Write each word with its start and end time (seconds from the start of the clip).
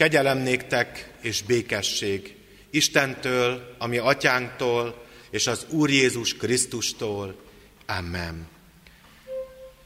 Kegyelem 0.00 0.38
és 1.20 1.42
békesség 1.42 2.34
Istentől, 2.70 3.74
ami 3.78 3.98
atyánktól, 3.98 5.04
és 5.30 5.46
az 5.46 5.66
Úr 5.68 5.90
Jézus 5.90 6.36
Krisztustól. 6.36 7.40
Amen. 7.86 8.46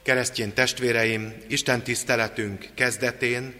Keresztjén 0.02 0.52
testvéreim, 0.52 1.34
Isten 1.48 1.82
tiszteletünk 1.82 2.68
kezdetén, 2.74 3.54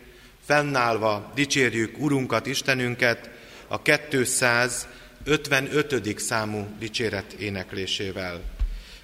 fennállva 0.47 1.33
dicsérjük 1.35 1.99
Urunkat, 1.99 2.47
Istenünket 2.47 3.31
a 3.67 3.83
255. 3.83 6.19
számú 6.19 6.67
dicséret 6.79 7.33
éneklésével. 7.33 8.41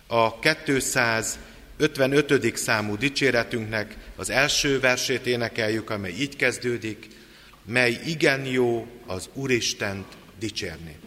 A 0.07 0.39
255. 0.39 2.57
számú 2.57 2.97
dicséretünknek 2.97 3.97
az 4.17 4.31
első 4.31 4.81
versét 4.81 5.27
énekeljük, 5.27 5.91
amely 5.91 6.13
így 6.13 6.37
kezdődik, 6.37 7.19
mely 7.65 8.01
igen 8.05 8.45
jó 8.45 8.87
az 9.07 9.29
Úristent 9.35 10.07
dicsérni. 10.39 10.99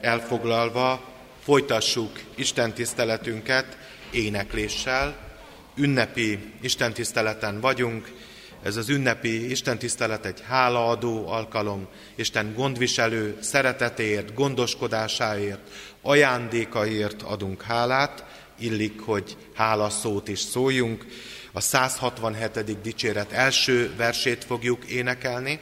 Elfoglalva 0.00 1.04
folytassuk 1.42 2.20
Isten 2.34 2.72
tiszteletünket 2.72 3.76
énekléssel. 4.10 5.16
Ünnepi 5.76 6.52
Isten 6.60 6.92
tiszteleten 6.92 7.60
vagyunk, 7.60 8.12
ez 8.62 8.76
az 8.76 8.88
ünnepi 8.88 9.50
Isten 9.50 9.78
tisztelet 9.78 10.26
egy 10.26 10.42
hálaadó 10.48 11.28
alkalom, 11.28 11.86
Isten 12.14 12.54
gondviselő 12.54 13.36
szeretetéért, 13.40 14.34
gondoskodásáért, 14.34 15.60
ajándékaért 16.02 17.22
adunk 17.22 17.62
hálát, 17.62 18.24
illik, 18.58 19.00
hogy 19.00 19.36
hálaszót 19.54 20.28
is 20.28 20.38
szóljunk. 20.38 21.06
A 21.52 21.60
167. 21.60 22.80
dicséret 22.80 23.32
első 23.32 23.94
versét 23.96 24.44
fogjuk 24.44 24.84
énekelni, 24.84 25.60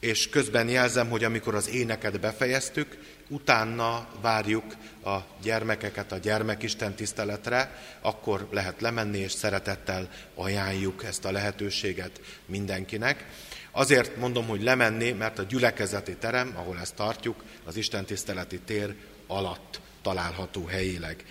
és 0.00 0.28
közben 0.28 0.68
jelzem, 0.68 1.08
hogy 1.08 1.24
amikor 1.24 1.54
az 1.54 1.68
éneket 1.68 2.20
befejeztük, 2.20 2.98
utána 3.28 4.08
várjuk 4.20 4.64
a 5.04 5.16
gyermekeket 5.42 6.12
a 6.12 6.18
gyermekisten 6.18 6.94
tiszteletre, 6.94 7.78
akkor 8.00 8.48
lehet 8.50 8.80
lemenni, 8.80 9.18
és 9.18 9.32
szeretettel 9.32 10.10
ajánljuk 10.34 11.04
ezt 11.04 11.24
a 11.24 11.32
lehetőséget 11.32 12.20
mindenkinek. 12.46 13.26
Azért 13.70 14.16
mondom, 14.16 14.46
hogy 14.46 14.62
lemenni, 14.62 15.10
mert 15.10 15.38
a 15.38 15.42
gyülekezeti 15.42 16.16
terem, 16.16 16.52
ahol 16.56 16.78
ezt 16.78 16.94
tartjuk, 16.94 17.44
az 17.64 17.76
Isten 17.76 18.04
tiszteleti 18.04 18.58
tér 18.58 18.94
alatt 19.26 19.80
található 20.02 20.66
helyileg. 20.66 21.24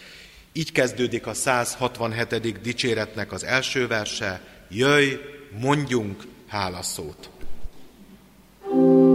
Így 0.53 0.71
kezdődik 0.71 1.27
a 1.27 1.33
167. 1.33 2.61
dicséretnek 2.61 3.31
az 3.31 3.43
első 3.43 3.87
verse, 3.87 4.41
jöjj, 4.69 5.13
mondjunk 5.59 6.23
hálaszót. 6.47 7.36
Thank 8.69 8.81
you. 8.81 9.06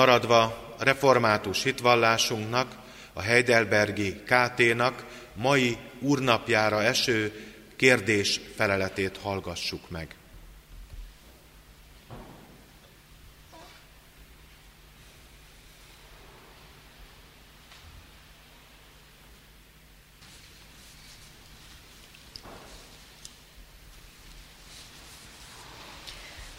Maradva 0.00 0.42
a 0.78 0.84
református 0.84 1.62
hitvallásunknak, 1.62 2.76
a 3.12 3.20
Heidelbergi 3.20 4.22
KT-nak 4.24 5.04
mai 5.34 5.76
úrnapjára 5.98 6.82
eső 6.82 7.32
kérdés 7.76 8.40
feleletét 8.56 9.18
hallgassuk 9.22 9.90
meg. 9.90 10.14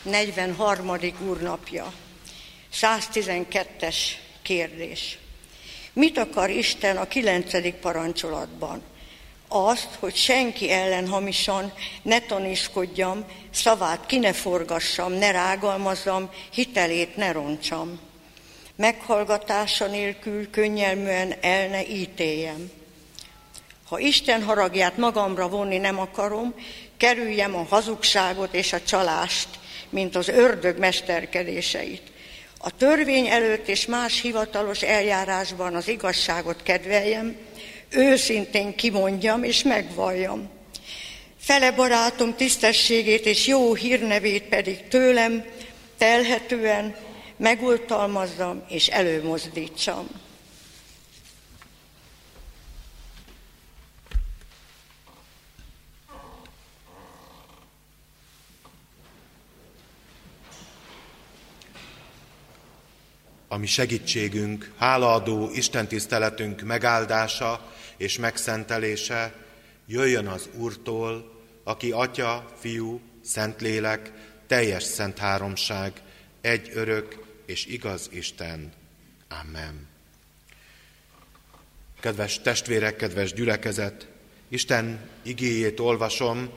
Negyvenharmadik 0.03 1.21
úrnapja. 1.21 1.93
112-es 2.73 3.95
kérdés. 4.41 5.18
Mit 5.94 6.18
akar 6.18 6.50
Isten 6.50 6.97
a 6.97 7.07
kilencedik 7.07 7.75
parancsolatban? 7.75 8.81
Azt, 9.47 9.89
hogy 10.00 10.15
senki 10.15 10.71
ellen 10.71 11.07
hamisan 11.07 11.73
ne 12.01 12.19
taniskodjam, 12.19 13.25
szavát 13.53 14.06
ki 14.06 14.18
ne 14.18 14.33
forgassam, 14.33 15.13
ne 15.13 15.31
rágalmazzam, 15.31 16.29
hitelét 16.51 17.15
ne 17.15 17.31
roncsam. 17.31 18.00
Meghallgatása 18.75 19.88
nélkül 19.88 20.50
könnyelműen 20.50 21.33
el 21.41 21.67
ne 21.67 21.88
ítéljem. 21.88 22.71
Ha 23.88 24.00
Isten 24.00 24.44
haragját 24.44 24.97
magamra 24.97 25.50
vonni 25.50 25.77
nem 25.77 26.00
akarom, 26.00 26.53
kerüljem 26.97 27.56
a 27.56 27.65
hazugságot 27.69 28.53
és 28.53 28.74
a 28.74 28.81
csalást, 28.81 29.47
mint 29.89 30.15
az 30.15 30.27
ördög 30.27 30.77
mesterkedéseit. 30.77 32.10
A 32.63 32.75
törvény 32.77 33.27
előtt 33.27 33.67
és 33.67 33.85
más 33.85 34.21
hivatalos 34.21 34.81
eljárásban 34.81 35.75
az 35.75 35.87
igazságot 35.87 36.63
kedveljem, 36.63 37.35
őszintén 37.89 38.75
kimondjam 38.75 39.43
és 39.43 39.63
megvalljam. 39.63 40.49
Fele 41.39 41.71
barátom 41.71 42.35
tisztességét 42.35 43.25
és 43.25 43.47
jó 43.47 43.73
hírnevét 43.73 44.43
pedig 44.43 44.87
tőlem 44.87 45.45
telhetően 45.97 46.95
megultalmazzam 47.37 48.63
és 48.67 48.87
előmozdítsam. 48.87 50.07
Ami 63.51 63.65
segítségünk, 63.65 64.71
hálaadó 64.77 65.50
istentiszteletünk 65.53 66.62
megáldása 66.62 67.71
és 67.98 68.18
megszentelése 68.18 69.33
jöjjön 69.88 70.27
az 70.27 70.50
Úrtól, 70.53 71.42
aki 71.63 71.92
Atya, 71.92 72.51
Fiú, 72.59 73.01
Szentlélek, 73.24 74.12
teljes 74.48 74.83
szent 74.83 75.18
háromság, 75.18 76.01
egy 76.42 76.71
örök 76.74 77.25
és 77.45 77.65
igaz 77.65 78.09
Isten. 78.12 78.74
Amen. 79.42 79.88
Kedves 82.00 82.42
testvérek, 82.42 82.95
kedves 82.95 83.33
gyülekezet, 83.33 84.07
Isten 84.48 85.09
igéjét 85.21 85.80
olvasom 85.80 86.50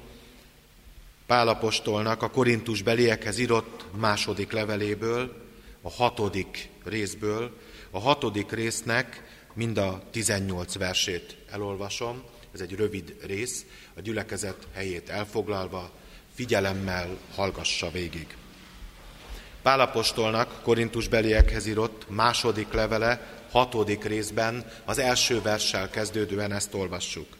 Pálapostolnak 1.27 2.23
a 2.23 2.31
Korintus 2.31 2.83
beliekhez 2.83 3.39
írott 3.39 3.85
második 3.97 4.53
leveléből, 4.53 5.43
a 5.83 5.91
hatodik 5.91 6.73
részből. 6.85 7.57
A 7.91 7.99
hatodik 7.99 8.51
résznek 8.53 9.23
mind 9.55 9.79
a 9.79 10.03
18 10.11 10.77
versét 10.77 11.37
elolvasom, 11.51 12.23
ez 12.55 12.61
egy 12.61 12.75
rövid 12.75 13.17
rész, 13.27 13.65
a 13.97 14.01
gyülekezet 14.01 14.67
helyét 14.73 15.09
elfoglalva, 15.09 15.91
figyelemmel 16.35 17.19
hallgassa 17.35 17.91
végig. 17.91 18.37
Pálapostolnak 19.63 20.63
Korintus 20.63 21.09
beliekhez 21.09 21.67
írott 21.67 22.05
második 22.09 22.73
levele, 22.73 23.43
hatodik 23.51 24.05
részben, 24.05 24.71
az 24.85 24.99
első 24.99 25.43
verssel 25.43 25.91
kezdődően 25.91 26.53
ezt 26.53 26.75
olvassuk. 26.75 27.37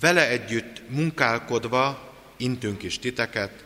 Vele 0.00 0.28
együtt 0.28 0.82
munkálkodva 0.88 2.12
intünk 2.36 2.82
is 2.82 2.98
titeket, 2.98 3.64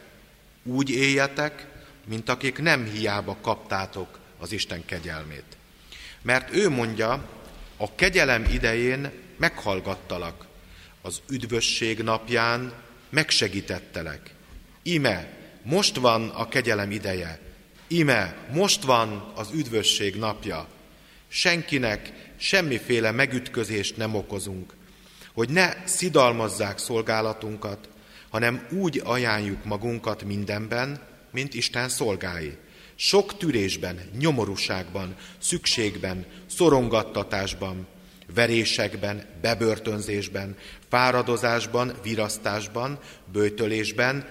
úgy 0.63 0.91
éljetek, 0.91 1.67
mint 2.07 2.29
akik 2.29 2.59
nem 2.59 2.85
hiába 2.85 3.37
kaptátok 3.41 4.19
az 4.39 4.53
Isten 4.53 4.85
kegyelmét. 4.85 5.57
Mert 6.23 6.55
ő 6.55 6.69
mondja, 6.69 7.29
a 7.77 7.95
kegyelem 7.95 8.45
idején 8.53 9.11
meghallgattalak, 9.37 10.47
az 11.03 11.21
üdvösség 11.31 12.03
napján 12.03 12.73
megsegítettelek. 13.11 14.31
Ime, 14.83 15.29
most 15.63 15.97
van 15.97 16.29
a 16.29 16.49
kegyelem 16.49 16.91
ideje, 16.91 17.41
ime, 17.87 18.37
most 18.53 18.83
van 18.83 19.33
az 19.35 19.51
üdvösség 19.55 20.17
napja. 20.17 20.69
Senkinek 21.29 22.13
semmiféle 22.37 23.11
megütközést 23.11 23.97
nem 23.97 24.15
okozunk, 24.15 24.75
hogy 25.33 25.49
ne 25.49 25.75
szidalmazzák 25.85 26.79
szolgálatunkat, 26.79 27.89
hanem 28.31 28.67
úgy 28.71 29.03
ajánljuk 29.05 29.65
magunkat 29.65 30.25
mindenben, 30.25 31.01
mint 31.31 31.55
Isten 31.55 31.89
szolgái. 31.89 32.57
Sok 32.97 33.37
türésben, 33.37 34.01
nyomorúságban, 34.19 35.17
szükségben, 35.39 36.27
szorongattatásban, 36.47 37.87
verésekben, 38.35 39.25
bebörtönzésben, 39.41 40.57
fáradozásban, 40.89 41.95
virasztásban, 42.03 42.99
bőtölésben, 43.33 44.29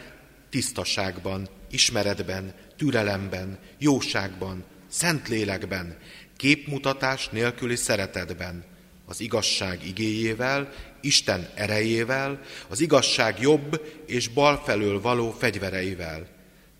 tisztaságban, 0.50 1.50
ismeretben, 1.72 2.54
türelemben, 2.78 3.60
jóságban, 3.78 4.64
szentlélekben, 4.88 5.98
képmutatás 6.38 7.30
nélküli 7.30 7.76
szeretetben, 7.76 8.64
az 9.06 9.20
igazság 9.20 9.86
igéjével, 9.86 10.74
Isten 11.02 11.50
erejével, 11.56 12.42
az 12.68 12.80
igazság 12.80 13.40
jobb 13.40 13.82
és 14.06 14.28
bal 14.28 14.62
felől 14.66 15.02
való 15.02 15.32
fegyvereivel, 15.32 16.35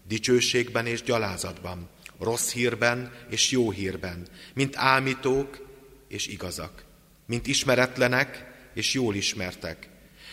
dicsőségben 0.08 0.86
és 0.86 1.04
gyalázatban, 1.04 1.90
rossz 2.20 2.52
hírben 2.52 3.12
és 3.30 3.52
jó 3.52 3.72
hírben, 3.72 4.28
mint 4.54 4.76
ámítók 4.76 5.68
és 6.08 6.28
igazak, 6.28 6.84
mint 7.26 7.48
ismeretlenek 7.48 8.54
és 8.74 8.94
jól 8.94 9.16
ismertek, 9.16 9.90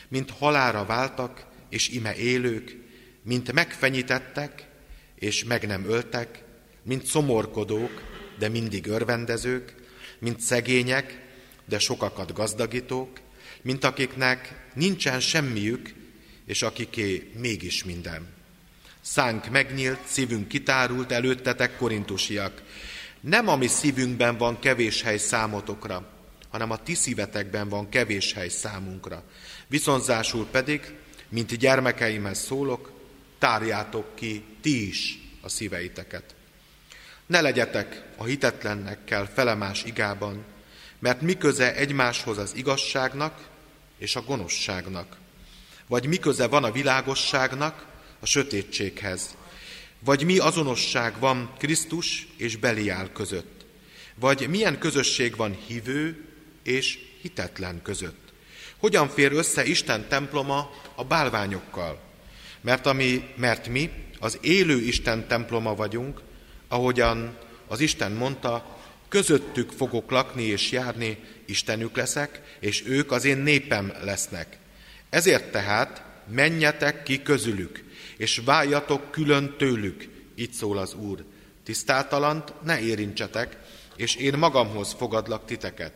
mint 0.09 0.31
halára 0.31 0.85
váltak 0.85 1.47
és 1.69 1.89
ime 1.89 2.17
élők, 2.17 2.77
mint 3.23 3.53
megfenyítettek 3.53 4.69
és 5.15 5.45
meg 5.45 5.67
nem 5.67 5.85
öltek, 5.85 6.43
mint 6.83 7.07
szomorkodók, 7.07 8.03
de 8.39 8.49
mindig 8.49 8.87
örvendezők, 8.87 9.75
mint 10.19 10.41
szegények, 10.41 11.21
de 11.65 11.79
sokakat 11.79 12.33
gazdagítók, 12.33 13.21
mint 13.63 13.85
akiknek 13.85 14.71
nincsen 14.75 15.21
semmiük, 15.21 15.95
és 16.47 16.63
akiké 16.63 17.31
mégis 17.37 17.85
minden. 17.85 18.32
Szánk 19.05 19.51
megnyílt, 19.51 19.99
szívünk 20.07 20.49
kitárult 20.49 21.13
előttetek, 21.13 21.77
korintusiak. 21.77 22.63
Nem 23.21 23.49
a 23.49 23.57
mi 23.57 23.67
szívünkben 23.67 24.37
van 24.37 24.59
kevés 24.59 25.03
hely 25.03 25.19
számotokra, 25.19 26.09
hanem 26.51 26.71
a 26.71 26.77
ti 26.77 26.95
szívetekben 26.95 27.69
van 27.69 27.89
kevés 27.89 28.33
hely 28.33 28.49
számunkra. 28.49 29.23
Viszonzásul 29.67 30.47
pedig, 30.47 30.95
mint 31.29 31.57
gyermekeimhez 31.57 32.39
szólok, 32.39 32.93
tárjátok 33.39 34.15
ki 34.15 34.45
ti 34.61 34.89
is 34.89 35.19
a 35.41 35.49
szíveiteket. 35.49 36.35
Ne 37.27 37.41
legyetek 37.41 38.03
a 38.17 38.25
hitetlennekkel 38.25 39.31
felemás 39.35 39.85
igában, 39.85 40.45
mert 40.99 41.21
mi 41.21 41.37
köze 41.37 41.75
egymáshoz 41.75 42.39
az 42.39 42.57
igazságnak 42.57 43.49
és 43.99 44.17
a 44.17 44.23
gonoszságnak? 44.23 45.17
Vagy 45.87 46.07
mi 46.07 46.17
köze 46.17 46.47
van 46.47 46.65
a 46.65 46.73
világosságnak 46.73 47.91
a 48.23 48.27
sötétséghez? 48.27 49.37
Vagy 50.05 50.25
mi 50.25 50.39
azonosság 50.39 51.19
van 51.19 51.53
Krisztus 51.59 52.27
és 52.37 52.57
Beliál 52.57 53.13
között? 53.13 53.65
Vagy 54.15 54.49
milyen 54.49 54.79
közösség 54.79 55.37
van 55.37 55.57
hívő 55.67 56.25
és 56.63 56.99
hitetlen 57.21 57.83
között? 57.83 58.33
Hogyan 58.77 59.09
fér 59.09 59.33
össze 59.33 59.65
Isten 59.65 60.09
temploma 60.09 60.71
a 60.95 61.05
bálványokkal? 61.05 62.01
Mert, 62.61 62.87
ami, 62.87 63.29
mert 63.37 63.69
mi 63.69 63.91
az 64.19 64.39
élő 64.41 64.81
Isten 64.81 65.27
temploma 65.29 65.75
vagyunk, 65.75 66.21
ahogyan 66.69 67.39
az 67.67 67.81
Isten 67.81 68.13
mondta, 68.13 68.81
közöttük 69.09 69.71
fogok 69.71 70.11
lakni 70.11 70.43
és 70.43 70.71
járni, 70.71 71.19
Istenük 71.47 71.97
leszek, 71.97 72.57
és 72.61 72.85
ők 72.87 73.13
az 73.13 73.25
én 73.25 73.39
népem 73.39 73.93
lesznek. 74.03 74.57
Ezért 75.11 75.53
tehát 75.53 76.05
menjetek 76.29 77.03
ki 77.03 77.23
közülük, 77.23 77.85
és 78.23 78.43
váljatok 78.45 79.11
külön 79.11 79.55
tőlük, 79.59 80.09
így 80.35 80.53
szól 80.53 80.79
az 80.79 80.95
Úr. 80.95 81.25
Tisztátalant 81.65 82.63
ne 82.65 82.81
érintsetek, 82.81 83.57
és 83.97 84.15
én 84.15 84.39
magamhoz 84.39 84.93
fogadlak 84.93 85.45
titeket. 85.45 85.93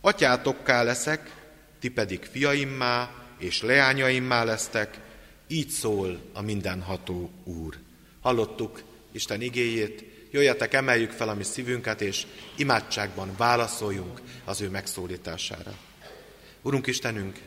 Atyátokká 0.00 0.82
leszek, 0.82 1.34
ti 1.80 1.88
pedig 1.88 2.24
fiaimmá 2.24 3.14
és 3.38 3.62
leányaimmá 3.62 4.44
lesztek, 4.44 5.00
így 5.46 5.68
szól 5.68 6.20
a 6.32 6.42
mindenható 6.42 7.30
Úr. 7.44 7.78
Hallottuk 8.20 8.82
Isten 9.12 9.40
igéjét, 9.40 10.04
jöjjetek, 10.30 10.74
emeljük 10.74 11.10
fel 11.10 11.28
a 11.28 11.34
mi 11.34 11.44
szívünket, 11.44 12.00
és 12.00 12.26
imádságban 12.56 13.34
válaszoljunk 13.36 14.20
az 14.44 14.60
ő 14.60 14.68
megszólítására. 14.68 15.78
Urunk 16.62 16.86
Istenünk, 16.86 17.38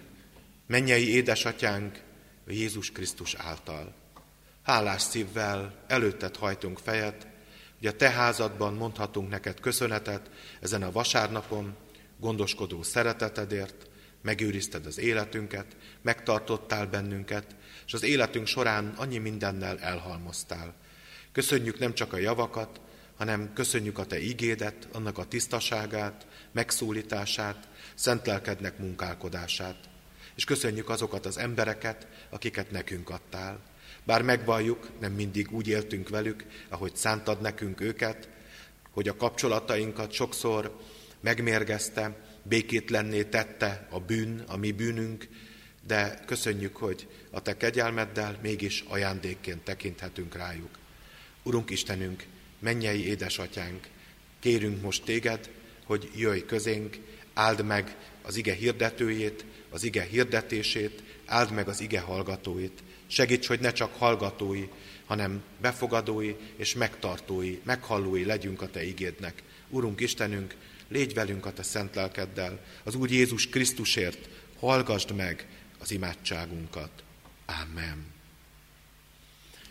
mennyei 0.67 1.13
édesatyánk, 1.13 2.01
Jézus 2.47 2.91
Krisztus 2.91 3.33
által. 3.33 4.03
Hálás 4.65 5.01
szívvel 5.01 5.83
előtted 5.87 6.35
hajtunk 6.35 6.79
fejet, 6.79 7.27
hogy 7.77 7.87
a 7.87 7.95
te 7.95 8.09
házadban 8.09 8.73
mondhatunk 8.73 9.29
neked 9.29 9.59
köszönetet 9.59 10.29
ezen 10.61 10.83
a 10.83 10.91
vasárnapon, 10.91 11.75
gondoskodó 12.19 12.83
szeretetedért, 12.83 13.89
megőrizted 14.21 14.85
az 14.85 14.97
életünket, 14.97 15.75
megtartottál 16.01 16.85
bennünket, 16.85 17.55
és 17.85 17.93
az 17.93 18.03
életünk 18.03 18.47
során 18.47 18.93
annyi 18.97 19.17
mindennel 19.17 19.79
elhalmoztál. 19.79 20.73
Köszönjük 21.31 21.79
nem 21.79 21.93
csak 21.93 22.13
a 22.13 22.17
javakat, 22.17 22.81
hanem 23.17 23.53
köszönjük 23.53 23.97
a 23.97 24.05
Te 24.05 24.21
ígédet, 24.21 24.87
annak 24.93 25.17
a 25.17 25.25
tisztaságát, 25.25 26.27
megszólítását, 26.51 27.67
szent 27.95 28.77
munkálkodását. 28.77 29.77
És 30.35 30.43
köszönjük 30.43 30.89
azokat 30.89 31.25
az 31.25 31.37
embereket, 31.37 32.07
akiket 32.29 32.71
nekünk 32.71 33.09
adtál. 33.09 33.73
Bár 34.05 34.21
megvalljuk, 34.21 34.89
nem 34.99 35.11
mindig 35.11 35.51
úgy 35.51 35.67
éltünk 35.67 36.09
velük, 36.09 36.45
ahogy 36.69 36.95
szántad 36.95 37.41
nekünk 37.41 37.81
őket, 37.81 38.29
hogy 38.91 39.07
a 39.07 39.15
kapcsolatainkat 39.15 40.11
sokszor 40.11 40.79
megmérgezte, 41.19 42.17
békétlenné 42.43 43.23
tette 43.23 43.87
a 43.89 43.99
bűn, 43.99 44.43
a 44.47 44.57
mi 44.57 44.71
bűnünk, 44.71 45.27
de 45.87 46.23
köszönjük, 46.25 46.77
hogy 46.77 47.07
a 47.31 47.41
Te 47.41 47.57
kegyelmeddel 47.57 48.39
mégis 48.41 48.83
ajándékként 48.87 49.63
tekinthetünk 49.63 50.35
rájuk. 50.35 50.77
Urunk 51.43 51.69
Istenünk, 51.69 52.23
mennyei 52.59 53.07
édesatyánk, 53.07 53.87
kérünk 54.39 54.81
most 54.81 55.03
Téged, 55.03 55.49
hogy 55.85 56.09
jöjj 56.15 56.39
közénk, 56.39 56.97
áld 57.33 57.65
meg 57.65 57.95
az 58.21 58.35
ige 58.35 58.53
hirdetőjét, 58.53 59.45
az 59.69 59.83
ige 59.83 60.03
hirdetését, 60.03 61.03
áld 61.25 61.51
meg 61.51 61.67
az 61.67 61.81
ige 61.81 61.99
hallgatóit. 61.99 62.83
Segíts, 63.15 63.47
hogy 63.47 63.59
ne 63.59 63.71
csak 63.71 63.95
hallgatói, 63.97 64.67
hanem 65.05 65.43
befogadói 65.61 66.35
és 66.55 66.73
megtartói, 66.73 67.59
meghallói 67.63 68.25
legyünk 68.25 68.61
a 68.61 68.69
Te 68.69 68.83
igédnek. 68.83 69.43
Urunk 69.69 70.01
Istenünk, 70.01 70.55
légy 70.87 71.13
velünk 71.13 71.45
a 71.45 71.53
Te 71.53 71.63
szent 71.63 71.95
lelkeddel, 71.95 72.59
az 72.83 72.95
Úr 72.95 73.11
Jézus 73.11 73.49
Krisztusért, 73.49 74.29
hallgasd 74.59 75.11
meg 75.11 75.47
az 75.79 75.91
imádságunkat. 75.91 76.89
Amen. 77.45 78.05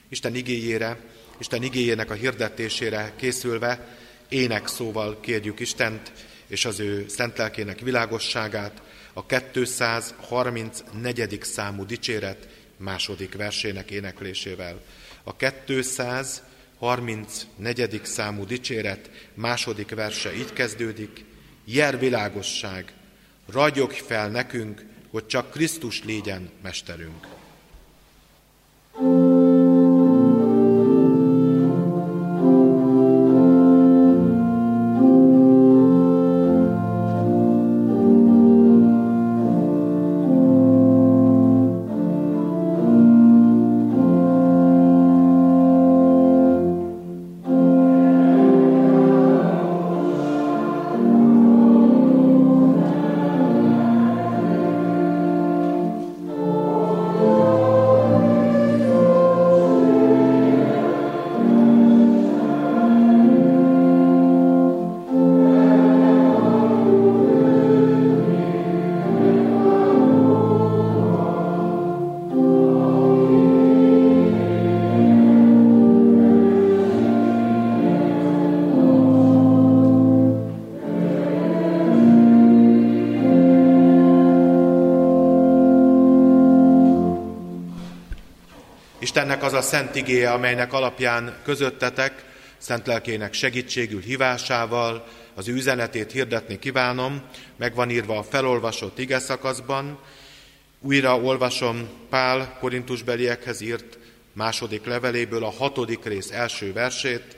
Isten 0.08 0.34
igéjére, 0.34 1.00
Isten 1.38 1.62
igéjének 1.62 2.10
a 2.10 2.14
hirdetésére 2.14 3.12
készülve 3.16 3.98
ének 4.28 4.66
szóval 4.66 5.20
kérjük 5.20 5.60
Istent 5.60 6.12
és 6.46 6.64
az 6.64 6.80
ő 6.80 7.08
szent 7.08 7.38
lelkének 7.38 7.80
világosságát, 7.80 8.82
a 9.12 9.26
234. 9.26 11.38
számú 11.42 11.86
dicséret 11.86 12.48
második 12.76 13.34
versének 13.34 13.90
éneklésével. 13.90 14.80
A 15.22 15.36
234. 15.36 18.00
számú 18.04 18.46
dicséret 18.46 19.10
második 19.34 19.94
verse 19.94 20.34
így 20.34 20.52
kezdődik, 20.52 21.24
Jer 21.64 21.98
világosság, 21.98 22.92
ragyogj 23.52 23.98
fel 23.98 24.28
nekünk, 24.28 24.84
hogy 25.10 25.26
csak 25.26 25.50
Krisztus 25.50 26.04
légyen 26.04 26.50
mesterünk. 26.62 27.26
Istennek 89.24 89.44
az 89.44 89.52
a 89.52 89.62
szent 89.62 89.94
igéje, 89.94 90.32
amelynek 90.32 90.72
alapján 90.72 91.36
közöttetek, 91.44 92.24
szent 92.58 92.86
lelkének 92.86 93.32
segítségül 93.32 94.00
hívásával 94.00 95.06
az 95.34 95.48
üzenetét 95.48 96.12
hirdetni 96.12 96.58
kívánom, 96.58 97.22
meg 97.56 97.74
van 97.74 97.90
írva 97.90 98.18
a 98.18 98.22
felolvasott 98.22 98.98
ige 98.98 99.18
szakaszban, 99.18 99.98
újra 100.80 101.20
olvasom 101.20 101.88
Pál 102.08 102.56
korintusbeliekhez 102.60 103.60
írt 103.60 103.98
második 104.32 104.84
leveléből 104.84 105.44
a 105.44 105.50
hatodik 105.50 106.04
rész 106.04 106.30
első 106.30 106.72
versét, 106.72 107.36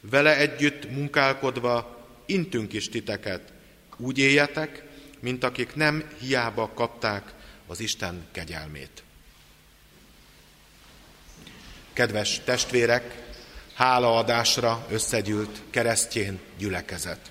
vele 0.00 0.36
együtt 0.36 0.90
munkálkodva 0.90 2.06
intünk 2.26 2.72
is 2.72 2.88
titeket, 2.88 3.52
úgy 3.96 4.18
éljetek, 4.18 4.82
mint 5.20 5.44
akik 5.44 5.74
nem 5.74 6.04
hiába 6.20 6.70
kapták 6.74 7.32
az 7.66 7.80
Isten 7.80 8.26
kegyelmét. 8.32 9.05
Kedves 11.96 12.40
testvérek, 12.44 13.24
hálaadásra 13.74 14.86
összegyűlt 14.90 15.62
keresztjén 15.70 16.40
gyülekezet. 16.58 17.30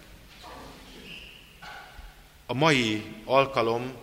A 2.46 2.54
mai 2.54 3.16
alkalom 3.26 3.94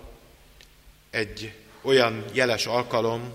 egy 1.11 1.59
olyan 1.81 2.25
jeles 2.33 2.67
alkalom, 2.67 3.35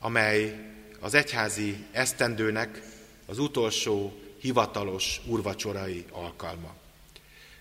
amely 0.00 0.56
az 1.00 1.14
egyházi 1.14 1.84
esztendőnek 1.92 2.82
az 3.26 3.38
utolsó 3.38 4.20
hivatalos 4.40 5.20
urvacsorai 5.26 6.04
alkalma. 6.10 6.74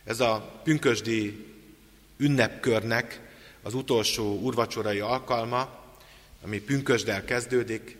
Ez 0.04 0.20
a 0.20 0.60
pünkösdi 0.64 1.46
ünnepkörnek 2.18 3.22
az 3.64 3.74
utolsó 3.74 4.40
urvacsorai 4.40 5.00
alkalma, 5.00 5.70
ami 6.44 6.60
pünkösdel 6.60 7.26
kezdődik, 7.26 7.99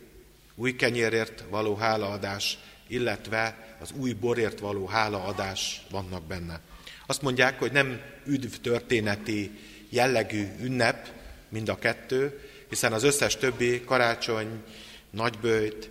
új 0.60 0.76
kenyérért 0.76 1.44
való 1.50 1.76
hálaadás, 1.76 2.58
illetve 2.88 3.76
az 3.80 3.92
új 3.92 4.14
borért 4.14 4.60
való 4.60 4.86
hálaadás 4.86 5.82
vannak 5.90 6.24
benne. 6.24 6.62
Azt 7.06 7.22
mondják, 7.22 7.60
hogy 7.60 7.72
nem 7.72 8.02
üdv 8.26 8.54
történeti 8.62 9.52
jellegű 9.90 10.48
ünnep 10.62 11.10
mind 11.50 11.70
a 11.70 11.80
kettő, 11.80 12.40
hiszen 12.70 12.94
az 12.94 13.04
összes 13.04 13.38
többi 13.38 13.84
karácsony, 13.84 14.64
nagybőjt, 15.10 15.90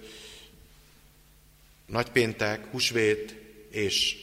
nagypéntek, 1.86 2.66
husvét 2.70 3.34
és 3.70 4.16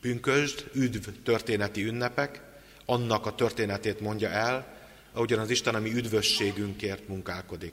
pünkösd, 0.00 0.70
üdv 0.72 1.08
történeti 1.24 1.82
ünnepek, 1.82 2.42
annak 2.84 3.26
a 3.26 3.34
történetét 3.34 4.00
mondja 4.00 4.28
el, 4.28 4.78
ahogyan 5.12 5.38
az 5.38 5.50
Isten 5.50 5.74
ami 5.74 5.92
üdvösségünkért 5.92 7.08
munkálkodik. 7.08 7.72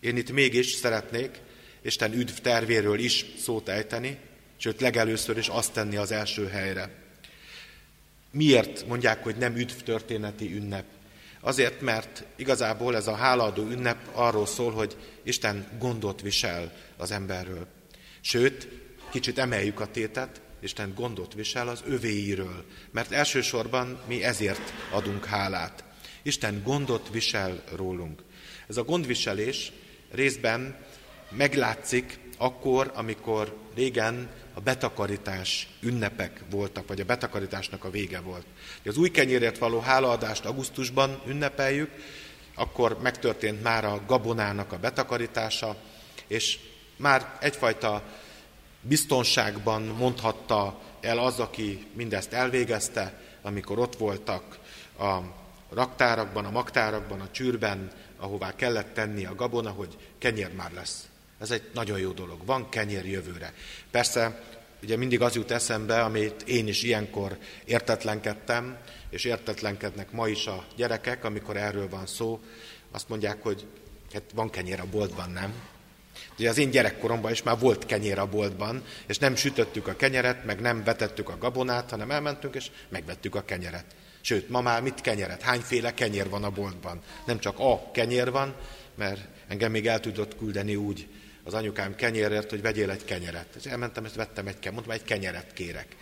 Én 0.00 0.16
itt 0.16 0.32
mégis 0.32 0.66
szeretnék 0.66 1.40
Isten 1.82 2.12
üdv 2.12 2.32
tervéről 2.32 2.98
is 2.98 3.24
szót 3.38 3.68
ejteni, 3.68 4.18
sőt 4.56 4.80
legelőször 4.80 5.38
is 5.38 5.48
azt 5.48 5.72
tenni 5.72 5.96
az 5.96 6.10
első 6.10 6.46
helyre. 6.46 6.90
Miért 8.30 8.86
mondják, 8.86 9.22
hogy 9.22 9.36
nem 9.36 9.56
üdv 9.56 9.82
történeti 9.84 10.54
ünnep? 10.54 10.84
Azért, 11.40 11.80
mert 11.80 12.24
igazából 12.36 12.96
ez 12.96 13.06
a 13.06 13.14
hálaadó 13.14 13.62
ünnep 13.62 13.98
arról 14.12 14.46
szól, 14.46 14.72
hogy 14.72 14.96
Isten 15.22 15.66
gondot 15.78 16.20
visel 16.20 16.72
az 16.96 17.10
emberről. 17.10 17.66
Sőt, 18.20 18.68
kicsit 19.10 19.38
emeljük 19.38 19.80
a 19.80 19.90
tétet, 19.90 20.40
Isten 20.60 20.92
gondot 20.94 21.34
visel 21.34 21.68
az 21.68 21.82
övéiről, 21.86 22.64
mert 22.90 23.12
elsősorban 23.12 24.00
mi 24.06 24.24
ezért 24.24 24.72
adunk 24.92 25.24
hálát. 25.24 25.84
Isten 26.22 26.62
gondot 26.64 27.08
visel 27.12 27.62
rólunk. 27.76 28.22
Ez 28.68 28.76
a 28.76 28.84
gondviselés 28.84 29.72
részben 30.10 30.76
meglátszik 31.30 32.18
akkor, 32.38 32.92
amikor 32.94 33.56
régen 33.74 34.30
a 34.54 34.60
betakarítás 34.60 35.68
ünnepek 35.80 36.42
voltak, 36.50 36.86
vagy 36.86 37.00
a 37.00 37.04
betakarításnak 37.04 37.84
a 37.84 37.90
vége 37.90 38.20
volt. 38.20 38.44
Az 38.84 38.96
új 38.96 39.10
kenyérért 39.10 39.58
való 39.58 39.80
hálaadást 39.80 40.44
augusztusban 40.44 41.20
ünnepeljük, 41.26 41.90
akkor 42.54 42.98
megtörtént 43.02 43.62
már 43.62 43.84
a 43.84 44.02
gabonának 44.06 44.72
a 44.72 44.78
betakarítása, 44.78 45.76
és 46.26 46.58
már 46.96 47.36
egyfajta 47.40 48.02
biztonságban 48.80 49.82
mondhatta 49.82 50.80
el 51.00 51.18
az, 51.18 51.38
aki 51.38 51.86
mindezt 51.94 52.32
elvégezte, 52.32 53.20
amikor 53.42 53.78
ott 53.78 53.96
voltak 53.96 54.58
a 54.98 55.18
raktárakban, 55.70 56.44
a 56.44 56.50
magtárakban, 56.50 57.20
a 57.20 57.30
csűrben, 57.30 57.90
ahová 58.18 58.54
kellett 58.54 58.94
tenni 58.94 59.24
a 59.24 59.34
gabona, 59.34 59.70
hogy 59.70 59.96
kenyér 60.18 60.54
már 60.54 60.72
lesz. 60.72 61.09
Ez 61.40 61.50
egy 61.50 61.62
nagyon 61.74 61.98
jó 61.98 62.10
dolog. 62.10 62.46
Van 62.46 62.68
kenyér 62.68 63.06
jövőre. 63.06 63.52
Persze, 63.90 64.42
ugye 64.82 64.96
mindig 64.96 65.20
az 65.20 65.34
jut 65.34 65.50
eszembe, 65.50 66.02
amit 66.02 66.42
én 66.42 66.68
is 66.68 66.82
ilyenkor 66.82 67.38
értetlenkedtem, 67.64 68.78
és 69.10 69.24
értetlenkednek 69.24 70.10
ma 70.10 70.28
is 70.28 70.46
a 70.46 70.66
gyerekek, 70.76 71.24
amikor 71.24 71.56
erről 71.56 71.88
van 71.88 72.06
szó. 72.06 72.40
Azt 72.90 73.08
mondják, 73.08 73.42
hogy 73.42 73.66
hát 74.12 74.22
van 74.34 74.50
kenyér 74.50 74.80
a 74.80 74.86
boltban, 74.90 75.30
nem? 75.30 75.54
Ugye 76.38 76.48
az 76.48 76.58
én 76.58 76.70
gyerekkoromban 76.70 77.30
is 77.30 77.42
már 77.42 77.58
volt 77.58 77.86
kenyér 77.86 78.18
a 78.18 78.26
boltban, 78.26 78.84
és 79.06 79.18
nem 79.18 79.36
sütöttük 79.36 79.86
a 79.86 79.96
kenyeret, 79.96 80.44
meg 80.44 80.60
nem 80.60 80.84
vetettük 80.84 81.28
a 81.28 81.38
gabonát, 81.38 81.90
hanem 81.90 82.10
elmentünk 82.10 82.54
és 82.54 82.70
megvettük 82.88 83.34
a 83.34 83.44
kenyeret. 83.44 83.84
Sőt, 84.20 84.48
ma 84.48 84.60
már 84.60 84.82
mit 84.82 85.00
kenyeret? 85.00 85.42
Hányféle 85.42 85.94
kenyér 85.94 86.28
van 86.28 86.44
a 86.44 86.50
boltban? 86.50 87.00
Nem 87.26 87.38
csak 87.38 87.58
a 87.58 87.90
kenyér 87.92 88.30
van, 88.30 88.54
mert 88.94 89.20
engem 89.48 89.70
még 89.70 89.86
el 89.86 90.00
tudott 90.00 90.36
küldeni 90.36 90.76
úgy 90.76 91.08
az 91.44 91.54
anyukám 91.54 91.94
kenyérért, 91.94 92.50
hogy 92.50 92.62
vegyél 92.62 92.90
egy 92.90 93.04
kenyeret. 93.04 93.54
És 93.54 93.64
elmentem, 93.64 94.04
és 94.04 94.12
vettem 94.14 94.46
egy 94.46 94.58
kenyeret, 94.58 94.72
mondtam, 94.72 94.94
egy 94.94 95.04
kenyeret 95.04 95.52
kérek. 95.52 95.96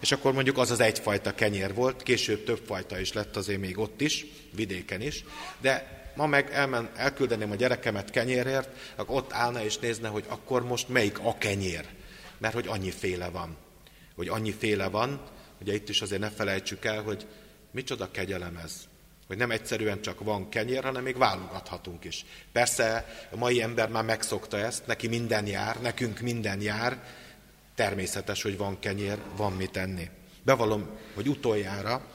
És 0.00 0.12
akkor 0.12 0.32
mondjuk 0.32 0.58
az 0.58 0.70
az 0.70 0.80
egyfajta 0.80 1.34
kenyér 1.34 1.74
volt, 1.74 2.02
később 2.02 2.44
több 2.44 2.60
fajta 2.66 2.98
is 2.98 3.12
lett 3.12 3.36
azért 3.36 3.60
még 3.60 3.78
ott 3.78 4.00
is, 4.00 4.26
vidéken 4.52 5.00
is, 5.00 5.24
de 5.60 6.02
ma 6.16 6.26
meg 6.26 6.50
elmen, 6.52 6.90
elküldeném 6.96 7.50
a 7.50 7.54
gyerekemet 7.54 8.10
kenyérért, 8.10 8.68
akkor 8.96 9.16
ott 9.16 9.32
állna 9.32 9.64
és 9.64 9.78
nézne, 9.78 10.08
hogy 10.08 10.24
akkor 10.28 10.66
most 10.66 10.88
melyik 10.88 11.18
a 11.18 11.38
kenyér. 11.38 11.86
Mert 12.38 12.54
hogy 12.54 12.66
annyi 12.68 12.90
féle 12.90 13.28
van. 13.28 13.56
Hogy 14.14 14.28
annyi 14.28 14.52
féle 14.52 14.88
van, 14.88 15.22
ugye 15.60 15.74
itt 15.74 15.88
is 15.88 16.02
azért 16.02 16.20
ne 16.20 16.30
felejtsük 16.30 16.84
el, 16.84 17.02
hogy 17.02 17.26
micsoda 17.70 18.10
kegyelem 18.10 18.56
ez. 18.56 18.88
Hogy 19.26 19.36
nem 19.36 19.50
egyszerűen 19.50 20.00
csak 20.02 20.20
van 20.20 20.48
kenyér, 20.48 20.84
hanem 20.84 21.02
még 21.02 21.16
válogathatunk 21.16 22.04
is. 22.04 22.24
Persze 22.52 23.06
a 23.30 23.36
mai 23.36 23.62
ember 23.62 23.88
már 23.88 24.04
megszokta 24.04 24.58
ezt, 24.58 24.86
neki 24.86 25.08
minden 25.08 25.46
jár, 25.46 25.80
nekünk 25.80 26.20
minden 26.20 26.60
jár, 26.60 27.02
természetes, 27.74 28.42
hogy 28.42 28.56
van 28.56 28.78
kenyér, 28.78 29.18
van 29.36 29.52
mit 29.52 29.76
enni. 29.76 30.08
Bevallom, 30.42 30.88
hogy 31.14 31.28
utoljára 31.28 32.06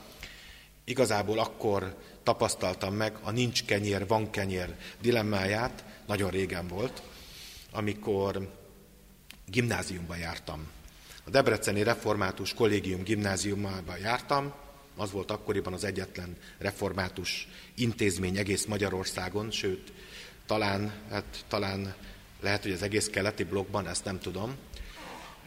igazából 0.84 1.40
akkor 1.40 1.98
tapasztaltam 2.24 2.94
meg 2.94 3.18
a 3.22 3.32
nincs 3.32 3.66
kenyér, 3.66 4.08
van 4.08 4.30
kenyér 4.30 4.76
dilemmáját, 5.02 5.84
nagyon 6.08 6.30
régen 6.30 6.68
volt, 6.68 7.02
amikor 7.72 8.54
gimnáziumba 9.46 10.16
jártam. 10.16 10.68
A 11.26 11.30
Debreceni 11.30 11.84
Református 11.84 12.54
Kollégium 12.54 13.04
gimnáziumába 13.04 13.98
jártam, 13.98 14.54
az 15.00 15.12
volt 15.12 15.32
akkoriban 15.32 15.74
az 15.74 15.84
egyetlen 15.84 16.38
református 16.58 17.48
intézmény 17.76 18.38
egész 18.38 18.66
Magyarországon, 18.66 19.52
sőt, 19.52 19.92
talán, 20.46 20.94
hát, 21.10 21.46
talán 21.48 21.96
lehet, 22.42 22.64
hogy 22.64 22.72
az 22.72 22.82
egész 22.82 23.08
keleti 23.08 23.44
blokkban, 23.44 23.88
ezt 23.88 24.06
nem 24.06 24.20
tudom, 24.20 24.56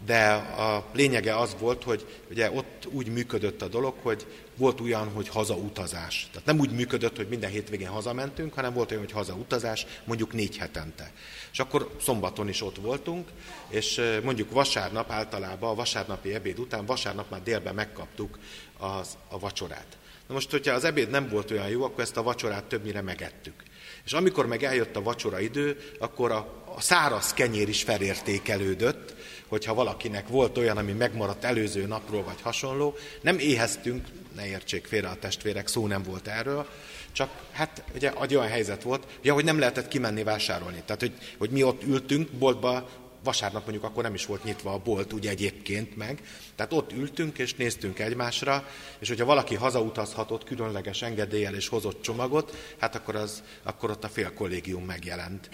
de 0.05 0.33
a 0.57 0.85
lényege 0.93 1.39
az 1.39 1.57
volt, 1.59 1.83
hogy 1.83 2.07
ugye 2.31 2.51
ott 2.51 2.87
úgy 2.91 3.07
működött 3.07 3.63
a 3.63 3.69
dolog, 3.69 3.95
hogy 4.03 4.27
volt 4.57 4.81
olyan, 4.81 5.09
hogy 5.09 5.29
hazautazás. 5.29 6.29
Tehát 6.31 6.47
nem 6.47 6.59
úgy 6.59 6.71
működött, 6.71 7.17
hogy 7.17 7.29
minden 7.29 7.51
hétvégén 7.51 7.89
hazamentünk, 7.89 8.55
hanem 8.55 8.73
volt 8.73 8.91
olyan, 8.91 9.03
hogy 9.03 9.13
hazautazás, 9.13 9.87
mondjuk 10.05 10.33
négy 10.33 10.57
hetente. 10.57 11.13
És 11.53 11.59
akkor 11.59 11.97
szombaton 12.01 12.49
is 12.49 12.63
ott 12.63 12.77
voltunk, 12.77 13.29
és 13.69 14.01
mondjuk 14.23 14.51
vasárnap 14.51 15.11
általában, 15.11 15.71
a 15.71 15.75
vasárnapi 15.75 16.35
ebéd 16.35 16.59
után, 16.59 16.87
vasárnap 16.87 17.31
már 17.31 17.43
délben 17.43 17.75
megkaptuk 17.75 18.39
az, 18.79 19.17
a 19.29 19.39
vacsorát. 19.39 19.97
Na 20.27 20.35
most, 20.35 20.51
hogyha 20.51 20.75
az 20.75 20.85
ebéd 20.85 21.11
nem 21.11 21.29
volt 21.29 21.51
olyan 21.51 21.69
jó, 21.69 21.83
akkor 21.85 22.03
ezt 22.03 22.17
a 22.17 22.23
vacsorát 22.23 22.65
többnyire 22.65 23.01
megettük. 23.01 23.63
És 24.05 24.13
amikor 24.13 24.47
meg 24.47 24.63
eljött 24.63 24.97
a 24.97 25.03
vacsora 25.03 25.41
idő, 25.41 25.79
akkor 25.99 26.31
a, 26.31 26.65
a 26.75 26.81
száraz 26.81 27.33
kenyér 27.33 27.69
is 27.69 27.83
felértékelődött, 27.83 29.15
hogyha 29.53 29.75
valakinek 29.75 30.29
volt 30.29 30.59
olyan, 30.59 30.77
ami 30.77 30.93
megmaradt 30.93 31.45
előző 31.45 31.87
napról, 31.87 32.25
vagy 32.25 32.41
hasonló, 32.41 32.95
nem 33.21 33.39
éheztünk, 33.39 34.07
ne 34.37 34.47
értsék 34.47 34.87
félre 34.87 35.09
a 35.09 35.19
testvérek, 35.19 35.67
szó 35.67 35.87
nem 35.87 36.03
volt 36.03 36.29
erről, 36.29 36.67
csak 37.13 37.31
hát 37.51 37.85
ugye 37.95 38.13
egy 38.23 38.35
olyan 38.35 38.49
helyzet 38.49 38.83
volt, 38.83 39.07
ja, 39.23 39.35
hogy 39.35 39.45
nem 39.45 39.59
lehetett 39.59 39.89
kimenni 39.89 40.23
vásárolni. 40.23 40.83
Tehát, 40.85 41.01
hogy, 41.01 41.13
hogy 41.39 41.51
mi 41.51 41.63
ott 41.63 41.83
ültünk 41.83 42.31
boltba, 42.31 42.89
vasárnap 43.25 43.63
mondjuk 43.63 43.85
akkor 43.85 44.03
nem 44.03 44.15
is 44.15 44.27
volt 44.27 44.45
nyitva 44.45 44.73
a 44.73 44.79
bolt, 44.79 45.13
ugye 45.13 45.31
egyébként 45.31 45.97
meg. 45.97 46.23
Tehát 46.55 46.73
ott 46.73 46.93
ültünk 46.93 47.39
és 47.39 47.55
néztünk 47.55 47.99
egymásra, 47.99 48.69
és 48.99 49.09
hogyha 49.09 49.25
valaki 49.25 49.55
hazautazhatott 49.55 50.45
különleges 50.45 51.03
engedéllyel 51.03 51.55
és 51.55 51.69
hozott 51.69 52.03
csomagot, 52.03 52.75
hát 52.79 52.95
akkor, 52.95 53.17
az, 53.17 53.43
akkor 53.63 53.91
ott 53.91 54.05
a 54.05 54.09
fél 54.09 54.33
kollégium 54.33 54.85
megjelent 54.85 55.49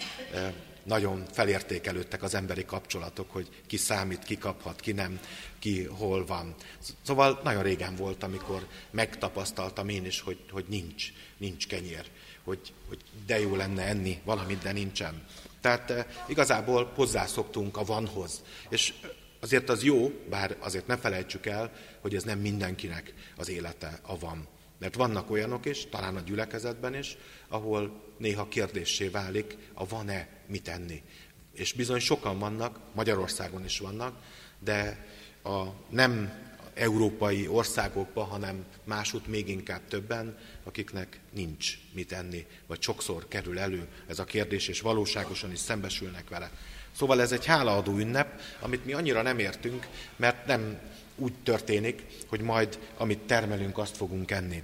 nagyon 0.83 1.25
felértékelődtek 1.31 2.23
az 2.23 2.33
emberi 2.33 2.65
kapcsolatok, 2.65 3.31
hogy 3.31 3.49
ki 3.67 3.77
számít, 3.77 4.23
ki 4.23 4.37
kaphat, 4.37 4.79
ki 4.79 4.91
nem, 4.91 5.19
ki 5.59 5.83
hol 5.83 6.25
van. 6.25 6.55
Szóval 7.01 7.39
nagyon 7.43 7.63
régen 7.63 7.95
volt, 7.95 8.23
amikor 8.23 8.67
megtapasztaltam 8.91 9.89
én 9.89 10.05
is, 10.05 10.21
hogy, 10.21 10.39
hogy 10.51 10.65
nincs, 10.67 11.11
nincs 11.37 11.67
kenyér, 11.67 12.05
hogy, 12.43 12.73
hogy 12.87 12.99
de 13.25 13.39
jó 13.39 13.55
lenne 13.55 13.83
enni 13.83 14.21
valamit, 14.23 14.61
de 14.61 14.71
nincsen. 14.71 15.25
Tehát 15.61 15.89
e, 15.89 16.07
igazából 16.27 16.91
hozzászoktunk 16.95 17.77
a 17.77 17.83
vanhoz. 17.83 18.43
És 18.69 18.93
azért 19.39 19.69
az 19.69 19.83
jó, 19.83 20.11
bár 20.29 20.55
azért 20.59 20.87
ne 20.87 20.97
felejtsük 20.97 21.45
el, 21.45 21.71
hogy 22.01 22.15
ez 22.15 22.23
nem 22.23 22.39
mindenkinek 22.39 23.13
az 23.37 23.49
élete 23.49 23.99
a 24.01 24.19
van. 24.19 24.47
Mert 24.79 24.95
vannak 24.95 25.31
olyanok 25.31 25.65
is, 25.65 25.85
talán 25.89 26.15
a 26.15 26.21
gyülekezetben 26.21 26.95
is, 26.95 27.17
ahol 27.47 28.01
néha 28.17 28.47
kérdéssé 28.47 29.07
válik, 29.07 29.57
a 29.73 29.87
van-e 29.87 30.27
mit 30.45 30.67
enni. 30.67 31.03
És 31.53 31.73
bizony 31.73 31.99
sokan 31.99 32.39
vannak, 32.39 32.79
Magyarországon 32.93 33.65
is 33.65 33.79
vannak, 33.79 34.21
de 34.59 35.05
a 35.43 35.63
nem 35.89 36.31
európai 36.73 37.47
országokban, 37.47 38.25
hanem 38.25 38.65
másút 38.83 39.27
még 39.27 39.49
inkább 39.49 39.81
többen, 39.87 40.37
akiknek 40.63 41.19
nincs 41.31 41.77
mit 41.91 42.11
enni, 42.11 42.45
vagy 42.67 42.81
sokszor 42.81 43.27
kerül 43.27 43.59
elő 43.59 43.87
ez 44.07 44.19
a 44.19 44.23
kérdés, 44.23 44.67
és 44.67 44.81
valóságosan 44.81 45.51
is 45.51 45.59
szembesülnek 45.59 46.29
vele. 46.29 46.51
Szóval 46.91 47.21
ez 47.21 47.31
egy 47.31 47.45
hálaadó 47.45 47.97
ünnep, 47.97 48.41
amit 48.59 48.85
mi 48.85 48.93
annyira 48.93 49.21
nem 49.21 49.39
értünk, 49.39 49.87
mert 50.15 50.45
nem 50.45 50.79
úgy 51.19 51.33
történik, 51.43 52.03
hogy 52.27 52.41
majd 52.41 52.79
amit 52.97 53.19
termelünk, 53.19 53.77
azt 53.77 53.97
fogunk 53.97 54.31
enni. 54.31 54.63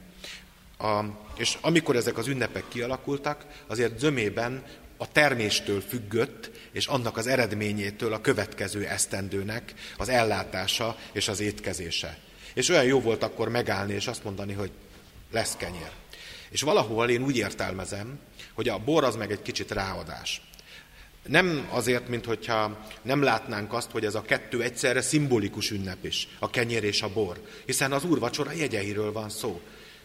A, 0.77 1.03
és 1.37 1.57
amikor 1.61 1.95
ezek 1.95 2.17
az 2.17 2.27
ünnepek 2.27 2.63
kialakultak, 2.67 3.45
azért 3.67 3.99
zömében 3.99 4.63
a 4.97 5.11
terméstől 5.11 5.81
függött, 5.81 6.51
és 6.71 6.87
annak 6.87 7.17
az 7.17 7.27
eredményétől 7.27 8.13
a 8.13 8.21
következő 8.21 8.85
esztendőnek 8.85 9.73
az 9.97 10.09
ellátása 10.09 10.97
és 11.11 11.27
az 11.27 11.39
étkezése. 11.39 12.17
És 12.53 12.69
olyan 12.69 12.85
jó 12.85 13.01
volt 13.01 13.23
akkor 13.23 13.49
megállni 13.49 13.93
és 13.93 14.07
azt 14.07 14.23
mondani, 14.23 14.53
hogy 14.53 14.71
lesz 15.31 15.55
kenyér. 15.55 15.91
És 16.49 16.61
valahol 16.61 17.09
én 17.09 17.23
úgy 17.23 17.37
értelmezem, 17.37 18.19
hogy 18.53 18.69
a 18.69 18.77
bor 18.77 19.03
az 19.03 19.15
meg 19.15 19.31
egy 19.31 19.41
kicsit 19.41 19.71
ráadás. 19.71 20.41
Nem 21.25 21.67
azért, 21.69 22.07
mint 22.07 22.25
hogyha 22.25 22.85
nem 23.01 23.21
látnánk 23.21 23.73
azt, 23.73 23.91
hogy 23.91 24.05
ez 24.05 24.15
a 24.15 24.21
kettő 24.21 24.61
egyszerre 24.61 25.01
szimbolikus 25.01 25.71
ünnep 25.71 26.05
is, 26.05 26.27
a 26.39 26.49
kenyér 26.49 26.83
és 26.83 27.01
a 27.01 27.13
bor. 27.13 27.41
Hiszen 27.65 27.91
az 27.91 28.03
úrvacsora 28.03 28.51
jegyeiről 28.51 29.11
van 29.11 29.29
szó. 29.29 29.61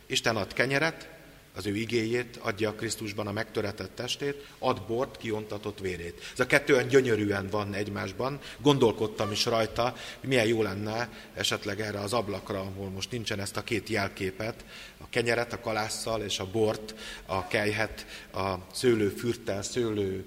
Isten 0.07 0.37
ad 0.37 0.53
kenyeret, 0.53 1.09
az 1.55 1.67
ő 1.67 1.77
igéjét, 1.77 2.37
adja 2.37 2.75
Krisztusban 2.75 3.27
a 3.27 3.33
megtöretett 3.33 3.95
testét, 3.95 4.47
ad 4.59 4.83
bort, 4.87 5.17
kiontatott 5.17 5.79
vérét. 5.79 6.21
Ez 6.33 6.41
a 6.41 6.47
kettő 6.47 6.75
olyan 6.75 6.89
gyönyörűen 6.89 7.49
van 7.49 7.75
egymásban. 7.75 8.39
Gondolkodtam 8.59 9.31
is 9.31 9.45
rajta, 9.45 9.95
hogy 10.21 10.29
milyen 10.29 10.47
jó 10.47 10.63
lenne 10.63 11.09
esetleg 11.35 11.81
erre 11.81 11.99
az 11.99 12.13
ablakra, 12.13 12.61
ahol 12.61 12.89
most 12.89 13.11
nincsen 13.11 13.41
ezt 13.41 13.57
a 13.57 13.65
két 13.65 13.89
jelképet, 13.89 14.65
a 14.99 15.09
kenyeret 15.11 15.53
a 15.53 15.61
kalásszal 15.61 16.23
és 16.23 16.39
a 16.39 16.51
bort, 16.51 16.95
a 17.27 17.47
kejhet 17.47 18.07
a 18.33 18.55
szőlőfürttel, 18.73 19.63
szőlő 19.63 20.25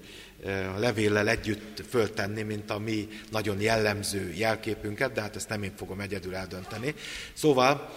a 0.74 0.78
levéllel 0.78 1.28
együtt 1.28 1.82
föltenni, 1.88 2.42
mint 2.42 2.70
a 2.70 2.78
mi 2.78 3.08
nagyon 3.30 3.60
jellemző 3.60 4.32
jelképünket, 4.32 5.12
de 5.12 5.20
hát 5.20 5.36
ezt 5.36 5.48
nem 5.48 5.62
én 5.62 5.72
fogom 5.76 6.00
egyedül 6.00 6.34
eldönteni. 6.34 6.94
Szóval, 7.32 7.90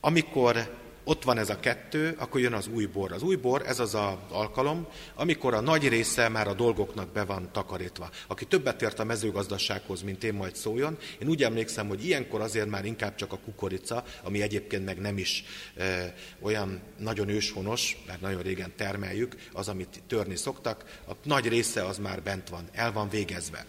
amikor 0.00 0.82
ott 1.04 1.24
van 1.24 1.38
ez 1.38 1.50
a 1.50 1.60
kettő, 1.60 2.14
akkor 2.18 2.40
jön 2.40 2.52
az 2.52 2.66
új 2.66 2.86
bor. 2.86 3.12
Az 3.12 3.22
új 3.22 3.36
bor, 3.36 3.66
ez 3.66 3.78
az 3.78 3.94
az 3.94 4.12
alkalom, 4.28 4.86
amikor 5.14 5.54
a 5.54 5.60
nagy 5.60 5.88
része 5.88 6.28
már 6.28 6.48
a 6.48 6.54
dolgoknak 6.54 7.12
be 7.12 7.24
van 7.24 7.48
takarítva. 7.52 8.10
Aki 8.26 8.44
többet 8.44 8.82
ért 8.82 8.98
a 8.98 9.04
mezőgazdasághoz, 9.04 10.02
mint 10.02 10.24
én 10.24 10.34
majd 10.34 10.56
szóljon, 10.56 10.98
én 11.18 11.28
úgy 11.28 11.42
emlékszem, 11.42 11.88
hogy 11.88 12.04
ilyenkor 12.04 12.40
azért 12.40 12.68
már 12.68 12.84
inkább 12.84 13.14
csak 13.14 13.32
a 13.32 13.38
kukorica, 13.38 14.04
ami 14.22 14.42
egyébként 14.42 14.84
meg 14.84 15.00
nem 15.00 15.18
is 15.18 15.44
e, 15.76 16.14
olyan 16.40 16.80
nagyon 16.98 17.28
őshonos, 17.28 17.96
mert 18.06 18.20
nagyon 18.20 18.42
régen 18.42 18.72
termeljük, 18.76 19.36
az, 19.52 19.68
amit 19.68 20.02
törni 20.06 20.36
szoktak, 20.36 21.00
a 21.08 21.12
nagy 21.24 21.48
része 21.48 21.84
az 21.84 21.98
már 21.98 22.22
bent 22.22 22.48
van, 22.48 22.68
el 22.72 22.92
van 22.92 23.08
végezve. 23.08 23.66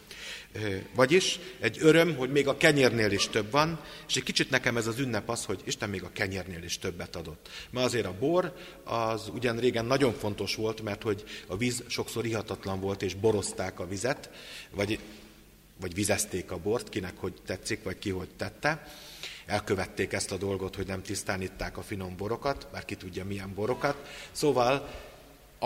Vagyis 0.94 1.40
egy 1.60 1.78
öröm, 1.80 2.16
hogy 2.16 2.32
még 2.32 2.48
a 2.48 2.58
kenyérnél 2.58 3.12
is 3.12 3.30
több 3.30 3.52
van, 3.52 3.80
és 4.08 4.16
egy 4.16 4.24
kicsit 4.24 4.50
nekem 4.50 4.78
ez 4.78 4.88
az 4.88 5.00
ünnep 5.00 5.30
az, 5.30 5.46
hogy 5.46 5.62
Isten 5.64 5.90
még 5.90 6.04
a 6.04 6.12
kenyérnél 6.14 6.64
is 6.64 6.78
többet 6.78 7.16
adott. 7.16 7.50
Ma 7.70 7.82
azért 7.82 8.06
a 8.06 8.16
bor 8.20 8.54
az 8.84 9.30
ugyan 9.34 9.58
régen 9.58 9.86
nagyon 9.86 10.14
fontos 10.14 10.56
volt, 10.56 10.82
mert 10.82 11.04
hogy 11.04 11.24
a 11.48 11.58
víz 11.58 11.84
sokszor 11.88 12.26
ihatatlan 12.26 12.80
volt, 12.80 13.02
és 13.02 13.14
borozták 13.14 13.80
a 13.80 13.88
vizet, 13.88 14.30
vagy, 14.72 15.00
vagy 15.80 15.94
vizezték 15.94 16.52
a 16.52 16.58
bort, 16.58 16.90
kinek 16.90 17.18
hogy 17.18 17.34
tetszik, 17.46 17.84
vagy 17.84 18.00
ki 18.00 18.10
hogy 18.10 18.30
tette. 18.38 18.88
Elkövették 19.46 20.14
ezt 20.14 20.32
a 20.32 20.38
dolgot, 20.38 20.76
hogy 20.76 20.88
nem 20.88 21.02
tisztán 21.02 21.42
itták 21.42 21.78
a 21.78 21.82
finom 21.82 22.18
borokat, 22.18 22.68
bár 22.72 22.86
ki 22.86 22.96
tudja 22.96 23.26
milyen 23.26 23.54
borokat. 23.54 24.10
Szóval 24.32 24.90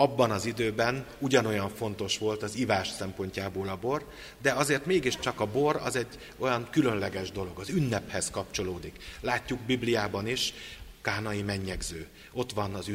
abban 0.00 0.30
az 0.30 0.46
időben 0.46 1.06
ugyanolyan 1.18 1.68
fontos 1.68 2.18
volt 2.18 2.42
az 2.42 2.56
ivás 2.56 2.88
szempontjából 2.88 3.68
a 3.68 3.76
bor, 3.76 4.06
de 4.42 4.52
azért 4.52 4.86
mégiscsak 4.86 5.40
a 5.40 5.46
bor 5.46 5.76
az 5.76 5.96
egy 5.96 6.18
olyan 6.38 6.68
különleges 6.70 7.30
dolog, 7.30 7.58
az 7.58 7.68
ünnephez 7.68 8.30
kapcsolódik. 8.30 8.96
Látjuk 9.20 9.60
Bibliában 9.60 10.26
is, 10.26 10.54
kánai 11.02 11.42
mennyegző. 11.42 12.06
Ott 12.32 12.52
van 12.52 12.74
az 12.74 12.88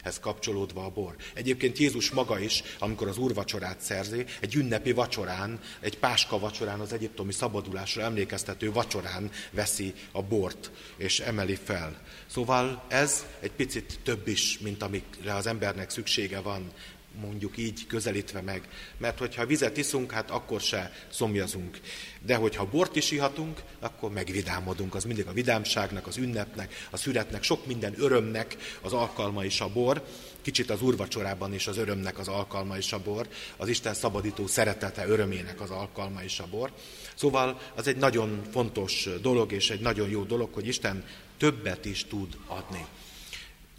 ünnephez 0.00 0.20
kapcsolódva 0.20 0.84
a 0.84 0.90
bor. 0.90 1.16
Egyébként 1.34 1.78
Jézus 1.78 2.10
maga 2.10 2.38
is, 2.38 2.62
amikor 2.78 3.08
az 3.08 3.18
úrvacsorát 3.18 3.80
szerzi, 3.80 4.24
egy 4.40 4.54
ünnepi 4.54 4.92
vacsorán, 4.92 5.60
egy 5.80 5.98
páska 5.98 6.38
vacsorán, 6.38 6.80
az 6.80 6.92
egyiptomi 6.92 7.32
szabadulásra 7.32 8.02
emlékeztető 8.02 8.72
vacsorán 8.72 9.30
veszi 9.50 9.94
a 10.12 10.22
bort, 10.22 10.70
és 10.96 11.20
emeli 11.20 11.54
fel. 11.54 12.00
Szóval 12.26 12.84
ez 12.88 13.26
egy 13.40 13.52
picit 13.52 14.00
több 14.02 14.28
is, 14.28 14.58
mint 14.58 14.82
amikre 14.82 15.34
az 15.34 15.46
embernek 15.46 15.90
szüksége 15.90 16.40
van 16.40 16.72
mondjuk 17.20 17.56
így 17.56 17.86
közelítve 17.86 18.40
meg. 18.40 18.68
Mert 18.96 19.18
hogyha 19.18 19.46
vizet 19.46 19.76
iszunk, 19.76 20.12
hát 20.12 20.30
akkor 20.30 20.60
se 20.60 20.92
szomjazunk. 21.08 21.80
De 22.20 22.34
hogyha 22.34 22.68
bort 22.68 22.96
is 22.96 23.10
ihatunk, 23.10 23.62
akkor 23.78 24.10
megvidámodunk. 24.10 24.94
Az 24.94 25.04
mindig 25.04 25.26
a 25.26 25.32
vidámságnak, 25.32 26.06
az 26.06 26.16
ünnepnek, 26.16 26.86
a 26.90 26.96
születnek, 26.96 27.42
sok 27.42 27.66
minden 27.66 27.94
örömnek 27.98 28.56
az 28.80 28.92
alkalma 28.92 29.44
is 29.44 29.60
a 29.60 29.68
bor. 29.68 30.04
Kicsit 30.42 30.70
az 30.70 30.82
úrvacsorában 30.82 31.54
is 31.54 31.66
az 31.66 31.76
örömnek 31.76 32.18
az 32.18 32.28
alkalma 32.28 32.76
is 32.76 32.92
a 32.92 33.02
bor. 33.02 33.28
Az 33.56 33.68
Isten 33.68 33.94
szabadító 33.94 34.46
szeretete 34.46 35.06
örömének 35.06 35.60
az 35.60 35.70
alkalma 35.70 36.22
is 36.22 36.40
a 36.40 36.46
bor. 36.50 36.72
Szóval 37.14 37.60
az 37.74 37.86
egy 37.86 37.96
nagyon 37.96 38.42
fontos 38.50 39.08
dolog, 39.22 39.52
és 39.52 39.70
egy 39.70 39.80
nagyon 39.80 40.08
jó 40.08 40.24
dolog, 40.24 40.54
hogy 40.54 40.66
Isten 40.66 41.04
többet 41.38 41.84
is 41.84 42.04
tud 42.04 42.36
adni. 42.46 42.86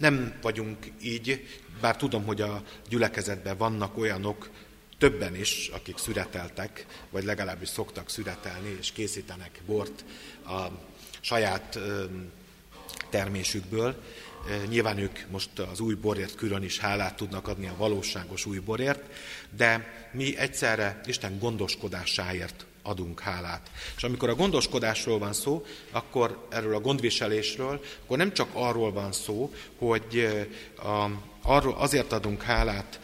Nem 0.02 0.34
vagyunk 0.42 0.92
így, 1.02 1.48
bár 1.82 1.98
tudom, 1.98 2.26
hogy 2.26 2.42
a 2.42 2.64
gyülekezetben 2.90 3.58
vannak 3.58 3.98
olyanok, 3.98 4.50
többen 4.98 5.36
is, 5.36 5.68
akik 5.74 5.98
szüreteltek, 5.98 6.86
vagy 7.10 7.24
legalábbis 7.24 7.70
szoktak 7.70 8.10
szüretelni, 8.10 8.76
és 8.80 8.92
készítenek 8.92 9.62
bort 9.66 10.06
a 10.46 10.68
saját 11.20 11.80
termésükből. 13.10 14.04
Nyilván 14.68 14.98
ők 14.98 15.20
most 15.30 15.60
az 15.60 15.80
új 15.80 15.94
borért 15.94 16.36
külön 16.36 16.64
is 16.64 16.80
hálát 16.80 17.16
tudnak 17.16 17.48
adni 17.48 17.68
a 17.68 17.78
valóságos 17.78 18.46
új 18.46 18.60
borért, 18.60 19.04
de 19.58 19.94
mi 20.12 20.38
egyszerre 20.38 21.02
Isten 21.06 21.40
gondoskodásáért 21.40 22.66
adunk 22.82 23.20
hálát. 23.20 23.72
És 23.96 24.04
amikor 24.04 24.30
a 24.30 24.36
gondoskodásról 24.36 25.20
van 25.20 25.34
szó, 25.34 25.66
akkor 25.92 26.48
erről 26.50 26.76
a 26.76 26.82
gondviselésről, 26.82 27.82
akkor 28.04 28.18
nem 28.18 28.34
csak 28.34 28.50
arról 28.54 28.92
van 28.92 29.12
szó, 29.12 29.54
hogy 29.78 30.28
a, 30.78 31.06
arról 31.42 31.74
azért 31.74 32.12
adunk 32.12 32.42
hálát, 32.42 33.00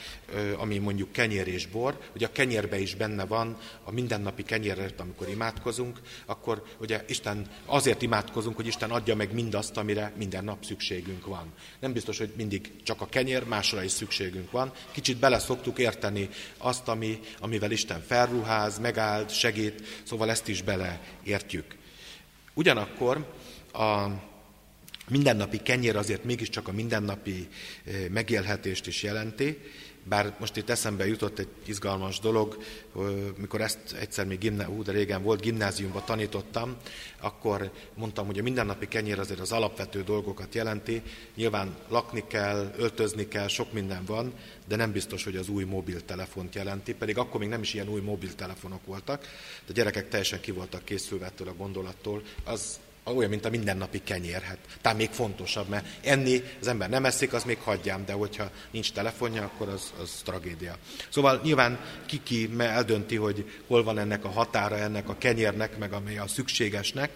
ami 0.58 0.78
mondjuk 0.78 1.12
kenyér 1.12 1.48
és 1.48 1.68
bor, 1.68 1.98
hogy 2.12 2.24
a 2.24 2.32
kenyérbe 2.32 2.80
is 2.80 2.96
benne 2.96 3.26
van 3.26 3.58
a 3.84 3.92
mindennapi 3.92 4.44
kenyérért, 4.44 5.00
amikor 5.00 5.30
imádkozunk, 5.30 6.00
akkor 6.26 6.64
ugye 6.80 7.04
Isten 7.08 7.48
azért 7.66 8.02
imádkozunk, 8.02 8.56
hogy 8.56 8.68
Isten 8.68 8.92
adja 8.92 9.16
meg 9.16 9.34
mindazt, 9.34 9.78
amire 9.78 10.14
minden 10.18 10.44
nap 10.44 10.66
szükségünk 10.66 11.26
van. 11.26 11.54
Nem 11.80 11.94
biztos, 11.94 12.18
hogy 12.18 12.34
mindig 12.36 12.72
csak 12.84 13.02
a 13.02 13.06
kenyér, 13.06 13.44
másra 13.44 13.84
is 13.84 13.92
szükségünk 13.92 14.52
van. 14.52 14.72
Kicsit 14.92 15.18
bele 15.18 15.40
szoktuk 15.40 15.78
érteni 15.78 16.30
azt, 16.58 16.88
ami, 16.88 17.20
amivel 17.40 17.72
Isten 17.72 18.04
felruház, 18.08 18.80
megáld, 18.80 19.30
segít, 19.30 20.02
szóval 20.04 20.30
ezt 20.30 20.48
is 20.48 20.62
beleértjük. 20.62 21.76
Ugyanakkor 22.54 23.34
a 23.74 24.08
mindennapi 25.10 25.58
kenyér 25.58 25.96
azért 25.96 26.24
mégiscsak 26.24 26.68
a 26.68 26.72
mindennapi 26.72 27.48
megélhetést 28.10 28.88
is 28.88 29.04
jelenti, 29.04 29.58
bár 30.08 30.36
most 30.40 30.56
itt 30.58 30.70
eszembe 30.70 31.08
jutott 31.08 31.40
egy 31.40 31.48
izgalmas 31.66 32.20
dolog, 32.20 32.58
mikor 33.38 33.62
ezt 33.62 33.96
egyszer 34.00 34.26
még 34.26 34.38
gimná, 34.38 34.68
ú, 34.68 34.84
de 34.84 34.92
régen 34.92 35.24
volt, 35.24 35.42
gimnáziumban 35.42 36.04
tanítottam, 36.06 36.76
akkor 37.20 37.72
mondtam, 37.94 38.26
hogy 38.26 38.40
a 38.40 38.44
mindennapi 38.44 38.88
kenyér 38.88 39.20
azért 39.20 39.40
az 39.40 39.52
alapvető 39.52 40.04
dolgokat 40.04 40.56
jelenti. 40.56 41.02
Nyilván 41.36 41.76
lakni 41.88 42.24
kell, 42.28 42.74
öltözni 42.78 43.28
kell, 43.28 43.48
sok 43.48 43.74
minden 43.74 44.06
van, 44.06 44.34
de 44.68 44.76
nem 44.76 44.92
biztos, 44.92 45.24
hogy 45.24 45.36
az 45.36 45.50
új 45.50 45.64
mobiltelefont 45.64 46.56
jelenti, 46.56 46.94
pedig 46.94 47.18
akkor 47.18 47.40
még 47.40 47.50
nem 47.50 47.62
is 47.62 47.74
ilyen 47.74 47.90
új 47.90 48.02
mobiltelefonok 48.02 48.86
voltak, 48.86 49.22
de 49.66 49.72
a 49.72 49.74
gyerekek 49.74 50.10
teljesen 50.10 50.40
ki 50.40 50.52
voltak 50.52 50.86
készülve 50.86 51.26
ettől 51.26 51.48
a 51.48 51.54
gondolattól. 51.54 52.24
Az 52.44 52.80
olyan, 53.16 53.30
mint 53.30 53.46
a 53.46 53.50
mindennapi 53.50 54.02
kenyér. 54.04 54.42
Hát, 54.42 54.58
talán 54.82 54.98
még 54.98 55.10
fontosabb, 55.10 55.68
mert 55.68 55.86
enni 56.04 56.44
az 56.62 56.68
ember 56.68 56.90
nem 56.90 57.06
eszik, 57.06 57.34
az 57.34 57.44
még 57.44 57.58
hagyjám, 57.58 58.06
de 58.06 58.14
hogyha 58.14 58.50
nincs 58.72 58.92
telefonja, 58.92 59.44
akkor 59.44 59.70
az, 59.70 59.94
az 60.02 60.22
tragédia. 60.24 60.76
Szóval 61.10 61.40
nyilván 61.44 61.80
ki-ki 62.06 62.50
eldönti, 62.58 63.16
hogy 63.16 63.62
hol 63.68 63.84
van 63.84 63.98
ennek 63.98 64.26
a 64.26 64.30
határa, 64.30 64.78
ennek 64.78 65.10
a 65.10 65.18
kenyérnek, 65.18 65.78
meg 65.78 65.94
ami 65.94 66.18
a 66.18 66.28
szükségesnek, 66.28 67.10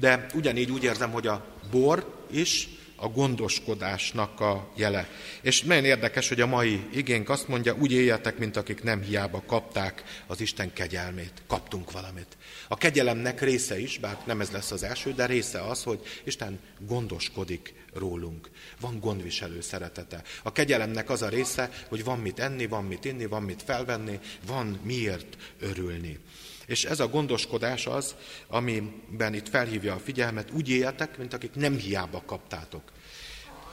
de 0.00 0.26
ugyanígy 0.34 0.70
úgy 0.70 0.84
érzem, 0.84 1.10
hogy 1.10 1.26
a 1.26 1.44
bor 1.70 2.24
is 2.30 2.68
a 2.96 3.08
gondoskodásnak 3.08 4.40
a 4.40 4.70
jele. 4.74 5.08
És 5.40 5.62
nagyon 5.62 5.84
érdekes, 5.84 6.28
hogy 6.28 6.40
a 6.40 6.46
mai 6.46 6.80
igénk 6.92 7.28
azt 7.28 7.48
mondja, 7.48 7.76
úgy 7.78 7.92
éljetek, 7.92 8.38
mint 8.38 8.56
akik 8.56 8.82
nem 8.82 9.02
hiába 9.02 9.42
kapták 9.46 10.04
az 10.26 10.40
Isten 10.40 10.72
kegyelmét. 10.72 11.32
Kaptunk 11.46 11.92
valamit. 11.92 12.36
A 12.68 12.76
kegyelemnek 12.76 13.40
része 13.40 13.80
is, 13.80 13.98
bár 13.98 14.18
nem 14.24 14.40
ez 14.40 14.50
lesz 14.50 14.70
az 14.70 14.82
első, 14.82 15.12
de 15.12 15.26
része 15.26 15.60
az, 15.60 15.82
hogy 15.82 16.00
Isten 16.24 16.58
gondoskodik 16.78 17.74
rólunk. 17.94 18.50
Van 18.80 19.00
gondviselő 19.00 19.60
szeretete. 19.60 20.22
A 20.42 20.52
kegyelemnek 20.52 21.10
az 21.10 21.22
a 21.22 21.28
része, 21.28 21.70
hogy 21.88 22.04
van 22.04 22.18
mit 22.18 22.38
enni, 22.38 22.66
van 22.66 22.84
mit 22.84 23.04
inni, 23.04 23.26
van 23.26 23.42
mit 23.42 23.62
felvenni, 23.62 24.18
van 24.46 24.80
miért 24.82 25.36
örülni. 25.60 26.18
És 26.66 26.84
ez 26.84 27.00
a 27.00 27.08
gondoskodás 27.08 27.86
az, 27.86 28.14
amiben 28.46 29.34
itt 29.34 29.48
felhívja 29.48 29.94
a 29.94 29.98
figyelmet, 29.98 30.50
úgy 30.50 30.68
éljetek, 30.68 31.18
mint 31.18 31.34
akik 31.34 31.54
nem 31.54 31.76
hiába 31.76 32.22
kaptátok. 32.26 32.82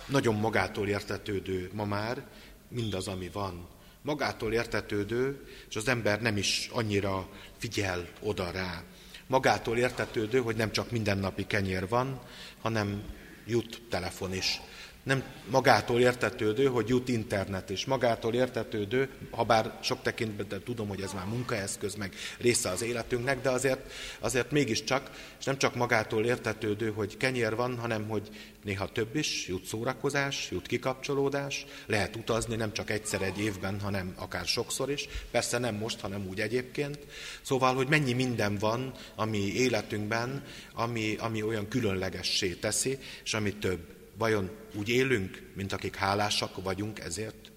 Nagyon 0.06 0.36
magától 0.36 0.88
értetődő 0.88 1.69
ma 1.73 1.86
már 1.86 2.23
mindaz, 2.67 3.08
ami 3.08 3.29
van. 3.34 3.67
Magától 4.01 4.53
értetődő, 4.53 5.47
és 5.69 5.75
az 5.75 5.88
ember 5.88 6.21
nem 6.21 6.38
is 6.38 6.69
annyira 6.71 7.29
figyel 7.58 8.08
oda 8.19 8.51
rá. 8.51 8.84
Magától 9.27 9.77
értetődő, 9.77 10.39
hogy 10.39 10.56
nem 10.56 10.71
csak 10.71 10.91
mindennapi 10.91 11.45
kenyér 11.45 11.88
van, 11.88 12.21
hanem 12.62 13.03
jut 13.47 13.82
telefon 13.89 14.34
is 14.34 14.62
nem 15.03 15.23
magától 15.49 15.99
értetődő, 15.99 16.65
hogy 16.65 16.87
jut 16.87 17.09
internet, 17.09 17.69
és 17.69 17.85
magától 17.85 18.33
értetődő, 18.33 19.09
ha 19.31 19.43
bár 19.43 19.77
sok 19.81 20.01
tekintben 20.01 20.61
tudom, 20.63 20.87
hogy 20.87 21.01
ez 21.01 21.13
már 21.13 21.25
munkaeszköz, 21.25 21.95
meg 21.95 22.13
része 22.39 22.69
az 22.69 22.81
életünknek, 22.81 23.41
de 23.41 23.49
azért, 23.49 23.91
azért 24.19 24.51
mégiscsak, 24.51 25.11
és 25.39 25.45
nem 25.45 25.57
csak 25.57 25.75
magától 25.75 26.25
értetődő, 26.25 26.91
hogy 26.91 27.17
kenyér 27.17 27.55
van, 27.55 27.77
hanem 27.77 28.07
hogy 28.07 28.29
néha 28.63 28.91
több 28.91 29.15
is, 29.15 29.47
jut 29.47 29.65
szórakozás, 29.65 30.47
jut 30.51 30.67
kikapcsolódás, 30.67 31.65
lehet 31.85 32.15
utazni 32.15 32.55
nem 32.55 32.73
csak 32.73 32.89
egyszer 32.89 33.21
egy 33.21 33.39
évben, 33.39 33.79
hanem 33.79 34.13
akár 34.17 34.45
sokszor 34.45 34.91
is, 34.91 35.07
persze 35.31 35.57
nem 35.57 35.75
most, 35.75 35.99
hanem 35.99 36.27
úgy 36.27 36.39
egyébként. 36.39 36.99
Szóval, 37.41 37.75
hogy 37.75 37.87
mennyi 37.87 38.13
minden 38.13 38.57
van, 38.57 38.91
ami 39.15 39.37
életünkben, 39.37 40.43
ami, 40.73 41.15
ami 41.19 41.41
olyan 41.41 41.67
különlegessé 41.67 42.53
teszi, 42.53 42.97
és 43.23 43.33
ami 43.33 43.53
több. 43.53 44.01
Vajon 44.17 44.49
úgy 44.76 44.89
élünk, 44.89 45.52
mint 45.56 45.73
akik 45.73 45.95
hálásak 45.95 46.63
vagyunk 46.63 46.99
ezért? 46.99 47.52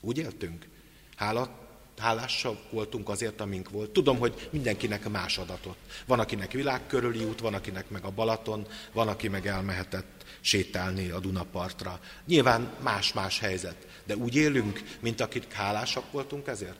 Úgy 0.00 0.18
éltünk? 0.18 0.66
Hála, 1.16 1.64
hálásak 1.98 2.70
voltunk 2.70 3.08
azért, 3.08 3.40
amink 3.40 3.70
volt. 3.70 3.90
Tudom, 3.90 4.18
hogy 4.18 4.48
mindenkinek 4.50 5.08
más 5.08 5.38
adatot. 5.38 5.76
Van, 6.06 6.20
akinek 6.20 6.52
világkörüli 6.52 7.24
út, 7.24 7.40
van, 7.40 7.54
akinek 7.54 7.90
meg 7.90 8.04
a 8.04 8.10
Balaton, 8.10 8.66
van, 8.92 9.08
aki 9.08 9.28
meg 9.28 9.46
elmehetett 9.46 10.24
sétálni 10.40 11.10
a 11.10 11.20
Dunapartra. 11.20 12.00
Nyilván 12.26 12.72
más-más 12.82 13.38
helyzet, 13.38 13.86
de 14.04 14.16
úgy 14.16 14.36
élünk, 14.36 14.82
mint 15.00 15.20
akik 15.20 15.52
hálásak 15.52 16.12
voltunk 16.12 16.46
ezért? 16.46 16.78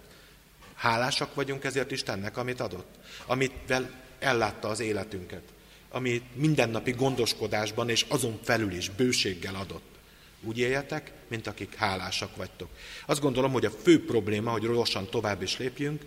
Hálásak 0.74 1.34
vagyunk 1.34 1.64
ezért 1.64 1.90
Istennek, 1.90 2.36
amit 2.36 2.60
adott, 2.60 2.98
amivel 3.26 3.90
ellátta 4.18 4.68
az 4.68 4.80
életünket 4.80 5.42
ami 5.88 6.22
mindennapi 6.34 6.90
gondoskodásban 6.90 7.88
és 7.88 8.04
azon 8.08 8.38
felül 8.42 8.72
is 8.72 8.88
bőséggel 8.88 9.54
adott. 9.54 9.92
Úgy 10.40 10.58
éljetek, 10.58 11.12
mint 11.28 11.46
akik 11.46 11.74
hálásak 11.74 12.36
vagytok. 12.36 12.68
Azt 13.06 13.20
gondolom, 13.20 13.52
hogy 13.52 13.64
a 13.64 13.70
fő 13.70 14.04
probléma, 14.04 14.50
hogy 14.50 14.62
gyorsan 14.62 15.10
tovább 15.10 15.42
is 15.42 15.58
lépjünk, 15.58 16.02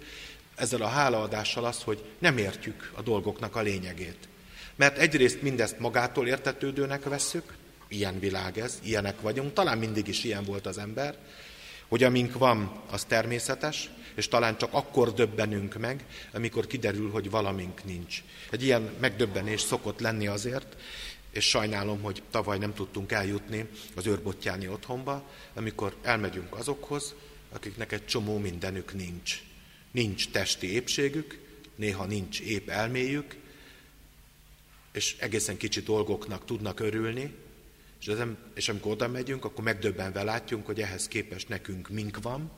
ezzel 0.55 0.81
a 0.81 0.87
hálaadással 0.87 1.65
az, 1.65 1.81
hogy 1.83 2.03
nem 2.19 2.37
értjük 2.37 2.91
a 2.95 3.01
dolgoknak 3.01 3.55
a 3.55 3.61
lényegét. 3.61 4.27
Mert 4.75 4.97
egyrészt 4.97 5.41
mindezt 5.41 5.79
magától 5.79 6.27
értetődőnek 6.27 7.03
vesszük, 7.03 7.53
ilyen 7.87 8.19
világ 8.19 8.59
ez, 8.59 8.79
ilyenek 8.83 9.21
vagyunk, 9.21 9.53
talán 9.53 9.77
mindig 9.77 10.07
is 10.07 10.23
ilyen 10.23 10.43
volt 10.43 10.65
az 10.65 10.77
ember, 10.77 11.15
hogy 11.87 12.03
amink 12.03 12.37
van, 12.37 12.81
az 12.89 13.03
természetes, 13.03 13.89
és 14.15 14.27
talán 14.27 14.57
csak 14.57 14.73
akkor 14.73 15.13
döbbenünk 15.13 15.77
meg, 15.77 16.05
amikor 16.33 16.67
kiderül, 16.67 17.11
hogy 17.11 17.29
valamink 17.29 17.83
nincs. 17.83 18.23
Egy 18.51 18.63
ilyen 18.63 18.89
megdöbbenés 18.99 19.61
szokott 19.61 19.99
lenni 19.99 20.27
azért, 20.27 20.75
és 21.31 21.49
sajnálom, 21.49 22.01
hogy 22.01 22.23
tavaly 22.31 22.57
nem 22.57 22.73
tudtunk 22.73 23.11
eljutni 23.11 23.69
az 23.95 24.07
őrbottyáni 24.07 24.67
otthonba, 24.67 25.29
amikor 25.53 25.95
elmegyünk 26.01 26.55
azokhoz, 26.55 27.15
akiknek 27.51 27.91
egy 27.91 28.05
csomó 28.05 28.37
mindenük 28.37 28.93
nincs. 28.93 29.41
Nincs 29.91 30.29
testi 30.29 30.71
épségük, 30.71 31.39
néha 31.75 32.05
nincs 32.05 32.39
épp 32.39 32.69
elméjük, 32.69 33.35
és 34.91 35.15
egészen 35.19 35.57
kicsi 35.57 35.81
dolgoknak 35.81 36.45
tudnak 36.45 36.79
örülni, 36.79 37.33
és, 37.99 38.07
az, 38.07 38.23
és 38.53 38.69
amikor 38.69 38.91
oda 38.91 39.07
megyünk, 39.07 39.45
akkor 39.45 39.63
megdöbbenve 39.63 40.23
látjunk, 40.23 40.65
hogy 40.65 40.81
ehhez 40.81 41.07
képest 41.07 41.49
nekünk 41.49 41.89
mink 41.89 42.21
van, 42.21 42.51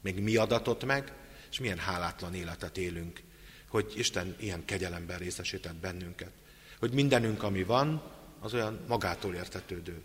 még 0.00 0.20
mi 0.22 0.36
adatott 0.36 0.84
meg, 0.84 1.12
és 1.50 1.60
milyen 1.60 1.78
hálátlan 1.78 2.34
életet 2.34 2.78
élünk, 2.78 3.22
hogy 3.68 3.92
Isten 3.96 4.36
ilyen 4.40 4.64
kegyelemben 4.64 5.18
részesített 5.18 5.74
bennünket. 5.74 6.30
Hogy 6.78 6.92
mindenünk, 6.92 7.42
ami 7.42 7.62
van, 7.62 8.02
az 8.40 8.54
olyan 8.54 8.80
magától 8.88 9.34
értetődő. 9.34 10.00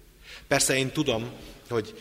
Persze 0.48 0.76
én 0.76 0.92
tudom, 0.92 1.32
hogy 1.70 2.00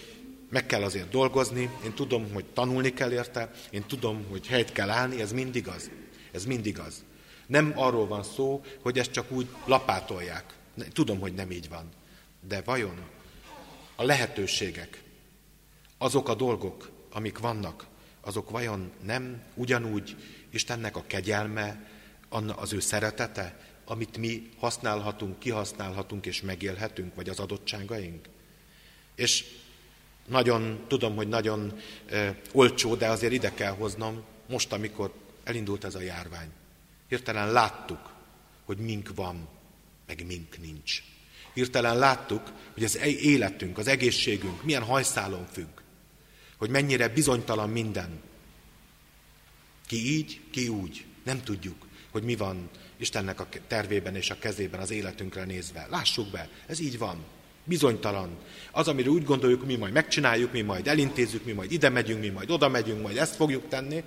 meg 0.51 0.67
kell 0.67 0.83
azért 0.83 1.11
dolgozni, 1.11 1.71
én 1.85 1.93
tudom, 1.95 2.33
hogy 2.33 2.45
tanulni 2.45 2.93
kell 2.93 3.13
érte, 3.13 3.51
én 3.71 3.85
tudom, 3.87 4.27
hogy 4.31 4.47
helyt 4.47 4.73
kell 4.73 4.91
állni, 4.91 5.21
ez 5.21 5.33
mindig 5.33 5.69
az. 5.69 5.91
Ez 6.33 6.45
mindig 6.45 6.79
az. 6.79 7.05
Nem 7.47 7.73
arról 7.77 8.07
van 8.07 8.23
szó, 8.23 8.65
hogy 8.83 8.99
ezt 8.99 9.11
csak 9.11 9.31
úgy 9.31 9.47
lapátolják. 9.65 10.45
Tudom, 10.93 11.21
hogy 11.21 11.35
nem 11.35 11.51
így 11.51 11.69
van. 11.69 11.89
De 12.41 12.63
vajon 12.63 13.07
a 13.97 14.03
lehetőségek, 14.03 15.03
azok 15.99 16.29
a 16.29 16.35
dolgok, 16.35 16.91
amik 17.13 17.39
vannak, 17.39 17.87
azok 18.21 18.51
vajon 18.51 18.93
nem 19.03 19.43
ugyanúgy 19.55 20.17
Istennek 20.51 20.97
a 20.97 21.05
kegyelme, 21.07 21.89
az 22.57 22.73
ő 22.73 22.81
szeretete, 22.81 23.61
amit 23.85 24.17
mi 24.17 24.49
használhatunk, 24.59 25.39
kihasználhatunk 25.39 26.27
és 26.27 26.41
megélhetünk, 26.41 27.15
vagy 27.15 27.29
az 27.29 27.39
adottságaink? 27.39 28.29
És 29.15 29.45
nagyon, 30.27 30.85
tudom, 30.89 31.17
hogy 31.17 31.29
nagyon 31.29 31.79
e, 32.11 32.41
olcsó, 32.53 32.95
de 32.95 33.09
azért 33.09 33.33
ide 33.33 33.55
kell 33.55 33.73
hoznom, 33.73 34.25
most, 34.49 34.73
amikor 34.73 35.15
elindult 35.45 35.85
ez 35.85 35.95
a 35.95 36.01
járvány. 36.01 36.49
Hirtelen 37.09 37.53
láttuk, 37.53 38.13
hogy 38.65 38.79
mink 38.79 39.15
van, 39.15 39.49
meg 40.07 40.27
mink 40.27 40.59
nincs. 40.61 41.03
Hirtelen 41.55 41.99
láttuk, 41.99 42.43
hogy 42.75 42.85
az 42.85 42.99
életünk, 43.03 43.79
az 43.79 43.87
egészségünk 43.87 44.63
milyen 44.63 44.83
hajszálon 44.83 45.47
függ. 45.53 45.69
Hogy 46.57 46.71
mennyire 46.71 47.09
bizonytalan 47.09 47.71
minden. 47.71 48.21
Ki 49.87 50.17
így, 50.17 50.41
ki 50.51 50.69
úgy. 50.69 51.05
Nem 51.25 51.43
tudjuk, 51.43 51.87
hogy 52.11 52.23
mi 52.23 52.37
van 52.37 52.71
Istennek 52.97 53.41
a 53.41 53.49
tervében 53.67 54.17
és 54.17 54.31
a 54.31 54.39
kezében 54.39 54.81
az 54.81 54.91
életünkre 54.91 55.45
nézve. 55.45 55.87
Lássuk 55.91 56.31
be, 56.31 56.49
ez 56.67 56.81
így 56.81 56.99
van. 56.99 57.25
Bizonytalan. 57.65 58.39
Az, 58.71 58.89
amire 58.89 59.09
úgy 59.09 59.25
gondoljuk, 59.25 59.67
mi 59.67 59.77
majd 59.77 59.93
megcsináljuk, 59.93 60.53
mi 60.53 60.61
majd 60.61 60.87
elintézzük, 60.87 61.45
mi 61.45 61.53
majd 61.53 61.73
ide 61.73 61.89
megyünk, 61.89 62.21
mi 62.21 62.29
majd 62.29 62.51
oda 62.51 62.69
megyünk, 62.69 63.03
majd 63.03 63.17
ezt 63.17 63.35
fogjuk 63.35 63.69
tenni, 63.69 64.05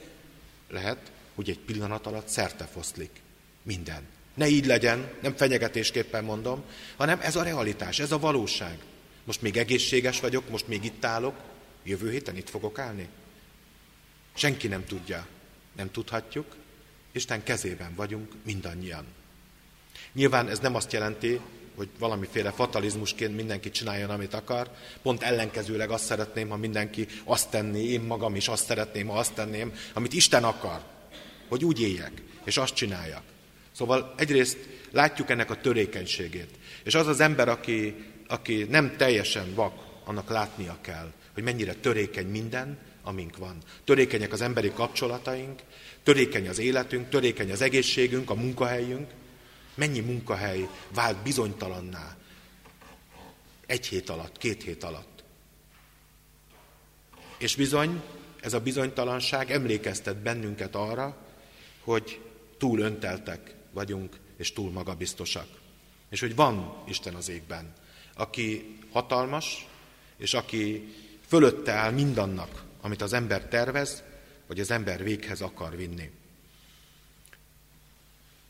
lehet, 0.70 1.12
hogy 1.36 1.50
egy 1.50 1.60
pillanat 1.60 2.08
alatt 2.08 2.28
szerte 2.28 2.66
foszlik. 2.66 3.22
Minden. 3.64 4.13
Ne 4.34 4.48
így 4.48 4.66
legyen, 4.66 5.12
nem 5.22 5.36
fenyegetésképpen 5.36 6.24
mondom, 6.24 6.64
hanem 6.98 7.20
ez 7.22 7.36
a 7.36 7.44
realitás, 7.44 8.00
ez 8.00 8.12
a 8.12 8.20
valóság. 8.20 8.78
Most 9.24 9.42
még 9.42 9.58
egészséges 9.58 10.20
vagyok, 10.20 10.50
most 10.50 10.68
még 10.68 10.84
itt 10.84 11.06
állok, 11.06 11.36
jövő 11.84 12.12
héten 12.12 12.38
itt 12.38 12.50
fogok 12.50 12.80
állni. 12.80 13.08
Senki 14.34 14.68
nem 14.68 14.86
tudja, 14.86 15.28
nem 15.76 15.92
tudhatjuk, 15.92 16.56
Isten 17.12 17.44
kezében 17.44 17.96
vagyunk 17.96 18.32
mindannyian. 18.46 19.06
Nyilván 20.14 20.50
ez 20.50 20.60
nem 20.60 20.76
azt 20.76 20.94
jelenti, 20.94 21.40
hogy 21.76 21.90
valamiféle 22.00 22.52
fatalizmusként 22.52 23.36
mindenki 23.36 23.72
csináljon, 23.72 24.10
amit 24.10 24.34
akar. 24.34 24.70
Pont 25.02 25.24
ellenkezőleg 25.24 25.90
azt 25.90 26.06
szeretném, 26.06 26.50
ha 26.50 26.58
mindenki 26.58 27.08
azt 27.24 27.50
tenné, 27.50 27.84
én 27.84 28.02
magam 28.02 28.36
is 28.36 28.48
azt 28.48 28.66
szeretném, 28.66 29.08
ha 29.08 29.18
azt 29.18 29.34
tenném, 29.34 29.74
amit 29.94 30.14
Isten 30.14 30.44
akar, 30.44 30.84
hogy 31.48 31.66
úgy 31.66 31.82
éljek, 31.82 32.12
és 32.44 32.58
azt 32.58 32.74
csináljak. 32.74 33.33
Szóval 33.76 34.14
egyrészt 34.18 34.58
látjuk 34.92 35.30
ennek 35.30 35.50
a 35.50 35.62
törékenységét. 35.62 36.50
És 36.84 36.96
az 36.96 37.08
az 37.08 37.20
ember, 37.20 37.50
aki, 37.50 37.96
aki 38.28 38.64
nem 38.70 38.96
teljesen 38.98 39.54
vak, 39.56 39.74
annak 40.06 40.30
látnia 40.30 40.78
kell, 40.82 41.12
hogy 41.34 41.44
mennyire 41.44 41.74
törékeny 41.74 42.28
minden, 42.28 42.78
amink 43.04 43.38
van. 43.38 43.58
Törékenyek 43.84 44.32
az 44.32 44.42
emberi 44.42 44.72
kapcsolataink, 44.72 45.62
törékeny 46.04 46.48
az 46.48 46.60
életünk, 46.60 47.10
törékeny 47.10 47.52
az 47.52 47.62
egészségünk, 47.62 48.30
a 48.30 48.36
munkahelyünk, 48.36 49.10
Mennyi 49.76 50.00
munkahely 50.00 50.68
vált 50.94 51.18
bizonytalanná 51.18 52.18
egy 53.66 53.88
hét 53.88 54.10
alatt, 54.10 54.38
két 54.38 54.64
hét 54.64 54.84
alatt. 54.84 55.24
És 57.38 57.56
bizony, 57.56 58.02
ez 58.42 58.54
a 58.54 58.60
bizonytalanság 58.60 59.52
emlékeztet 59.52 60.18
bennünket 60.18 60.76
arra, 60.76 61.18
hogy 61.84 62.22
túl 62.58 62.80
önteltek 62.80 63.56
vagyunk, 63.74 64.20
és 64.38 64.54
túl 64.54 64.72
magabiztosak. 64.72 65.48
És 66.10 66.20
hogy 66.20 66.36
van 66.36 66.84
Isten 66.88 67.16
az 67.16 67.30
égben, 67.30 67.74
aki 68.16 68.78
hatalmas, 68.92 69.68
és 70.18 70.34
aki 70.34 70.94
fölötte 71.28 71.72
áll 71.72 71.92
mindannak, 71.92 72.64
amit 72.82 73.02
az 73.02 73.14
ember 73.14 73.48
tervez, 73.48 74.04
vagy 74.48 74.60
az 74.60 74.72
ember 74.72 75.04
véghez 75.04 75.42
akar 75.42 75.76
vinni. 75.76 76.12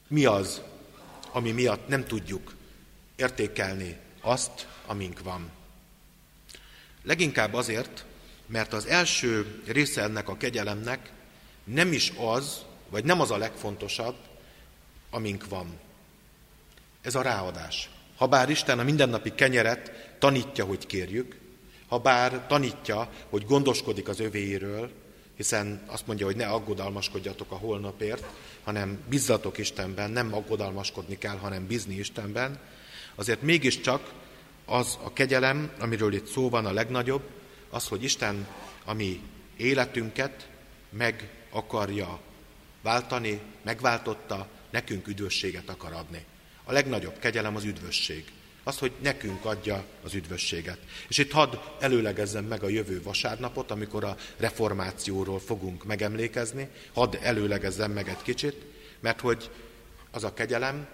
Mi 0.07 0.25
az, 0.25 0.62
ami 1.31 1.51
miatt 1.51 1.88
nem 1.88 2.05
tudjuk 2.05 2.53
értékelni 3.15 3.97
azt, 4.21 4.67
amink 4.86 5.19
van. 5.19 5.51
Leginkább 7.03 7.53
azért, 7.53 8.05
mert 8.45 8.73
az 8.73 8.86
első 8.86 9.62
része 9.65 10.01
ennek 10.01 10.29
a 10.29 10.38
kegyelemnek 10.38 11.12
nem 11.63 11.91
is 11.91 12.13
az, 12.17 12.65
vagy 12.89 13.03
nem 13.03 13.21
az 13.21 13.31
a 13.31 13.38
legfontosabb, 13.38 14.15
amink 15.13 15.47
van. 15.49 15.80
Ez 17.02 17.15
a 17.15 17.21
ráadás. 17.21 17.89
Habár 18.15 18.49
Isten 18.49 18.80
a 18.80 18.84
mindennapi 18.84 19.36
kenyeret 19.36 20.15
tanítja, 20.19 20.65
hogy 20.65 20.86
kérjük, 20.86 21.39
ha 21.88 21.99
bár 21.99 22.47
tanítja, 22.47 23.10
hogy 23.30 23.45
gondoskodik 23.45 24.08
az 24.08 24.19
övéiről, 24.19 24.91
hiszen 25.36 25.84
azt 25.86 26.08
mondja, 26.08 26.26
hogy 26.26 26.36
ne 26.36 26.47
aggodalmaskodjatok 26.47 27.52
a 27.52 27.56
holnapért, 27.56 28.26
hanem 28.63 28.99
bizzatok 29.10 29.58
Istenben, 29.58 30.12
nem 30.12 30.34
aggodalmaskodni 30.34 31.17
kell, 31.17 31.38
hanem 31.38 31.67
bízni 31.67 31.95
Istenben, 31.95 32.60
azért 33.15 33.41
mégiscsak 33.41 34.12
az 34.65 34.97
a 35.04 35.13
kegyelem, 35.13 35.71
amiről 35.80 36.13
itt 36.13 36.28
szó 36.28 36.49
van 36.49 36.65
a 36.65 36.73
legnagyobb, 36.73 37.23
az, 37.69 37.88
hogy 37.88 38.04
Isten 38.04 38.47
a 38.86 38.93
mi 38.93 39.21
életünket 39.58 40.49
meg 40.89 41.30
akarja 41.49 42.19
váltani, 42.82 43.41
megváltotta, 43.62 44.47
nekünk 44.73 45.07
üdvösséget 45.07 45.69
akar 45.69 45.93
adni. 45.93 46.25
A 46.63 46.71
legnagyobb 46.71 47.19
kegyelem 47.19 47.55
az 47.55 47.63
üdvösség. 47.63 48.23
Az, 48.63 48.77
hogy 48.77 48.91
nekünk 49.01 49.45
adja 49.45 49.86
az 50.03 50.13
üdvösséget. 50.13 50.77
És 51.07 51.17
itt 51.17 51.31
hadd 51.31 51.55
előlegezzem 51.79 52.45
meg 52.45 52.63
a 52.63 52.69
jövő 52.69 53.01
vasárnapot, 53.01 53.71
amikor 53.71 54.03
a 54.03 54.17
reformációról 54.38 55.39
fogunk 55.39 55.83
megemlékezni. 55.83 56.67
Hadd 56.93 57.15
előlegezzem 57.15 57.91
meg 57.91 58.07
egy 58.07 58.21
kicsit, 58.21 58.65
mert 58.99 59.19
hogy 59.19 59.49
az 60.12 60.23
a 60.23 60.33
kegyelem, 60.33 60.88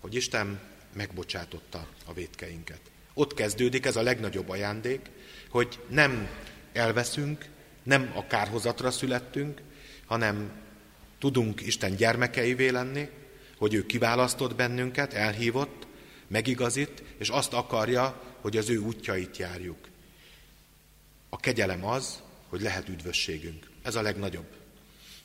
hogy 0.00 0.14
Isten 0.14 0.60
megbocsátotta 0.92 1.86
a 2.04 2.12
vétkeinket. 2.12 2.80
Ott 3.14 3.34
kezdődik 3.34 3.86
ez 3.86 3.96
a 3.96 4.02
legnagyobb 4.02 4.48
ajándék, 4.48 5.00
hogy 5.50 5.78
nem 5.88 6.28
elveszünk, 6.72 7.44
nem 7.82 8.12
a 8.14 8.26
kárhozatra 8.26 8.90
születtünk, 8.90 9.60
hanem 10.06 10.50
tudunk 11.18 11.66
Isten 11.66 11.96
gyermekeivé 11.96 12.68
lenni, 12.68 13.08
hogy 13.58 13.74
ő 13.74 13.86
kiválasztott 13.86 14.54
bennünket, 14.54 15.12
elhívott, 15.12 15.86
megigazít, 16.26 17.02
és 17.18 17.28
azt 17.28 17.52
akarja, 17.52 18.22
hogy 18.40 18.56
az 18.56 18.68
ő 18.68 18.78
útjait 18.78 19.36
járjuk. 19.36 19.88
A 21.28 21.36
kegyelem 21.36 21.84
az, 21.84 22.22
hogy 22.48 22.60
lehet 22.60 22.88
üdvösségünk. 22.88 23.70
Ez 23.82 23.94
a 23.94 24.02
legnagyobb. 24.02 24.46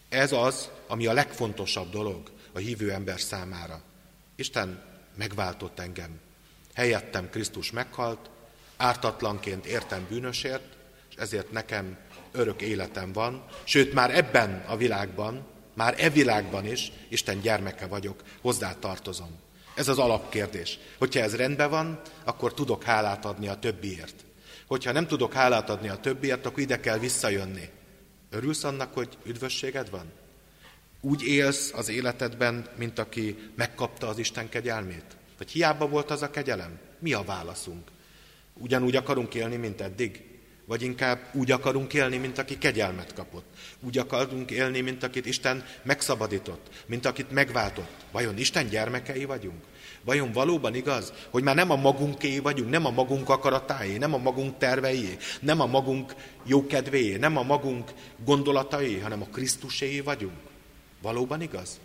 Ez 0.10 0.32
az, 0.32 0.70
ami 0.88 1.06
a 1.06 1.14
legfontosabb 1.14 1.90
dolog 1.90 2.32
a 2.52 2.58
hívő 2.58 2.92
ember 2.92 3.20
számára. 3.20 3.82
Isten 4.36 4.84
megváltott 5.16 5.80
engem. 5.80 6.20
Helyettem 6.74 7.30
Krisztus 7.30 7.72
meghalt, 7.72 8.30
ártatlanként 8.78 9.66
értem 9.66 10.06
bűnösért, 10.10 10.78
és 11.10 11.16
ezért 11.16 11.52
nekem 11.52 11.98
örök 12.32 12.62
életem 12.62 13.12
van, 13.12 13.46
sőt 13.64 13.94
már 13.94 14.18
ebben 14.18 14.64
a 14.68 14.78
világban, 14.78 15.48
már 15.74 15.96
e 15.98 16.10
világban 16.10 16.66
is 16.66 16.92
Isten 17.08 17.42
gyermeke 17.42 17.88
vagyok, 17.88 18.24
hozzá 18.42 18.76
tartozom. 18.80 19.40
Ez 19.76 19.88
az 19.88 19.98
alapkérdés. 19.98 20.80
Hogyha 20.98 21.20
ez 21.20 21.36
rendben 21.36 21.70
van, 21.70 22.02
akkor 22.24 22.54
tudok 22.54 22.84
hálát 22.84 23.26
adni 23.26 23.48
a 23.48 23.60
többiért. 23.60 24.16
Hogyha 24.68 24.92
nem 24.92 25.08
tudok 25.08 25.34
hálát 25.34 25.70
adni 25.70 25.90
a 25.90 26.00
többiért, 26.00 26.46
akkor 26.46 26.60
ide 26.60 26.80
kell 26.80 26.98
visszajönni. 26.98 27.70
Örülsz 28.30 28.64
annak, 28.64 28.94
hogy 28.94 29.18
üdvösséged 29.26 29.90
van? 29.90 30.12
Úgy 31.02 31.24
élsz 31.24 31.72
az 31.76 31.90
életedben, 31.90 32.68
mint 32.76 33.00
aki 33.00 33.38
megkapta 33.56 34.08
az 34.08 34.18
Isten 34.18 34.50
kegyelmét? 34.50 35.06
Vagy 35.38 35.52
hiába 35.52 35.88
volt 35.88 36.12
az 36.12 36.22
a 36.22 36.30
kegyelem? 36.30 36.80
Mi 37.00 37.14
a 37.14 37.24
válaszunk? 37.24 37.88
Ugyanúgy 38.54 38.96
akarunk 38.96 39.34
élni, 39.34 39.56
mint 39.56 39.82
eddig? 39.82 40.33
Vagy 40.66 40.82
inkább 40.82 41.20
úgy 41.34 41.52
akarunk 41.52 41.94
élni, 41.94 42.18
mint 42.18 42.38
aki 42.38 42.58
kegyelmet 42.58 43.14
kapott? 43.14 43.46
Úgy 43.80 43.98
akarunk 43.98 44.52
élni, 44.52 44.82
mint 44.82 45.04
akit 45.04 45.26
Isten 45.26 45.66
megszabadított, 45.84 46.84
mint 46.86 47.06
akit 47.06 47.32
megváltott? 47.32 48.06
Vajon 48.12 48.38
Isten 48.38 48.68
gyermekei 48.68 49.26
vagyunk? 49.26 49.64
Vajon 50.04 50.32
valóban 50.32 50.76
igaz, 50.76 51.14
hogy 51.30 51.44
már 51.44 51.56
nem 51.56 51.72
a 51.72 51.76
magunké 51.76 52.40
vagyunk, 52.40 52.70
nem 52.70 52.86
a 52.86 52.92
magunk 52.92 53.30
akaratáé, 53.30 53.98
nem 53.98 54.14
a 54.14 54.18
magunk 54.18 54.58
terveié, 54.58 55.18
nem 55.40 55.60
a 55.60 55.66
magunk 55.66 56.16
jókedvéé, 56.46 57.16
nem 57.16 57.38
a 57.38 57.44
magunk 57.44 57.92
gondolatai, 58.26 59.00
hanem 59.00 59.22
a 59.22 59.28
Krisztuséé 59.32 60.00
vagyunk? 60.00 60.38
Valóban 61.02 61.42
igaz? 61.42 61.80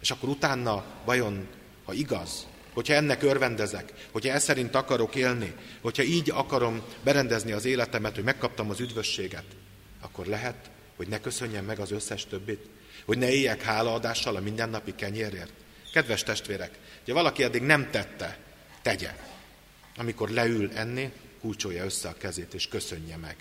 És 0.00 0.10
akkor 0.10 0.28
utána 0.28 0.84
vajon, 1.04 1.46
ha 1.84 1.92
igaz, 1.92 2.46
hogyha 2.78 2.94
ennek 2.94 3.22
örvendezek, 3.22 3.92
hogyha 4.10 4.32
ez 4.32 4.42
szerint 4.42 4.74
akarok 4.74 5.14
élni, 5.14 5.54
hogyha 5.80 6.02
így 6.02 6.30
akarom 6.30 6.82
berendezni 7.04 7.52
az 7.52 7.64
életemet, 7.64 8.14
hogy 8.14 8.24
megkaptam 8.24 8.70
az 8.70 8.80
üdvösséget, 8.80 9.44
akkor 10.00 10.26
lehet, 10.26 10.70
hogy 10.96 11.08
ne 11.08 11.20
köszönjem 11.20 11.64
meg 11.64 11.78
az 11.78 11.90
összes 11.90 12.26
többit, 12.26 12.66
hogy 13.04 13.18
ne 13.18 13.30
éljek 13.30 13.62
hálaadással 13.62 14.36
a 14.36 14.40
mindennapi 14.40 14.94
kenyérért. 14.94 15.52
Kedves 15.92 16.22
testvérek, 16.22 16.70
ha 17.06 17.12
valaki 17.12 17.42
eddig 17.42 17.62
nem 17.62 17.90
tette, 17.90 18.38
tegye. 18.82 19.16
Amikor 19.96 20.28
leül 20.28 20.70
enni, 20.74 21.12
kulcsolja 21.40 21.84
össze 21.84 22.08
a 22.08 22.16
kezét 22.18 22.54
és 22.54 22.68
köszönje 22.68 23.16
meg. 23.16 23.36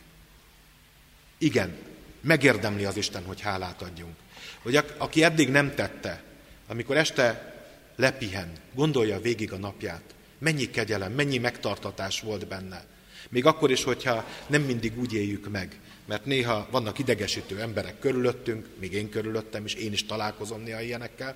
Igen, 1.38 1.78
megérdemli 2.22 2.86
az 2.86 2.98
Isten, 2.98 3.24
hogy 3.24 3.42
hálát 3.42 3.82
adjunk. 3.82 4.16
Hogy 4.62 4.76
aki 4.98 5.24
eddig 5.24 5.50
nem 5.50 5.76
tette, 5.76 6.24
amikor 6.68 6.98
este 6.98 7.56
lepihen, 7.98 8.52
gondolja 8.74 9.20
végig 9.20 9.52
a 9.52 9.58
napját, 9.58 10.16
mennyi 10.38 10.70
kegyelem, 10.70 11.12
mennyi 11.12 11.38
megtartatás 11.38 12.22
volt 12.22 12.48
benne. 12.48 12.86
Még 13.30 13.46
akkor 13.46 13.72
is, 13.72 13.84
hogyha 13.84 14.26
nem 14.48 14.62
mindig 14.62 15.00
úgy 15.00 15.14
éljük 15.14 15.50
meg, 15.50 15.80
mert 16.06 16.26
néha 16.26 16.68
vannak 16.72 17.00
idegesítő 17.00 17.62
emberek 17.62 18.00
körülöttünk, 18.00 18.68
még 18.80 18.94
én 18.94 19.10
körülöttem 19.10 19.66
is, 19.66 19.74
én 19.74 19.94
is 19.94 20.06
találkozom 20.06 20.62
néha 20.62 20.82
ilyenekkel, 20.82 21.36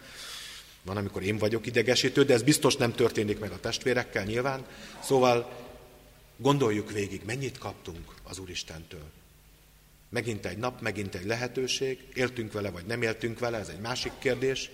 van, 0.84 0.98
amikor 0.98 1.24
én 1.24 1.38
vagyok 1.38 1.66
idegesítő, 1.66 2.24
de 2.24 2.34
ez 2.34 2.44
biztos 2.44 2.76
nem 2.76 2.94
történik 2.94 3.40
meg 3.40 3.52
a 3.52 3.60
testvérekkel 3.60 4.24
nyilván. 4.24 4.66
Szóval 5.04 5.52
gondoljuk 6.38 6.92
végig, 6.92 7.22
mennyit 7.26 7.58
kaptunk 7.58 8.14
az 8.24 8.40
Úristentől. 8.40 9.10
Megint 10.10 10.46
egy 10.46 10.58
nap, 10.58 10.82
megint 10.82 11.16
egy 11.16 11.26
lehetőség, 11.26 12.00
éltünk 12.14 12.52
vele, 12.52 12.70
vagy 12.70 12.86
nem 12.86 13.02
éltünk 13.02 13.40
vele, 13.40 13.58
ez 13.58 13.68
egy 13.68 13.80
másik 13.80 14.12
kérdés. 14.20 14.70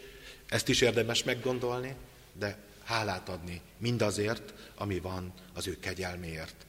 Ezt 0.47 0.67
is 0.69 0.81
érdemes 0.81 1.23
meggondolni, 1.23 1.95
de 2.33 2.57
hálát 2.83 3.29
adni 3.29 3.62
mindazért, 3.77 4.53
ami 4.75 4.99
van 4.99 5.33
az 5.53 5.67
ő 5.67 5.79
kegyelméért. 5.79 6.65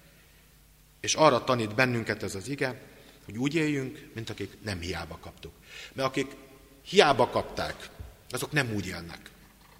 És 1.01 1.15
arra 1.15 1.45
tanít 1.45 1.75
bennünket 1.75 2.23
ez 2.23 2.35
az 2.35 2.49
ige, 2.49 2.83
hogy 3.25 3.39
úgy 3.39 3.55
éljünk, 3.55 4.11
mint 4.15 4.31
akik 4.31 4.63
nem 4.63 4.81
hiába 4.81 5.19
kaptuk. 5.21 5.53
Mert 5.93 6.09
akik 6.09 6.37
hiába 6.83 7.29
kapták, 7.29 7.89
azok 8.31 8.53
nem 8.53 8.73
úgy 8.75 8.87
élnek. 8.87 9.31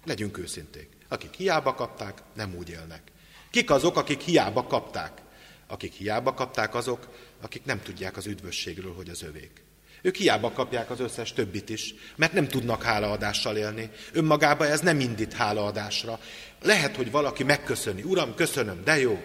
Legyünk 0.05 0.37
őszinték. 0.37 0.89
Akik 1.07 1.33
hiába 1.33 1.73
kapták, 1.73 2.21
nem 2.33 2.55
úgy 2.55 2.69
élnek. 2.69 3.01
Kik 3.49 3.69
azok, 3.69 3.97
akik 3.97 4.21
hiába 4.21 4.63
kapták? 4.63 5.21
Akik 5.67 5.93
hiába 5.93 6.33
kapták 6.33 6.75
azok, 6.75 7.07
akik 7.41 7.65
nem 7.65 7.81
tudják 7.81 8.17
az 8.17 8.25
üdvösségről, 8.25 8.93
hogy 8.93 9.09
az 9.09 9.21
övék. 9.21 9.61
Ők 10.01 10.15
hiába 10.15 10.51
kapják 10.51 10.89
az 10.89 10.99
összes 10.99 11.33
többit 11.33 11.69
is, 11.69 11.93
mert 12.15 12.33
nem 12.33 12.47
tudnak 12.47 12.83
hálaadással 12.83 13.57
élni. 13.57 13.89
Önmagában 14.11 14.67
ez 14.67 14.79
nem 14.79 14.99
indít 14.99 15.33
hálaadásra. 15.33 16.19
Lehet, 16.61 16.95
hogy 16.95 17.11
valaki 17.11 17.43
megköszöni. 17.43 18.01
Uram, 18.01 18.35
köszönöm, 18.35 18.83
de 18.83 18.99
jó. 18.99 19.21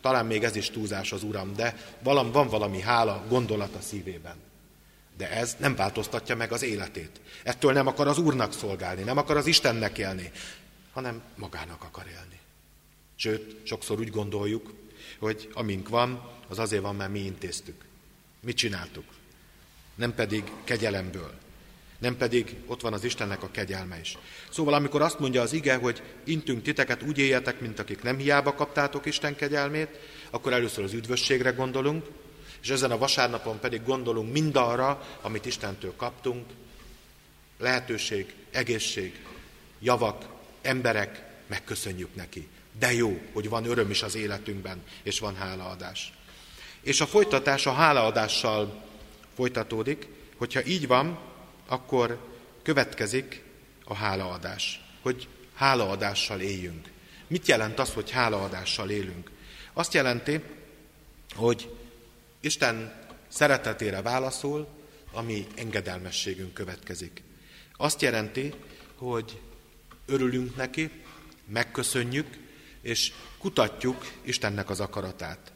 Talán 0.00 0.26
még 0.26 0.44
ez 0.44 0.56
is 0.56 0.70
túlzás 0.70 1.12
az 1.12 1.22
Uram, 1.22 1.54
de 1.54 1.76
valam, 2.02 2.32
van 2.32 2.48
valami 2.48 2.80
hála 2.80 3.24
gondolat 3.28 3.74
a 3.74 3.80
szívében. 3.80 4.36
De 5.16 5.30
ez 5.30 5.56
nem 5.58 5.74
változtatja 5.74 6.36
meg 6.36 6.52
az 6.52 6.62
életét. 6.62 7.20
Ettől 7.42 7.72
nem 7.72 7.86
akar 7.86 8.08
az 8.08 8.18
Úrnak 8.18 8.52
szolgálni, 8.52 9.02
nem 9.02 9.18
akar 9.18 9.36
az 9.36 9.46
Istennek 9.46 9.98
élni, 9.98 10.30
hanem 10.92 11.22
magának 11.36 11.82
akar 11.82 12.06
élni. 12.06 12.38
Sőt, 13.16 13.66
sokszor 13.66 13.98
úgy 13.98 14.10
gondoljuk, 14.10 14.74
hogy 15.18 15.50
amink 15.54 15.88
van, 15.88 16.30
az 16.48 16.58
azért 16.58 16.82
van, 16.82 16.94
mert 16.94 17.10
mi 17.10 17.18
intéztük. 17.18 17.84
Mit 18.40 18.56
csináltuk? 18.56 19.04
Nem 19.94 20.14
pedig 20.14 20.44
kegyelemből. 20.64 21.32
Nem 21.98 22.16
pedig 22.16 22.56
ott 22.66 22.80
van 22.80 22.92
az 22.92 23.04
Istennek 23.04 23.42
a 23.42 23.50
kegyelme 23.50 24.00
is. 24.00 24.18
Szóval 24.50 24.74
amikor 24.74 25.02
azt 25.02 25.18
mondja 25.18 25.42
az 25.42 25.52
ige, 25.52 25.74
hogy 25.74 26.02
intünk 26.24 26.62
titeket, 26.62 27.02
úgy 27.02 27.18
éljetek, 27.18 27.60
mint 27.60 27.78
akik 27.78 28.02
nem 28.02 28.18
hiába 28.18 28.54
kaptátok 28.54 29.06
Isten 29.06 29.36
kegyelmét, 29.36 29.98
akkor 30.30 30.52
először 30.52 30.84
az 30.84 30.92
üdvösségre 30.92 31.50
gondolunk, 31.50 32.06
és 32.62 32.70
ezen 32.70 32.90
a 32.90 32.98
vasárnapon 32.98 33.58
pedig 33.58 33.84
gondolunk 33.84 34.32
mindarra, 34.32 35.18
amit 35.22 35.46
Istentől 35.46 35.94
kaptunk, 35.96 36.46
lehetőség, 37.58 38.34
egészség, 38.50 39.24
javak, 39.80 40.24
emberek, 40.62 41.22
megköszönjük 41.46 42.14
neki. 42.14 42.48
De 42.78 42.92
jó, 42.92 43.20
hogy 43.32 43.48
van 43.48 43.64
öröm 43.64 43.90
is 43.90 44.02
az 44.02 44.14
életünkben, 44.14 44.82
és 45.02 45.18
van 45.18 45.36
hálaadás. 45.36 46.12
És 46.80 47.00
a 47.00 47.06
folytatás 47.06 47.66
a 47.66 47.72
hálaadással 47.72 48.82
folytatódik, 49.34 50.08
hogyha 50.36 50.64
így 50.64 50.86
van, 50.86 51.18
akkor 51.66 52.28
következik 52.62 53.42
a 53.84 53.94
hálaadás, 53.94 54.84
hogy 55.02 55.28
hálaadással 55.54 56.40
éljünk. 56.40 56.90
Mit 57.26 57.46
jelent 57.46 57.78
az, 57.78 57.92
hogy 57.92 58.10
hálaadással 58.10 58.90
élünk? 58.90 59.30
Azt 59.72 59.94
jelenti, 59.94 60.40
hogy 61.34 61.74
Isten 62.40 63.02
szeretetére 63.28 64.02
válaszol, 64.02 64.68
ami 65.12 65.46
engedelmességünk 65.56 66.54
következik. 66.54 67.22
Azt 67.76 68.02
jelenti, 68.02 68.54
hogy 68.96 69.40
örülünk 70.06 70.56
neki, 70.56 70.90
megköszönjük, 71.46 72.26
és 72.80 73.12
kutatjuk 73.38 74.12
Istennek 74.22 74.70
az 74.70 74.80
akaratát. 74.80 75.52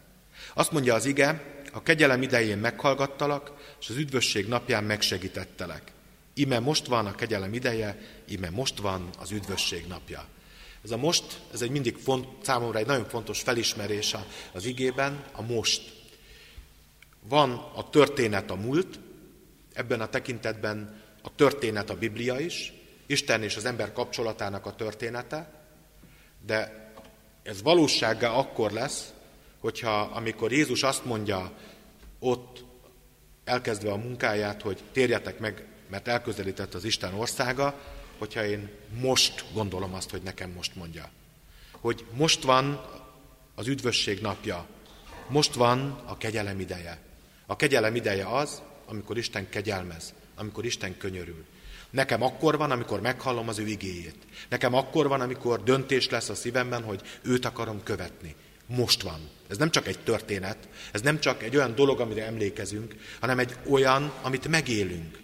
Azt 0.54 0.70
mondja 0.70 0.94
az 0.94 1.04
ige, 1.04 1.57
a 1.78 1.82
kegyelem 1.82 2.22
idején 2.22 2.58
meghallgattalak, 2.58 3.52
és 3.80 3.88
az 3.88 3.96
üdvösség 3.96 4.48
napján 4.48 4.84
megsegítettelek. 4.84 5.92
Ime 6.34 6.58
most 6.58 6.86
van 6.86 7.06
a 7.06 7.14
kegyelem 7.14 7.54
ideje, 7.54 7.98
ime 8.28 8.50
most 8.50 8.78
van 8.78 9.08
az 9.18 9.30
üdvösség 9.30 9.86
napja. 9.86 10.24
Ez 10.84 10.90
a 10.90 10.96
most, 10.96 11.40
ez 11.52 11.62
egy 11.62 11.70
mindig 11.70 11.96
font, 11.96 12.26
számomra 12.44 12.78
egy 12.78 12.86
nagyon 12.86 13.08
fontos 13.08 13.40
felismerés 13.40 14.14
az 14.52 14.64
igében, 14.64 15.24
a 15.32 15.42
most. 15.42 15.92
Van 17.28 17.50
a 17.74 17.90
történet 17.90 18.50
a 18.50 18.54
múlt, 18.54 18.98
ebben 19.72 20.00
a 20.00 20.08
tekintetben 20.08 21.02
a 21.22 21.34
történet 21.34 21.90
a 21.90 21.98
Biblia 21.98 22.38
is, 22.38 22.72
Isten 23.06 23.42
és 23.42 23.56
az 23.56 23.64
ember 23.64 23.92
kapcsolatának 23.92 24.66
a 24.66 24.74
története, 24.74 25.66
de 26.46 26.90
ez 27.42 27.62
valósággá 27.62 28.30
akkor 28.30 28.70
lesz, 28.70 29.12
hogyha 29.58 30.00
amikor 30.00 30.52
Jézus 30.52 30.82
azt 30.82 31.04
mondja 31.04 31.52
ott 32.18 32.64
elkezdve 33.44 33.92
a 33.92 33.96
munkáját, 33.96 34.62
hogy 34.62 34.82
térjetek 34.92 35.38
meg, 35.38 35.66
mert 35.90 36.08
elközelített 36.08 36.74
az 36.74 36.84
Isten 36.84 37.14
országa, 37.14 37.80
hogyha 38.18 38.44
én 38.44 38.70
most 39.00 39.44
gondolom 39.52 39.94
azt, 39.94 40.10
hogy 40.10 40.22
nekem 40.22 40.50
most 40.50 40.76
mondja. 40.76 41.10
Hogy 41.70 42.04
most 42.12 42.42
van 42.42 42.84
az 43.54 43.66
üdvösség 43.66 44.20
napja, 44.20 44.66
most 45.28 45.54
van 45.54 46.02
a 46.06 46.16
kegyelem 46.16 46.60
ideje. 46.60 46.98
A 47.46 47.56
kegyelem 47.56 47.94
ideje 47.94 48.26
az, 48.36 48.62
amikor 48.86 49.18
Isten 49.18 49.48
kegyelmez, 49.48 50.14
amikor 50.36 50.64
Isten 50.64 50.96
könyörül. 50.96 51.44
Nekem 51.90 52.22
akkor 52.22 52.56
van, 52.56 52.70
amikor 52.70 53.00
meghallom 53.00 53.48
az 53.48 53.58
ő 53.58 53.66
igéjét. 53.66 54.16
Nekem 54.48 54.74
akkor 54.74 55.08
van, 55.08 55.20
amikor 55.20 55.62
döntés 55.62 56.08
lesz 56.08 56.28
a 56.28 56.34
szívemben, 56.34 56.82
hogy 56.82 57.00
őt 57.22 57.44
akarom 57.44 57.82
követni. 57.82 58.34
Most 58.68 59.02
van. 59.02 59.28
Ez 59.48 59.56
nem 59.56 59.70
csak 59.70 59.86
egy 59.86 59.98
történet, 59.98 60.68
ez 60.92 61.00
nem 61.00 61.20
csak 61.20 61.42
egy 61.42 61.56
olyan 61.56 61.74
dolog, 61.74 62.00
amire 62.00 62.26
emlékezünk, 62.26 62.94
hanem 63.20 63.38
egy 63.38 63.54
olyan, 63.70 64.12
amit 64.22 64.48
megélünk, 64.48 65.18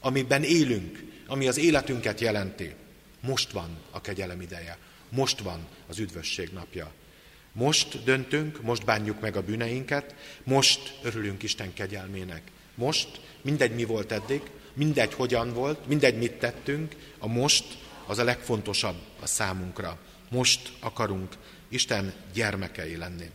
amiben 0.00 0.42
élünk, 0.42 1.04
ami 1.26 1.48
az 1.48 1.58
életünket 1.58 2.20
jelenti. 2.20 2.74
Most 3.20 3.50
van 3.50 3.78
a 3.90 4.00
kegyelem 4.00 4.40
ideje. 4.40 4.78
Most 5.08 5.40
van 5.40 5.66
az 5.86 5.98
üdvösség 5.98 6.50
napja. 6.52 6.92
Most 7.52 8.04
döntünk, 8.04 8.62
most 8.62 8.84
bánjuk 8.84 9.20
meg 9.20 9.36
a 9.36 9.42
bűneinket, 9.42 10.14
most 10.44 10.98
örülünk 11.02 11.42
Isten 11.42 11.72
kegyelmének. 11.72 12.42
Most, 12.74 13.20
mindegy 13.42 13.74
mi 13.74 13.84
volt 13.84 14.12
eddig, 14.12 14.42
mindegy 14.72 15.14
hogyan 15.14 15.52
volt, 15.52 15.86
mindegy 15.86 16.18
mit 16.18 16.32
tettünk, 16.32 16.94
a 17.18 17.26
most 17.26 17.78
az 18.06 18.18
a 18.18 18.24
legfontosabb 18.24 18.96
a 19.20 19.26
számunkra. 19.26 19.98
Most 20.30 20.72
akarunk 20.80 21.32
Isten 21.68 22.14
gyermekei 22.32 22.96
lenni. 22.96 23.30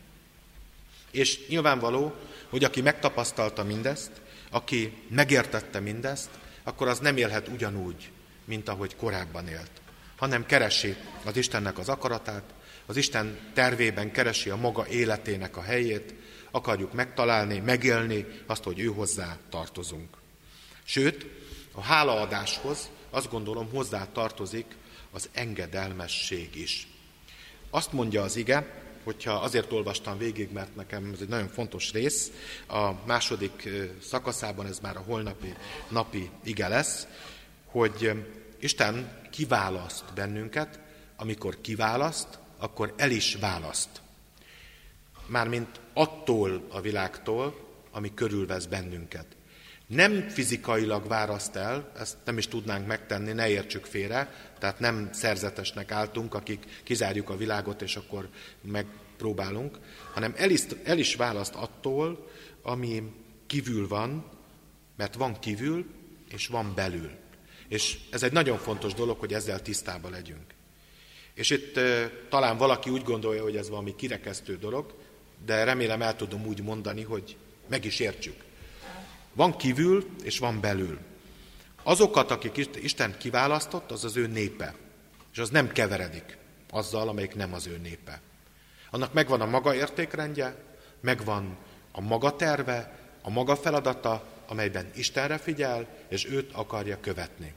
És 1.12 1.48
nyilvánvaló, 1.48 2.16
hogy 2.50 2.64
aki 2.64 2.82
megtapasztalta 2.82 3.64
mindezt, 3.64 4.12
aki 4.52 4.94
megértette 5.10 5.80
mindezt, 5.80 6.30
akkor 6.64 6.88
az 6.88 7.00
nem 7.00 7.18
élhet 7.18 7.48
ugyanúgy, 7.48 8.10
mint 8.46 8.70
ahogy 8.70 8.96
korábban 8.96 9.48
élt. 9.48 9.72
hanem 10.20 10.46
keresi 10.46 10.96
az 11.26 11.38
Istennek 11.38 11.78
az 11.78 11.90
akaratát, 11.90 12.44
az 12.86 12.98
Isten 12.98 13.40
tervében 13.54 14.12
keresi 14.12 14.50
a 14.50 14.56
maga 14.56 14.88
életének 14.88 15.58
a 15.58 15.62
helyét, 15.62 16.14
akarjuk 16.52 16.94
megtalálni, 16.94 17.60
megélni 17.60 18.26
azt, 18.46 18.64
hogy 18.64 18.80
ő 18.80 18.86
hozzá 18.86 19.38
tartozunk. 19.50 20.18
Sőt, 20.84 21.26
a 21.72 21.82
hálaadáshoz 21.82 22.90
azt 23.10 23.30
gondolom 23.30 23.70
hozzá 23.70 24.08
tartozik 24.12 24.66
az 25.12 25.30
engedelmesség 25.32 26.56
is. 26.56 26.88
Azt 27.70 27.92
mondja 27.94 28.22
az 28.22 28.36
ige, 28.36 28.80
hogyha 29.04 29.34
azért 29.34 29.72
olvastam 29.72 30.18
végig, 30.18 30.52
mert 30.52 30.76
nekem 30.76 31.12
ez 31.14 31.22
egy 31.22 31.28
nagyon 31.28 31.48
fontos 31.48 31.92
rész, 31.92 32.32
a 32.68 32.92
második 33.06 33.70
szakaszában 34.02 34.66
ez 34.66 34.80
már 34.80 34.98
a 34.98 35.04
holnapi 35.08 35.54
napi 35.88 36.30
ige 36.44 36.68
lesz, 36.68 37.08
hogy 37.66 38.12
Isten 38.60 39.20
kiválaszt 39.32 40.14
bennünket, 40.14 40.80
amikor 41.16 41.62
kiválaszt, 41.62 42.28
akkor 42.58 42.94
el 42.98 43.12
is 43.12 43.36
választ. 43.36 43.90
Mármint 45.26 45.80
attól 45.94 46.66
a 46.70 46.82
világtól, 46.82 47.68
ami 47.92 48.14
körülvesz 48.14 48.66
bennünket. 48.66 49.26
Nem 49.90 50.28
fizikailag 50.28 51.08
választ 51.08 51.56
el, 51.56 51.92
ezt 52.00 52.18
nem 52.26 52.38
is 52.38 52.48
tudnánk 52.48 52.88
megtenni, 52.88 53.32
ne 53.32 53.50
értsük 53.50 53.86
félre, 53.86 54.34
tehát 54.60 54.80
nem 54.80 55.10
szerzetesnek 55.14 55.92
álltunk, 55.92 56.34
akik 56.34 56.66
kizárjuk 56.84 57.30
a 57.30 57.38
világot, 57.38 57.82
és 57.82 57.96
akkor 57.96 58.30
megpróbálunk, 58.62 59.80
hanem 60.14 60.34
el 60.38 60.50
is, 60.50 60.62
el 60.84 60.98
is 60.98 61.16
választ 61.16 61.56
attól, 61.56 62.30
ami 62.62 63.04
kívül 63.48 63.88
van, 63.88 64.26
mert 64.96 65.16
van 65.16 65.40
kívül, 65.40 65.86
és 66.32 66.48
van 66.48 66.72
belül. 66.76 67.10
És 67.68 67.98
ez 68.12 68.24
egy 68.24 68.32
nagyon 68.32 68.58
fontos 68.58 68.94
dolog, 68.94 69.20
hogy 69.20 69.34
ezzel 69.34 69.62
tisztában 69.62 70.12
legyünk. 70.12 70.54
És 71.34 71.50
itt 71.50 71.80
talán 72.30 72.58
valaki 72.58 72.90
úgy 72.90 73.04
gondolja, 73.04 73.44
hogy 73.44 73.56
ez 73.56 73.70
valami 73.70 73.96
kirekesztő 73.96 74.58
dolog, 74.58 74.94
de 75.46 75.64
remélem 75.64 76.02
el 76.02 76.16
tudom 76.16 76.46
úgy 76.46 76.62
mondani, 76.62 77.04
hogy 77.04 77.38
meg 77.68 77.86
is 77.86 78.00
értsük. 78.00 78.48
Van 79.34 79.58
kívül, 79.58 80.10
és 80.24 80.40
van 80.40 80.60
belül. 80.60 81.00
Azokat, 81.84 82.32
akik 82.32 82.68
Isten 82.82 83.18
kiválasztott, 83.18 83.92
az 83.92 84.04
az 84.04 84.18
ő 84.18 84.28
népe. 84.28 84.76
És 85.32 85.40
az 85.40 85.50
nem 85.50 85.72
keveredik 85.72 86.38
azzal, 86.70 87.08
amelyik 87.08 87.36
nem 87.36 87.54
az 87.54 87.68
ő 87.68 87.78
népe. 87.78 88.22
Annak 88.92 89.14
megvan 89.14 89.42
a 89.42 89.46
maga 89.46 89.76
értékrendje, 89.76 90.56
megvan 91.02 91.58
a 91.92 92.02
maga 92.02 92.36
terve, 92.36 93.00
a 93.22 93.30
maga 93.30 93.56
feladata, 93.56 94.24
amelyben 94.48 94.92
Istenre 94.96 95.38
figyel, 95.38 95.88
és 96.08 96.26
őt 96.26 96.52
akarja 96.54 97.00
követni. 97.00 97.54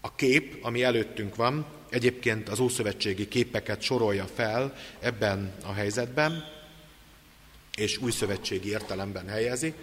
A 0.00 0.14
kép, 0.14 0.64
ami 0.64 0.82
előttünk 0.82 1.36
van, 1.36 1.66
egyébként 1.90 2.48
az 2.48 2.58
ószövetségi 2.58 3.28
képeket 3.28 3.82
sorolja 3.82 4.26
fel 4.26 4.76
ebben 5.00 5.54
a 5.64 5.72
helyzetben, 5.72 6.44
és 7.76 7.98
újszövetségi 7.98 8.68
értelemben 8.68 9.28
helyezi. 9.28 9.74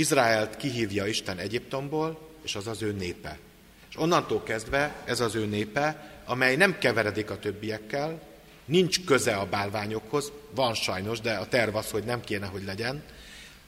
Izraelt 0.00 0.56
kihívja 0.56 1.06
Isten 1.06 1.38
Egyiptomból, 1.38 2.28
és 2.42 2.54
az 2.54 2.66
az 2.66 2.82
ő 2.82 2.92
népe. 2.92 3.38
És 3.90 3.96
onnantól 3.96 4.42
kezdve 4.42 5.02
ez 5.04 5.20
az 5.20 5.34
ő 5.34 5.46
népe, 5.46 6.12
amely 6.24 6.56
nem 6.56 6.78
keveredik 6.78 7.30
a 7.30 7.38
többiekkel, 7.38 8.22
nincs 8.64 9.04
köze 9.04 9.36
a 9.36 9.46
bálványokhoz, 9.46 10.32
van 10.50 10.74
sajnos, 10.74 11.20
de 11.20 11.34
a 11.34 11.48
terv 11.48 11.76
az, 11.76 11.90
hogy 11.90 12.04
nem 12.04 12.20
kéne, 12.20 12.46
hogy 12.46 12.64
legyen, 12.64 13.02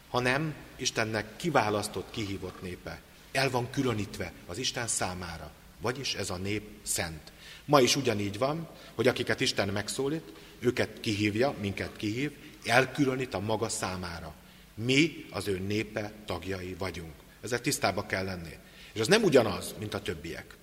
hanem 0.08 0.54
Istennek 0.76 1.36
kiválasztott, 1.36 2.10
kihívott 2.10 2.62
népe. 2.62 3.00
El 3.32 3.50
van 3.50 3.70
különítve 3.70 4.32
az 4.46 4.58
Isten 4.58 4.86
számára, 4.86 5.50
vagyis 5.80 6.14
ez 6.14 6.30
a 6.30 6.36
nép 6.36 6.68
szent. 6.82 7.32
Ma 7.64 7.80
is 7.80 7.96
ugyanígy 7.96 8.38
van, 8.38 8.68
hogy 8.94 9.08
akiket 9.08 9.40
Isten 9.40 9.68
megszólít, 9.68 10.32
őket 10.58 11.00
kihívja, 11.00 11.54
minket 11.60 11.96
kihív, 11.96 12.32
elkülönít 12.64 13.34
a 13.34 13.40
maga 13.40 13.68
számára. 13.68 14.34
Mi 14.74 15.26
az 15.30 15.48
ő 15.48 15.58
népe 15.58 16.12
tagjai 16.26 16.74
vagyunk. 16.78 17.14
Ezzel 17.40 17.60
tisztába 17.60 18.06
kell 18.06 18.24
lenni. 18.24 18.56
És 18.92 19.00
az 19.00 19.08
nem 19.08 19.22
ugyanaz, 19.22 19.74
mint 19.78 19.94
a 19.94 20.02
többiek. 20.02 20.56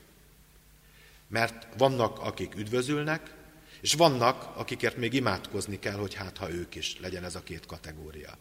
Mert 1.28 1.68
vannak, 1.78 2.20
akik 2.20 2.56
üdvözülnek, 2.56 3.34
és 3.82 3.94
vannak, 3.94 4.56
akikért 4.56 4.98
még 4.98 5.14
imádkozni 5.14 5.80
kell, 5.80 5.98
hogy 5.98 6.14
hát 6.14 6.38
ha 6.38 6.52
ők 6.52 6.76
is 6.76 7.00
legyen 7.00 7.24
ez 7.24 7.36
a 7.36 7.44
két 7.44 7.66
kategória. 7.66 8.38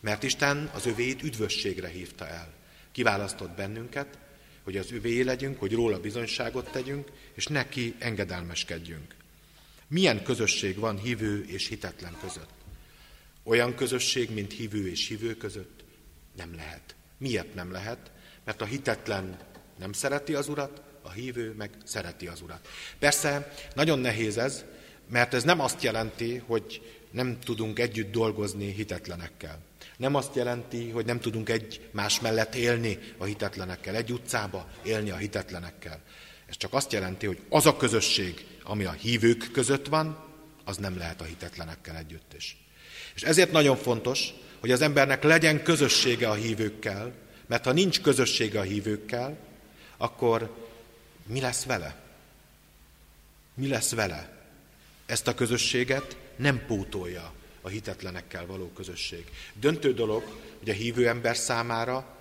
Mert 0.00 0.22
Isten 0.22 0.70
az 0.74 0.86
övéit 0.86 1.22
üdvösségre 1.22 1.88
hívta 1.88 2.28
el. 2.28 2.54
Kiválasztott 2.92 3.50
bennünket, 3.50 4.18
hogy 4.62 4.76
az 4.76 4.92
övé 4.92 5.20
legyünk, 5.20 5.58
hogy 5.58 5.72
róla 5.72 6.00
bizonyságot 6.00 6.70
tegyünk, 6.70 7.10
és 7.34 7.46
neki 7.46 7.94
engedelmeskedjünk. 7.98 9.14
Milyen 9.88 10.22
közösség 10.22 10.78
van 10.78 10.98
hívő 10.98 11.44
és 11.44 11.68
hitetlen 11.68 12.16
között? 12.20 12.55
Olyan 13.48 13.74
közösség, 13.74 14.30
mint 14.30 14.52
hívő 14.52 14.88
és 14.88 15.08
hívő 15.08 15.34
között? 15.36 15.84
Nem 16.36 16.54
lehet. 16.54 16.94
Miért 17.18 17.54
nem 17.54 17.72
lehet? 17.72 18.10
Mert 18.44 18.60
a 18.60 18.64
hitetlen 18.64 19.38
nem 19.78 19.92
szereti 19.92 20.34
az 20.34 20.48
Urat, 20.48 20.82
a 21.02 21.10
hívő 21.10 21.54
meg 21.58 21.70
szereti 21.84 22.26
az 22.26 22.40
Urat. 22.40 22.68
Persze 22.98 23.54
nagyon 23.74 23.98
nehéz 23.98 24.36
ez, 24.36 24.64
mert 25.10 25.34
ez 25.34 25.42
nem 25.42 25.60
azt 25.60 25.82
jelenti, 25.82 26.36
hogy 26.36 26.82
nem 27.10 27.40
tudunk 27.40 27.78
együtt 27.78 28.12
dolgozni 28.12 28.72
hitetlenekkel. 28.72 29.58
Nem 29.96 30.14
azt 30.14 30.34
jelenti, 30.34 30.90
hogy 30.90 31.04
nem 31.04 31.20
tudunk 31.20 31.48
egy 31.48 31.88
más 31.90 32.20
mellett 32.20 32.54
élni 32.54 32.98
a 33.18 33.24
hitetlenekkel, 33.24 33.94
egy 33.94 34.12
utcába 34.12 34.70
élni 34.84 35.10
a 35.10 35.16
hitetlenekkel. 35.16 36.02
Ez 36.46 36.56
csak 36.56 36.74
azt 36.74 36.92
jelenti, 36.92 37.26
hogy 37.26 37.40
az 37.48 37.66
a 37.66 37.76
közösség, 37.76 38.46
ami 38.62 38.84
a 38.84 38.92
hívők 38.92 39.50
között 39.52 39.86
van, 39.86 40.24
az 40.64 40.76
nem 40.76 40.96
lehet 40.96 41.20
a 41.20 41.24
hitetlenekkel 41.24 41.96
együtt 41.96 42.34
is. 42.36 42.65
És 43.16 43.22
ezért 43.22 43.52
nagyon 43.52 43.76
fontos, 43.76 44.32
hogy 44.60 44.70
az 44.70 44.80
embernek 44.80 45.22
legyen 45.22 45.62
közössége 45.62 46.28
a 46.28 46.34
hívőkkel, 46.34 47.12
mert 47.46 47.64
ha 47.64 47.72
nincs 47.72 48.00
közössége 48.00 48.58
a 48.58 48.62
hívőkkel, 48.62 49.36
akkor 49.96 50.54
mi 51.26 51.40
lesz 51.40 51.64
vele? 51.64 51.96
Mi 53.54 53.68
lesz 53.68 53.90
vele? 53.90 54.28
Ezt 55.06 55.28
a 55.28 55.34
közösséget 55.34 56.16
nem 56.36 56.66
pótolja 56.66 57.32
a 57.60 57.68
hitetlenekkel 57.68 58.46
való 58.46 58.68
közösség. 58.68 59.24
Döntő 59.54 59.94
dolog, 59.94 60.22
hogy 60.58 60.68
a 60.68 60.72
hívő 60.72 61.08
ember 61.08 61.36
számára 61.36 62.16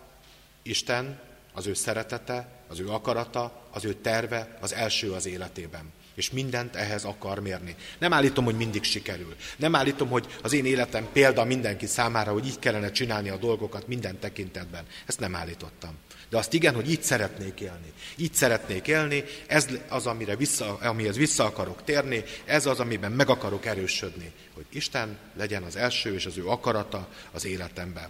Isten, 0.62 1.20
az 1.54 1.68
ő 1.68 1.74
szeretete, 1.74 2.48
az 2.68 2.80
ő 2.80 2.90
akarata, 2.90 3.68
az 3.72 3.86
ő 3.86 3.94
terve 3.94 4.58
az 4.62 4.74
első 4.74 5.12
az 5.12 5.26
életében 5.26 5.94
és 6.16 6.32
mindent 6.32 6.76
ehhez 6.76 7.04
akar 7.04 7.40
mérni. 7.40 7.76
Nem 7.98 8.14
állítom, 8.14 8.46
hogy 8.46 8.56
mindig 8.56 8.84
sikerül. 8.84 9.36
Nem 9.58 9.76
állítom, 9.76 10.10
hogy 10.10 10.26
az 10.42 10.54
én 10.54 10.66
életem 10.66 11.08
példa 11.14 11.44
mindenki 11.44 11.86
számára, 11.86 12.32
hogy 12.32 12.46
így 12.46 12.60
kellene 12.60 12.92
csinálni 12.92 13.30
a 13.30 13.38
dolgokat 13.38 13.88
minden 13.88 14.20
tekintetben. 14.20 14.86
Ezt 15.06 15.20
nem 15.20 15.36
állítottam. 15.36 15.94
De 16.30 16.38
azt 16.38 16.54
igen, 16.54 16.76
hogy 16.76 16.90
így 16.90 17.04
szeretnék 17.04 17.60
élni. 17.60 17.94
Így 18.16 18.34
szeretnék 18.34 18.88
élni, 18.88 19.24
ez 19.48 19.68
az, 19.90 20.06
amire 20.06 20.36
vissza, 20.36 20.78
amihez 20.78 21.16
vissza 21.16 21.46
akarok 21.46 21.84
térni, 21.84 22.24
ez 22.46 22.66
az, 22.66 22.80
amiben 22.80 23.12
meg 23.12 23.30
akarok 23.30 23.66
erősödni. 23.66 24.32
Hogy 24.54 24.66
Isten 24.70 25.18
legyen 25.36 25.64
az 25.64 25.76
első 25.76 26.14
és 26.14 26.26
az 26.26 26.38
ő 26.38 26.48
akarata 26.48 27.10
az 27.32 27.46
életemben. 27.46 28.10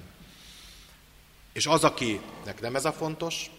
És 1.54 1.66
az, 1.66 1.84
akinek 1.84 2.62
nem 2.62 2.76
ez 2.76 2.86
a 2.86 2.92
fontos, 2.92 3.50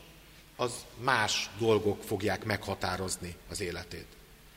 az 0.57 0.73
más 0.99 1.51
dolgok 1.59 2.03
fogják 2.03 2.45
meghatározni 2.45 3.37
az 3.51 3.61
életét. 3.61 4.16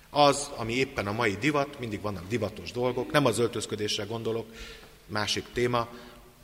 Az, 0.09 0.49
ami 0.55 0.73
éppen 0.73 1.07
a 1.07 1.11
mai 1.11 1.35
divat, 1.35 1.79
mindig 1.79 2.01
vannak 2.01 2.27
divatos 2.27 2.71
dolgok, 2.71 3.11
nem 3.11 3.25
az 3.25 3.39
öltözködésre 3.39 4.03
gondolok, 4.03 4.45
másik 5.05 5.45
téma, 5.53 5.87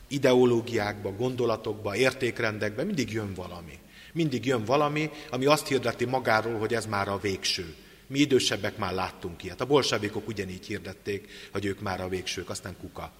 ideológiákba, 0.07 1.16
gondolatokba, 1.16 1.95
értékrendekbe 1.95 2.84
mindig 2.84 3.11
jön 3.11 3.34
valami. 3.34 3.80
Mindig 4.13 4.45
jön 4.45 4.66
valami, 4.66 5.09
ami 5.30 5.45
azt 5.45 5.68
hirdeti 5.68 6.05
magáról, 6.05 6.57
hogy 6.57 6.74
ez 6.74 6.86
már 6.86 7.07
a 7.07 7.20
végső. 7.20 7.76
Mi 8.07 8.20
idősebbek 8.20 8.78
már 8.78 8.93
láttunk 8.93 9.43
ilyet. 9.43 9.61
A 9.61 9.66
bolsavikok 9.66 10.28
ugyanígy 10.28 10.66
hirdették, 10.66 11.49
hogy 11.51 11.66
ők 11.66 11.80
már 11.80 12.01
a 12.01 12.07
végsők, 12.07 12.49
aztán 12.49 12.78
kuka. 12.80 13.11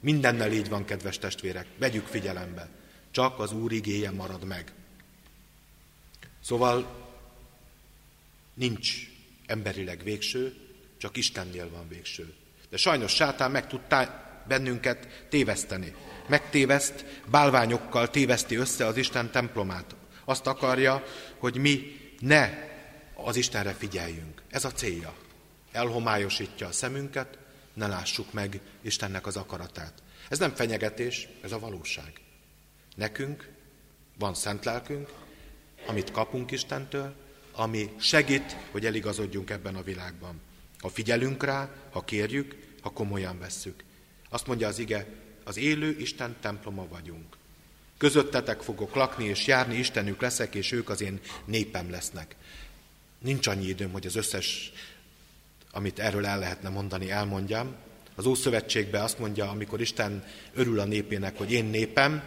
Mindennel 0.00 0.52
így 0.52 0.68
van, 0.68 0.84
kedves 0.84 1.18
testvérek, 1.18 1.66
vegyük 1.78 2.06
figyelembe. 2.06 2.68
Csak 3.10 3.38
az 3.38 3.52
Úr 3.52 3.72
igéje 3.72 4.10
marad 4.10 4.44
meg. 4.44 4.72
Szóval 6.40 7.06
nincs 8.54 9.13
emberileg 9.46 10.02
végső, 10.02 10.54
csak 10.98 11.16
Istennél 11.16 11.70
van 11.70 11.88
végső. 11.88 12.34
De 12.70 12.76
sajnos 12.76 13.14
sátán 13.14 13.50
meg 13.50 13.66
tud 13.66 13.80
bennünket 14.48 15.26
téveszteni. 15.28 15.94
Megtéveszt, 16.26 17.04
bálványokkal 17.30 18.10
téveszti 18.10 18.56
össze 18.56 18.86
az 18.86 18.96
Isten 18.96 19.30
templomát. 19.30 19.94
Azt 20.24 20.46
akarja, 20.46 21.04
hogy 21.38 21.56
mi 21.56 22.00
ne 22.18 22.50
az 23.14 23.36
Istenre 23.36 23.72
figyeljünk. 23.72 24.42
Ez 24.50 24.64
a 24.64 24.72
célja. 24.72 25.14
Elhomályosítja 25.72 26.66
a 26.66 26.72
szemünket, 26.72 27.38
ne 27.74 27.86
lássuk 27.86 28.32
meg 28.32 28.60
Istennek 28.82 29.26
az 29.26 29.36
akaratát. 29.36 30.02
Ez 30.28 30.38
nem 30.38 30.54
fenyegetés, 30.54 31.28
ez 31.42 31.52
a 31.52 31.58
valóság. 31.58 32.12
Nekünk 32.96 33.48
van 34.18 34.34
szent 34.34 34.64
lelkünk, 34.64 35.12
amit 35.86 36.10
kapunk 36.10 36.50
Istentől, 36.50 37.14
ami 37.54 37.90
segít, 37.98 38.56
hogy 38.70 38.86
eligazodjunk 38.86 39.50
ebben 39.50 39.74
a 39.74 39.82
világban. 39.82 40.40
Ha 40.78 40.88
figyelünk 40.88 41.44
rá, 41.44 41.70
ha 41.90 42.04
kérjük, 42.04 42.56
ha 42.80 42.90
komolyan 42.90 43.38
vesszük. 43.38 43.84
Azt 44.28 44.46
mondja 44.46 44.68
az 44.68 44.78
ige, 44.78 45.06
az 45.44 45.56
élő 45.56 45.96
Isten 45.98 46.36
temploma 46.40 46.88
vagyunk. 46.88 47.36
Közöttetek 47.98 48.60
fogok 48.62 48.94
lakni 48.94 49.24
és 49.24 49.46
járni, 49.46 49.76
Istenük 49.76 50.20
leszek, 50.20 50.54
és 50.54 50.72
ők 50.72 50.88
az 50.88 51.00
én 51.00 51.20
népem 51.44 51.90
lesznek. 51.90 52.36
Nincs 53.18 53.46
annyi 53.46 53.66
időm, 53.66 53.92
hogy 53.92 54.06
az 54.06 54.16
összes, 54.16 54.72
amit 55.70 55.98
erről 55.98 56.26
el 56.26 56.38
lehetne 56.38 56.68
mondani, 56.68 57.10
elmondjam. 57.10 57.74
Az 58.14 58.26
Ószövetségben 58.26 59.02
azt 59.02 59.18
mondja, 59.18 59.50
amikor 59.50 59.80
Isten 59.80 60.24
örül 60.52 60.78
a 60.78 60.84
népének, 60.84 61.36
hogy 61.36 61.52
én 61.52 61.64
népem, 61.64 62.22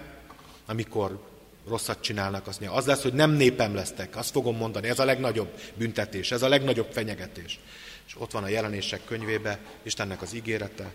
amikor 0.66 1.27
rosszat 1.68 2.02
csinálnak, 2.02 2.48
azt 2.48 2.60
mondja, 2.60 2.78
az 2.78 2.86
lesz, 2.86 3.02
hogy 3.02 3.14
nem 3.14 3.32
népem 3.32 3.76
lesztek, 3.76 4.16
azt 4.16 4.32
fogom 4.32 4.58
mondani, 4.58 4.88
ez 4.88 5.00
a 5.00 5.06
legnagyobb 5.06 5.60
büntetés, 5.76 6.32
ez 6.32 6.42
a 6.42 6.48
legnagyobb 6.48 6.92
fenyegetés. 6.92 7.60
És 8.08 8.16
ott 8.18 8.32
van 8.32 8.44
a 8.44 8.48
jelenések 8.48 9.06
könyvébe, 9.06 9.60
Istennek 9.84 10.22
az 10.22 10.34
ígérete, 10.34 10.94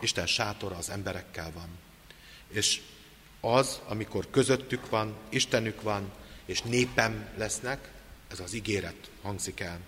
Isten 0.00 0.26
sátora 0.26 0.76
az 0.76 0.90
emberekkel 0.90 1.50
van. 1.54 1.68
És 2.48 2.80
az, 3.40 3.80
amikor 3.88 4.30
közöttük 4.30 4.88
van, 4.88 5.14
Istenük 5.28 5.82
van, 5.82 6.10
és 6.46 6.62
népem 6.62 7.28
lesznek, 7.36 7.90
ez 8.30 8.40
az 8.40 8.54
ígéret 8.54 9.10
hangzik 9.22 9.60
el. 9.60 9.80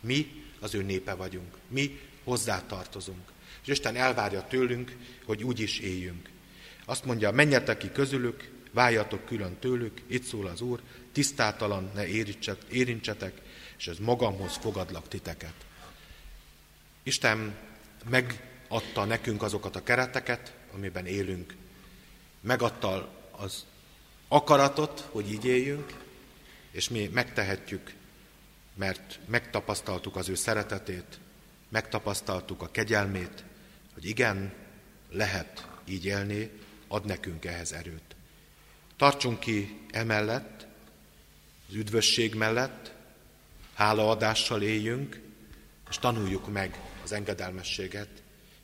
Mi 0.00 0.44
az 0.60 0.74
ő 0.74 0.82
népe 0.82 1.14
vagyunk, 1.14 1.56
mi 1.68 2.00
hozzá 2.24 2.62
tartozunk. 2.66 3.32
És 3.62 3.68
Isten 3.68 3.96
elvárja 3.96 4.46
tőlünk, 4.48 4.96
hogy 5.24 5.44
úgy 5.44 5.60
is 5.60 5.78
éljünk. 5.78 6.28
Azt 6.84 7.04
mondja, 7.04 7.30
menjetek 7.30 7.78
ki 7.78 7.90
közülük, 7.92 8.50
váljatok 8.78 9.24
külön 9.24 9.58
tőlük, 9.58 10.02
itt 10.06 10.22
szól 10.22 10.46
az 10.46 10.60
Úr, 10.60 10.80
tisztátalan 11.12 11.90
ne 11.94 12.06
érintsetek, 12.70 13.40
és 13.78 13.86
ez 13.86 13.98
magamhoz 13.98 14.56
fogadlak 14.56 15.08
titeket. 15.08 15.54
Isten 17.02 17.56
megadta 18.08 19.04
nekünk 19.04 19.42
azokat 19.42 19.76
a 19.76 19.82
kereteket, 19.82 20.54
amiben 20.74 21.06
élünk. 21.06 21.54
Megadta 22.40 23.10
az 23.30 23.66
akaratot, 24.28 25.08
hogy 25.10 25.32
így 25.32 25.44
éljünk, 25.44 25.92
és 26.70 26.88
mi 26.88 27.10
megtehetjük, 27.12 27.92
mert 28.74 29.18
megtapasztaltuk 29.26 30.16
az 30.16 30.28
ő 30.28 30.34
szeretetét, 30.34 31.18
megtapasztaltuk 31.68 32.62
a 32.62 32.70
kegyelmét, 32.70 33.44
hogy 33.94 34.04
igen, 34.04 34.52
lehet 35.10 35.68
így 35.88 36.04
élni, 36.04 36.50
ad 36.88 37.04
nekünk 37.04 37.44
ehhez 37.44 37.72
erőt. 37.72 38.07
Tartsunk 38.98 39.40
ki 39.40 39.80
emellett, 39.90 40.66
az 41.68 41.74
üdvösség 41.74 42.34
mellett, 42.34 42.92
hálaadással 43.74 44.62
éljünk, 44.62 45.20
és 45.90 45.98
tanuljuk 45.98 46.52
meg 46.52 46.80
az 47.04 47.12
engedelmességet, 47.12 48.08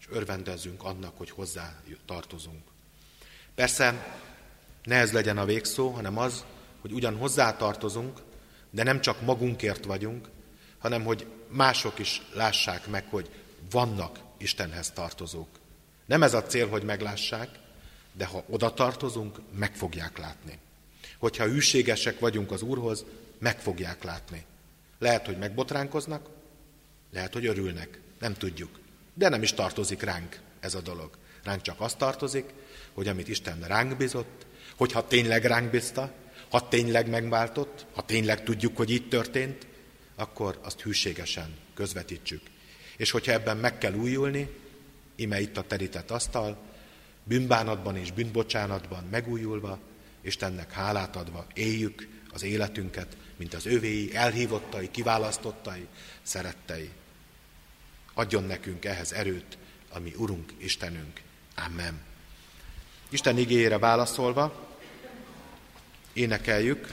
és 0.00 0.06
örvendezzünk 0.10 0.82
annak, 0.82 1.18
hogy 1.18 1.30
hozzá 1.30 1.82
tartozunk. 2.06 2.62
Persze 3.54 4.16
ne 4.82 4.96
ez 4.96 5.12
legyen 5.12 5.38
a 5.38 5.44
végszó, 5.44 5.88
hanem 5.88 6.18
az, 6.18 6.44
hogy 6.80 6.92
ugyan 6.92 7.16
hozzá 7.16 7.56
tartozunk, 7.56 8.20
de 8.70 8.82
nem 8.82 9.00
csak 9.00 9.20
magunkért 9.20 9.84
vagyunk, 9.84 10.28
hanem 10.78 11.04
hogy 11.04 11.26
mások 11.48 11.98
is 11.98 12.22
lássák 12.32 12.86
meg, 12.86 13.04
hogy 13.10 13.30
vannak 13.70 14.18
Istenhez 14.38 14.90
tartozók. 14.90 15.48
Nem 16.06 16.22
ez 16.22 16.34
a 16.34 16.42
cél, 16.42 16.68
hogy 16.68 16.82
meglássák, 16.82 17.48
de 18.16 18.24
ha 18.24 18.44
oda 18.48 18.74
tartozunk, 18.74 19.38
meg 19.58 19.74
fogják 19.74 20.18
látni. 20.18 20.58
Hogyha 21.18 21.44
hűségesek 21.44 22.18
vagyunk 22.18 22.50
az 22.50 22.62
Úrhoz, 22.62 23.04
meg 23.38 23.60
fogják 23.60 24.02
látni. 24.02 24.44
Lehet, 24.98 25.26
hogy 25.26 25.38
megbotránkoznak, 25.38 26.28
lehet, 27.12 27.32
hogy 27.32 27.46
örülnek, 27.46 28.00
nem 28.20 28.34
tudjuk. 28.34 28.80
De 29.14 29.28
nem 29.28 29.42
is 29.42 29.52
tartozik 29.52 30.02
ránk 30.02 30.40
ez 30.60 30.74
a 30.74 30.80
dolog. 30.80 31.10
Ránk 31.44 31.62
csak 31.62 31.80
az 31.80 31.94
tartozik, 31.94 32.44
hogy 32.92 33.08
amit 33.08 33.28
Isten 33.28 33.60
ránk 33.60 33.96
bizott, 33.96 34.46
hogyha 34.76 35.06
tényleg 35.06 35.44
ránk 35.44 35.70
bízta, 35.70 36.12
ha 36.50 36.68
tényleg 36.68 37.08
megváltott, 37.08 37.86
ha 37.92 38.02
tényleg 38.02 38.44
tudjuk, 38.44 38.76
hogy 38.76 38.90
így 38.90 39.08
történt, 39.08 39.66
akkor 40.14 40.58
azt 40.62 40.80
hűségesen 40.80 41.56
közvetítsük. 41.74 42.42
És 42.96 43.10
hogyha 43.10 43.32
ebben 43.32 43.56
meg 43.56 43.78
kell 43.78 43.94
újulni, 43.94 44.48
ime 45.14 45.40
itt 45.40 45.56
a 45.56 45.62
terített 45.66 46.10
asztal, 46.10 46.58
bűnbánatban 47.24 47.96
és 47.96 48.12
bűnbocsánatban 48.12 49.04
megújulva, 49.10 49.78
Istennek 50.20 50.72
hálát 50.72 51.16
adva 51.16 51.46
éljük 51.54 52.08
az 52.32 52.42
életünket, 52.42 53.16
mint 53.36 53.54
az 53.54 53.66
övéi, 53.66 54.14
elhívottai, 54.14 54.90
kiválasztottai, 54.90 55.86
szerettei. 56.22 56.90
Adjon 58.14 58.44
nekünk 58.44 58.84
ehhez 58.84 59.12
erőt, 59.12 59.58
ami 59.92 60.12
Urunk, 60.16 60.52
Istenünk. 60.58 61.20
Amen. 61.66 62.00
Isten 63.08 63.38
igényére 63.38 63.78
válaszolva, 63.78 64.68
énekeljük 66.12 66.88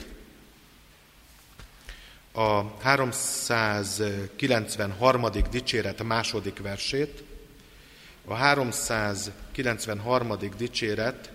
a 2.32 2.76
393. 2.80 5.26
dicséret 5.50 6.02
második 6.02 6.58
versét, 6.58 7.22
a 8.24 8.34
393. 8.34 10.38
dicséret 10.56 11.30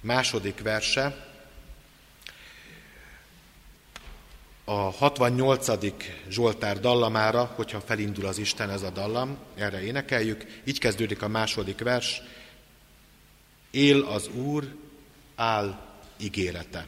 második 0.00 0.62
verse, 0.62 1.26
a 4.68 4.72
68. 4.72 5.68
Zsoltár 6.28 6.80
dallamára, 6.80 7.44
hogyha 7.44 7.80
felindul 7.80 8.26
az 8.26 8.38
Isten 8.38 8.70
ez 8.70 8.82
a 8.82 8.90
dallam, 8.90 9.36
erre 9.54 9.82
énekeljük. 9.82 10.44
Így 10.64 10.78
kezdődik 10.78 11.22
a 11.22 11.28
második 11.28 11.78
vers. 11.78 12.22
Él 13.70 14.02
az 14.02 14.28
Úr, 14.28 14.74
áll 15.34 15.80
ígérete. 16.16 16.86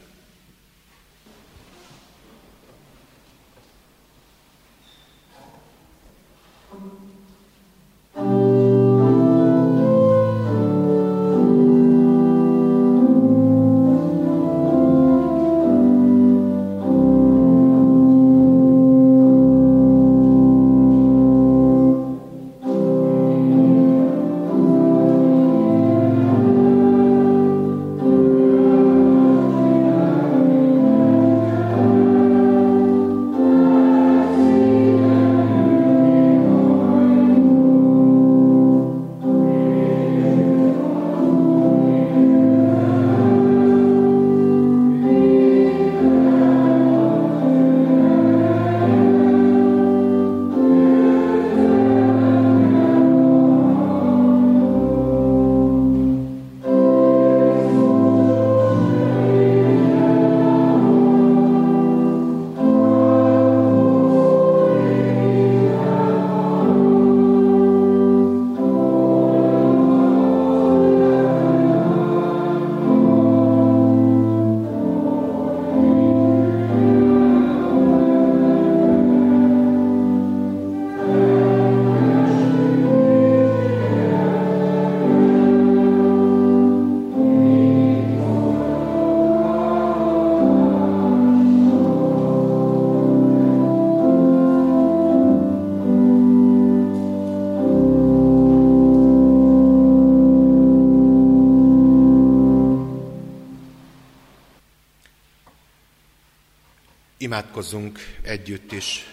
Imádkozzunk 107.29 107.99
együtt 108.21 108.71
is. 108.71 109.05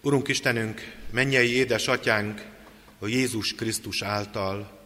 Urunk 0.00 0.28
Istenünk, 0.28 0.94
mennyei 1.10 1.54
édes 1.54 1.88
atyánk, 1.88 2.44
a 2.98 3.06
Jézus 3.06 3.54
Krisztus 3.54 4.02
által. 4.02 4.80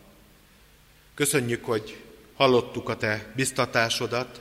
Köszönjük, 1.14 1.64
hogy 1.64 2.02
hallottuk 2.34 2.88
a 2.88 2.96
Te 2.96 3.32
biztatásodat, 3.36 4.40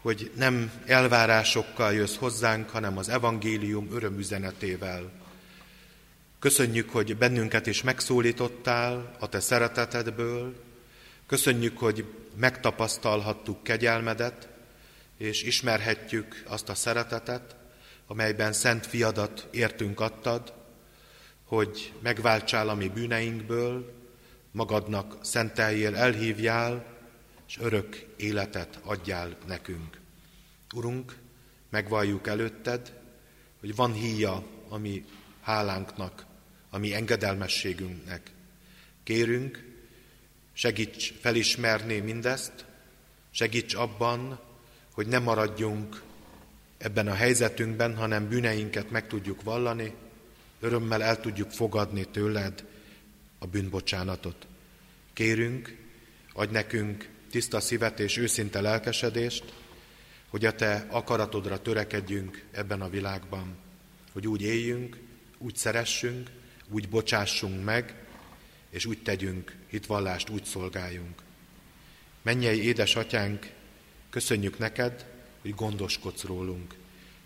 hogy 0.00 0.30
nem 0.36 0.72
elvárásokkal 0.86 1.92
jössz 1.92 2.16
hozzánk, 2.16 2.70
hanem 2.70 2.98
az 2.98 3.08
evangélium 3.08 3.88
örömüzenetével. 3.92 5.12
Köszönjük, 6.38 6.90
hogy 6.90 7.16
bennünket 7.16 7.66
is 7.66 7.82
megszólítottál 7.82 9.16
a 9.20 9.28
Te 9.28 9.40
szeretetedből, 9.40 10.54
köszönjük, 11.26 11.78
hogy 11.78 12.04
megtapasztalhattuk 12.36 13.62
kegyelmedet, 13.62 14.54
és 15.16 15.42
ismerhetjük 15.42 16.42
azt 16.46 16.68
a 16.68 16.74
szeretetet, 16.74 17.56
amelyben 18.06 18.52
Szent 18.52 18.86
Fiadat 18.86 19.48
értünk 19.50 20.00
adtad, 20.00 20.52
hogy 21.44 21.92
megváltsál 22.02 22.68
a 22.68 22.74
mi 22.74 22.88
bűneinkből, 22.88 23.94
magadnak 24.50 25.18
szenteljél, 25.22 25.96
elhívjál, 25.96 26.94
és 27.48 27.58
örök 27.58 28.06
életet 28.16 28.78
adjál 28.82 29.36
nekünk. 29.46 30.00
Urunk, 30.74 31.16
megvalljuk 31.70 32.26
előtted, 32.26 32.92
hogy 33.60 33.74
van 33.74 33.92
híja 33.92 34.46
a 34.68 34.76
mi 34.76 35.04
hálánknak, 35.40 36.26
a 36.70 36.78
mi 36.78 36.94
engedelmességünknek. 36.94 38.30
Kérünk, 39.02 39.64
segíts 40.52 41.12
felismerni 41.20 41.98
mindezt, 41.98 42.64
segíts 43.30 43.74
abban, 43.74 44.40
hogy 44.96 45.06
ne 45.06 45.18
maradjunk 45.18 46.02
ebben 46.78 47.08
a 47.08 47.14
helyzetünkben, 47.14 47.96
hanem 47.96 48.28
bűneinket 48.28 48.90
meg 48.90 49.06
tudjuk 49.06 49.42
vallani, 49.42 49.94
örömmel 50.60 51.02
el 51.02 51.20
tudjuk 51.20 51.50
fogadni 51.50 52.04
tőled 52.04 52.64
a 53.38 53.46
bűnbocsánatot. 53.46 54.46
Kérünk, 55.12 55.76
adj 56.32 56.52
nekünk 56.52 57.08
tiszta 57.30 57.60
szívet 57.60 58.00
és 58.00 58.16
őszinte 58.16 58.60
lelkesedést, 58.60 59.44
hogy 60.28 60.44
a 60.44 60.54
Te 60.54 60.86
akaratodra 60.90 61.62
törekedjünk 61.62 62.44
ebben 62.50 62.80
a 62.80 62.88
világban, 62.88 63.56
hogy 64.12 64.26
úgy 64.26 64.42
éljünk, 64.42 64.98
úgy 65.38 65.56
szeressünk, 65.56 66.30
úgy 66.68 66.88
bocsássunk 66.88 67.64
meg, 67.64 67.94
és 68.70 68.86
úgy 68.86 69.02
tegyünk 69.02 69.56
hitvallást, 69.66 70.28
úgy 70.28 70.44
szolgáljunk. 70.44 71.22
Mennyei 72.22 72.64
édesatyánk, 72.64 73.54
köszönjük 74.16 74.58
neked, 74.58 75.06
hogy 75.42 75.54
gondoskodsz 75.54 76.22
rólunk. 76.22 76.74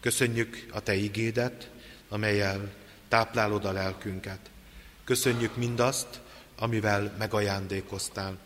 Köszönjük 0.01 0.67
a 0.73 0.81
Te 0.81 0.95
igédet, 0.95 1.71
amelyel 2.09 2.73
táplálod 3.09 3.65
a 3.65 3.73
lelkünket. 3.73 4.51
Köszönjük 5.05 5.57
mindazt, 5.57 6.21
amivel 6.57 7.15
megajándékoztál, 7.19 8.39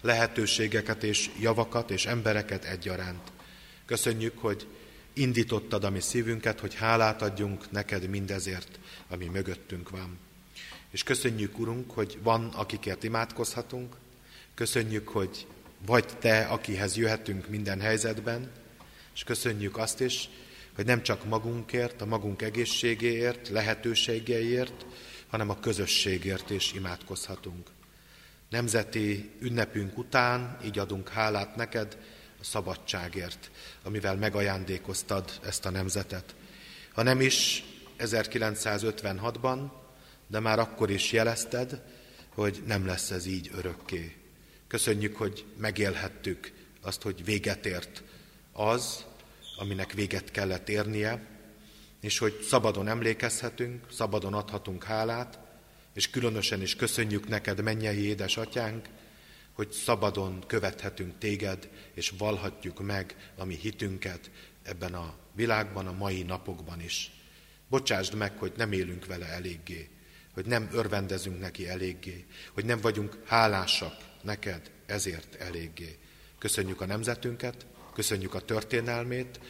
lehetőségeket 0.00 1.02
és 1.02 1.30
javakat 1.40 1.90
és 1.90 2.06
embereket 2.06 2.64
egyaránt. 2.64 3.32
Köszönjük, 3.86 4.38
hogy 4.38 4.66
indítottad 5.12 5.84
a 5.84 5.90
mi 5.90 6.00
szívünket, 6.00 6.60
hogy 6.60 6.74
hálát 6.74 7.22
adjunk 7.22 7.70
neked 7.70 8.08
mindezért, 8.08 8.78
ami 9.08 9.24
mögöttünk 9.24 9.90
van. 9.90 10.18
És 10.90 11.02
köszönjük, 11.02 11.58
Urunk, 11.58 11.90
hogy 11.90 12.18
van, 12.22 12.48
akikért 12.48 13.04
imádkozhatunk, 13.04 13.96
köszönjük, 14.54 15.08
hogy 15.08 15.46
vagy 15.86 16.18
Te, 16.18 16.44
akihez 16.44 16.96
jöhetünk 16.96 17.48
minden 17.48 17.80
helyzetben, 17.80 18.50
és 19.14 19.24
köszönjük 19.24 19.76
azt 19.76 20.00
is, 20.00 20.28
hogy 20.74 20.84
nem 20.84 21.02
csak 21.02 21.24
magunkért, 21.24 22.00
a 22.00 22.06
magunk 22.06 22.42
egészségéért, 22.42 23.48
lehetőségeiért, 23.48 24.86
hanem 25.28 25.50
a 25.50 25.60
közösségért 25.60 26.50
is 26.50 26.72
imádkozhatunk. 26.72 27.70
Nemzeti 28.50 29.30
ünnepünk 29.38 29.98
után 29.98 30.58
így 30.64 30.78
adunk 30.78 31.08
hálát 31.08 31.56
neked 31.56 31.98
a 32.40 32.44
szabadságért, 32.44 33.50
amivel 33.82 34.16
megajándékoztad 34.16 35.30
ezt 35.44 35.66
a 35.66 35.70
nemzetet. 35.70 36.34
Ha 36.92 37.02
nem 37.02 37.20
is 37.20 37.64
1956-ban, 37.98 39.70
de 40.26 40.40
már 40.40 40.58
akkor 40.58 40.90
is 40.90 41.12
jelezted, 41.12 41.82
hogy 42.34 42.62
nem 42.66 42.86
lesz 42.86 43.10
ez 43.10 43.26
így 43.26 43.50
örökké. 43.54 44.16
Köszönjük, 44.68 45.16
hogy 45.16 45.44
megélhettük 45.56 46.52
azt, 46.80 47.02
hogy 47.02 47.24
véget 47.24 47.66
ért 47.66 48.02
az, 48.52 49.04
aminek 49.56 49.92
véget 49.92 50.30
kellett 50.30 50.68
érnie, 50.68 51.26
és 52.00 52.18
hogy 52.18 52.40
szabadon 52.42 52.88
emlékezhetünk, 52.88 53.86
szabadon 53.92 54.34
adhatunk 54.34 54.84
hálát, 54.84 55.38
és 55.94 56.10
különösen 56.10 56.62
is 56.62 56.76
köszönjük 56.76 57.28
neked, 57.28 57.62
mennyei 57.62 58.04
édes 58.06 58.36
atyánk, 58.36 58.88
hogy 59.52 59.70
szabadon 59.70 60.44
követhetünk 60.46 61.18
téged, 61.18 61.68
és 61.94 62.12
valhatjuk 62.18 62.80
meg 62.80 63.32
a 63.36 63.44
mi 63.44 63.54
hitünket 63.54 64.30
ebben 64.62 64.94
a 64.94 65.14
világban, 65.34 65.86
a 65.86 65.92
mai 65.92 66.22
napokban 66.22 66.80
is. 66.80 67.10
Bocsásd 67.68 68.14
meg, 68.14 68.38
hogy 68.38 68.52
nem 68.56 68.72
élünk 68.72 69.06
vele 69.06 69.26
eléggé, 69.26 69.88
hogy 70.32 70.46
nem 70.46 70.68
örvendezünk 70.72 71.40
neki 71.40 71.68
eléggé, 71.68 72.24
hogy 72.52 72.64
nem 72.64 72.80
vagyunk 72.80 73.18
hálásak 73.24 74.05
neked 74.26 74.70
ezért 74.86 75.34
eléggé. 75.34 75.98
Köszönjük 76.38 76.80
a 76.80 76.86
nemzetünket, 76.86 77.66
köszönjük 77.94 78.34
a 78.34 78.40
történelmét, 78.40 79.40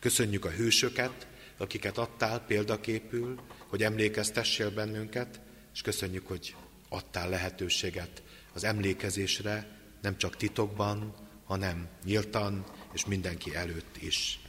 köszönjük 0.00 0.44
a 0.44 0.50
hősöket, 0.50 1.26
akiket 1.56 1.98
adtál 1.98 2.40
példaképül, 2.40 3.40
hogy 3.66 3.82
emlékeztessél 3.82 4.70
bennünket, 4.70 5.40
és 5.74 5.82
köszönjük, 5.82 6.26
hogy 6.26 6.54
adtál 6.88 7.28
lehetőséget 7.28 8.22
az 8.52 8.64
emlékezésre, 8.64 9.78
nem 10.02 10.16
csak 10.16 10.36
titokban, 10.36 11.14
hanem 11.44 11.88
nyíltan, 12.04 12.64
és 12.92 13.04
mindenki 13.04 13.54
előtt 13.54 13.96
is. 13.96 14.40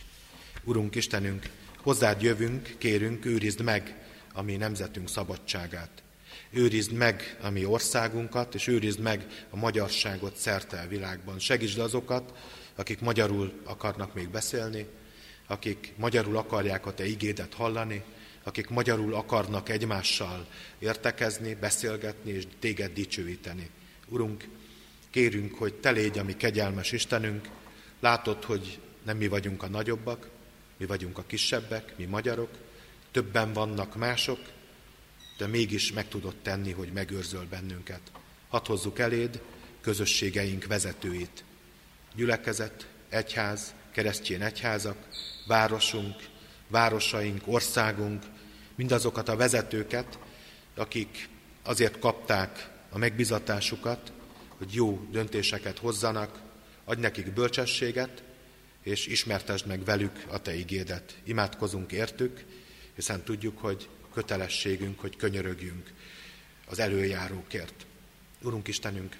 Urunk 0.64 0.96
Istenünk, 0.96 1.50
hozzád 1.78 2.22
jövünk, 2.22 2.76
kérünk, 2.78 3.26
őrizd 3.26 3.62
meg 3.62 4.06
a 4.34 4.42
mi 4.42 4.56
nemzetünk 4.56 5.10
szabadságát. 5.10 6.04
Őrizd 6.54 6.92
meg 6.92 7.38
a 7.42 7.50
mi 7.50 7.66
országunkat, 7.66 8.56
és 8.56 8.68
őrizd 8.68 9.00
meg 9.00 9.46
a 9.50 9.56
magyarságot 9.56 10.36
szerte 10.36 10.80
a 10.80 10.88
világban. 10.88 11.40
Segítsd 11.40 11.80
azokat, 11.80 12.34
akik 12.76 13.00
magyarul 13.00 13.54
akarnak 13.64 14.14
még 14.14 14.30
beszélni, 14.30 14.86
akik 15.48 15.94
magyarul 15.98 16.38
akarják 16.38 16.86
a 16.86 16.94
Te 16.94 17.06
igédet 17.06 17.54
hallani, 17.54 18.04
akik 18.44 18.70
magyarul 18.70 19.14
akarnak 19.14 19.70
egymással 19.70 20.48
értekezni, 20.80 21.54
beszélgetni 21.54 22.32
és 22.32 22.44
Téged 22.60 22.94
dicsőíteni. 22.94 23.70
Urunk, 24.08 24.48
kérünk, 25.10 25.58
hogy 25.58 25.74
Te 25.74 25.92
légy 25.92 26.18
a 26.18 26.24
mi 26.24 26.36
kegyelmes 26.36 26.92
Istenünk, 26.92 27.50
látod, 28.00 28.44
hogy 28.44 28.80
nem 29.04 29.18
mi 29.18 29.28
vagyunk 29.28 29.64
a 29.64 29.68
nagyobbak, 29.68 30.30
mi 30.78 30.86
vagyunk 30.86 31.18
a 31.18 31.24
kisebbek, 31.28 31.98
mi 31.98 32.06
magyarok, 32.06 32.50
többen 33.12 33.54
vannak 33.54 33.96
mások, 33.96 34.40
de 35.38 35.48
mégis 35.48 35.92
meg 35.92 36.08
tudod 36.08 36.36
tenni, 36.36 36.72
hogy 36.72 36.92
megőrzöl 36.94 37.46
bennünket. 37.50 38.02
Hadd 38.50 38.66
hozzuk 38.66 39.00
eléd 39.00 39.42
közösségeink 39.82 40.66
vezetőit. 40.66 41.44
Gyülekezet, 42.16 42.88
egyház, 43.10 43.74
keresztjén 43.92 44.42
egyházak, 44.42 44.98
városunk, 45.48 46.16
városaink, 46.68 47.42
országunk, 47.46 48.24
mindazokat 48.76 49.30
a 49.30 49.36
vezetőket, 49.36 50.20
akik 50.76 51.30
azért 51.64 52.00
kapták 52.00 52.70
a 52.90 52.98
megbizatásukat, 52.98 54.12
hogy 54.58 54.74
jó 54.74 55.08
döntéseket 55.12 55.78
hozzanak, 55.78 56.40
adj 56.84 57.02
nekik 57.02 57.34
bölcsességet, 57.34 58.24
és 58.84 59.08
ismertesd 59.08 59.68
meg 59.68 59.84
velük 59.84 60.24
a 60.28 60.42
Te 60.42 60.56
igédet. 60.56 61.16
Imádkozunk 61.24 61.92
értük, 61.92 62.46
hiszen 62.96 63.24
tudjuk, 63.24 63.58
hogy 63.58 63.90
kötelességünk, 64.14 65.00
hogy 65.00 65.16
könyörögjünk 65.16 65.92
az 66.66 66.80
előjárókért. 66.80 67.86
Urunk 68.42 68.68
Istenünk, 68.68 69.18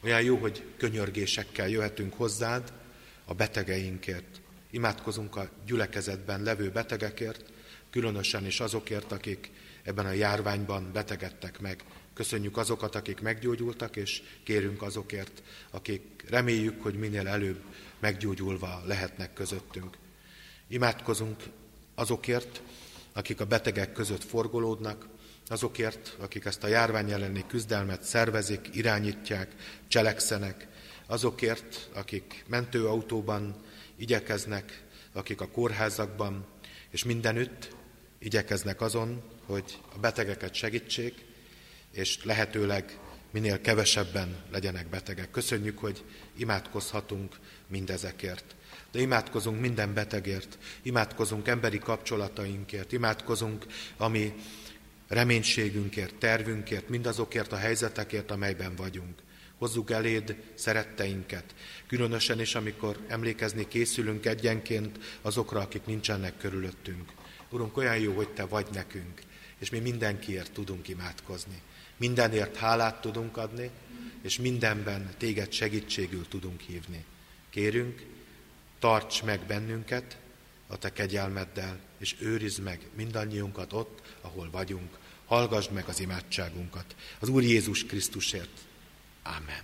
olyan 0.00 0.22
jó, 0.22 0.36
hogy 0.36 0.62
könyörgésekkel 0.76 1.68
jöhetünk 1.68 2.14
hozzád 2.14 2.72
a 3.24 3.34
betegeinkért. 3.34 4.40
Imádkozunk 4.70 5.36
a 5.36 5.50
gyülekezetben 5.66 6.42
levő 6.42 6.70
betegekért, 6.70 7.52
különösen 7.90 8.46
is 8.46 8.60
azokért, 8.60 9.12
akik 9.12 9.50
ebben 9.82 10.06
a 10.06 10.12
járványban 10.12 10.92
betegedtek 10.92 11.60
meg. 11.60 11.84
Köszönjük 12.14 12.56
azokat, 12.56 12.94
akik 12.94 13.20
meggyógyultak, 13.20 13.96
és 13.96 14.22
kérünk 14.42 14.82
azokért, 14.82 15.42
akik 15.70 16.24
reméljük, 16.28 16.82
hogy 16.82 16.94
minél 16.94 17.28
előbb 17.28 17.62
meggyógyulva 17.98 18.82
lehetnek 18.86 19.32
közöttünk. 19.32 19.96
Imádkozunk 20.68 21.42
azokért, 21.94 22.62
akik 23.12 23.40
a 23.40 23.44
betegek 23.44 23.92
között 23.92 24.24
forgolódnak, 24.24 25.06
azokért, 25.48 26.16
akik 26.18 26.44
ezt 26.44 26.64
a 26.64 26.66
járvány 26.66 27.10
elleni 27.10 27.44
küzdelmet 27.46 28.02
szervezik, 28.02 28.68
irányítják, 28.72 29.54
cselekszenek, 29.88 30.68
azokért, 31.06 31.88
akik 31.92 32.44
mentőautóban 32.48 33.64
igyekeznek, 33.96 34.84
akik 35.12 35.40
a 35.40 35.48
kórházakban 35.48 36.46
és 36.90 37.04
mindenütt 37.04 37.76
igyekeznek 38.18 38.80
azon, 38.80 39.22
hogy 39.44 39.78
a 39.94 39.98
betegeket 39.98 40.54
segítsék, 40.54 41.14
és 41.92 42.24
lehetőleg 42.24 42.98
minél 43.30 43.60
kevesebben 43.60 44.36
legyenek 44.50 44.88
betegek. 44.88 45.30
Köszönjük, 45.30 45.78
hogy 45.78 46.04
imádkozhatunk 46.36 47.36
mindezekért. 47.66 48.54
De 48.92 49.00
imádkozunk 49.00 49.60
minden 49.60 49.94
betegért, 49.94 50.58
imádkozunk 50.82 51.48
emberi 51.48 51.78
kapcsolatainkért, 51.78 52.92
imádkozunk, 52.92 53.66
ami 53.96 54.34
reménységünkért, 55.08 56.14
tervünkért, 56.14 56.88
mindazokért 56.88 57.52
a 57.52 57.56
helyzetekért, 57.56 58.30
amelyben 58.30 58.76
vagyunk. 58.76 59.22
Hozzuk 59.58 59.90
eléd 59.90 60.36
szeretteinket, 60.54 61.44
különösen 61.86 62.40
is, 62.40 62.54
amikor 62.54 62.98
emlékezni 63.08 63.68
készülünk 63.68 64.26
egyenként 64.26 64.98
azokra, 65.22 65.60
akik 65.60 65.84
nincsenek 65.86 66.36
körülöttünk. 66.38 67.12
Urunk, 67.50 67.76
olyan 67.76 67.98
jó, 67.98 68.12
hogy 68.12 68.28
Te 68.28 68.44
vagy 68.44 68.66
nekünk, 68.72 69.20
és 69.58 69.70
mi 69.70 69.78
mindenkiért 69.78 70.52
tudunk 70.52 70.88
imádkozni. 70.88 71.60
Mindenért 71.96 72.56
hálát 72.56 73.00
tudunk 73.00 73.36
adni, 73.36 73.70
és 74.22 74.38
mindenben 74.38 75.14
Téged 75.16 75.52
segítségül 75.52 76.28
tudunk 76.28 76.60
hívni. 76.60 77.04
Kérünk, 77.50 78.06
tarts 78.80 79.22
meg 79.22 79.40
bennünket 79.46 80.16
a 80.66 80.76
Te 80.76 80.92
kegyelmeddel, 80.92 81.78
és 81.98 82.16
őrizd 82.18 82.62
meg 82.62 82.80
mindannyiunkat 82.94 83.72
ott, 83.72 84.02
ahol 84.20 84.48
vagyunk. 84.50 84.98
Hallgassd 85.26 85.72
meg 85.72 85.84
az 85.88 86.00
imádságunkat. 86.00 86.84
Az 87.18 87.28
Úr 87.28 87.42
Jézus 87.42 87.84
Krisztusért. 87.86 88.60
Ámen. 89.22 89.62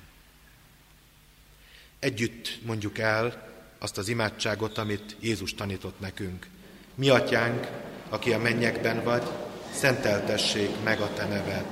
Együtt 1.98 2.58
mondjuk 2.62 2.98
el 2.98 3.54
azt 3.78 3.98
az 3.98 4.08
imádságot, 4.08 4.78
amit 4.78 5.16
Jézus 5.20 5.54
tanított 5.54 6.00
nekünk. 6.00 6.46
Mi 6.94 7.08
atyánk, 7.08 7.66
aki 8.08 8.32
a 8.32 8.38
mennyekben 8.38 9.04
vagy, 9.04 9.22
szenteltessék 9.72 10.70
meg 10.82 11.00
a 11.00 11.12
te 11.12 11.26
neved. 11.26 11.66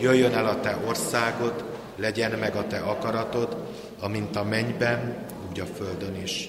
Jöjjön 0.00 0.32
el 0.32 0.46
a 0.46 0.60
te 0.60 0.76
országod, 0.76 1.78
legyen 1.96 2.38
meg 2.38 2.56
a 2.56 2.66
te 2.66 2.78
akaratod, 2.78 3.76
amint 3.98 4.36
a 4.36 4.44
mennyben, 4.44 5.26
úgy 5.48 5.60
a 5.60 5.66
földön 5.66 6.22
is. 6.22 6.48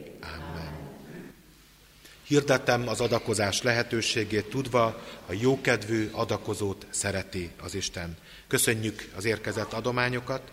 Hirdetem 2.31 2.87
az 2.87 3.01
adakozás 3.01 3.61
lehetőségét 3.61 4.49
tudva, 4.49 4.85
a 5.25 5.33
jókedvű 5.33 6.09
adakozót 6.11 6.87
szereti 6.89 7.51
az 7.61 7.75
Isten. 7.75 8.17
Köszönjük 8.47 9.11
az 9.15 9.25
érkezett 9.25 9.73
adományokat, 9.73 10.51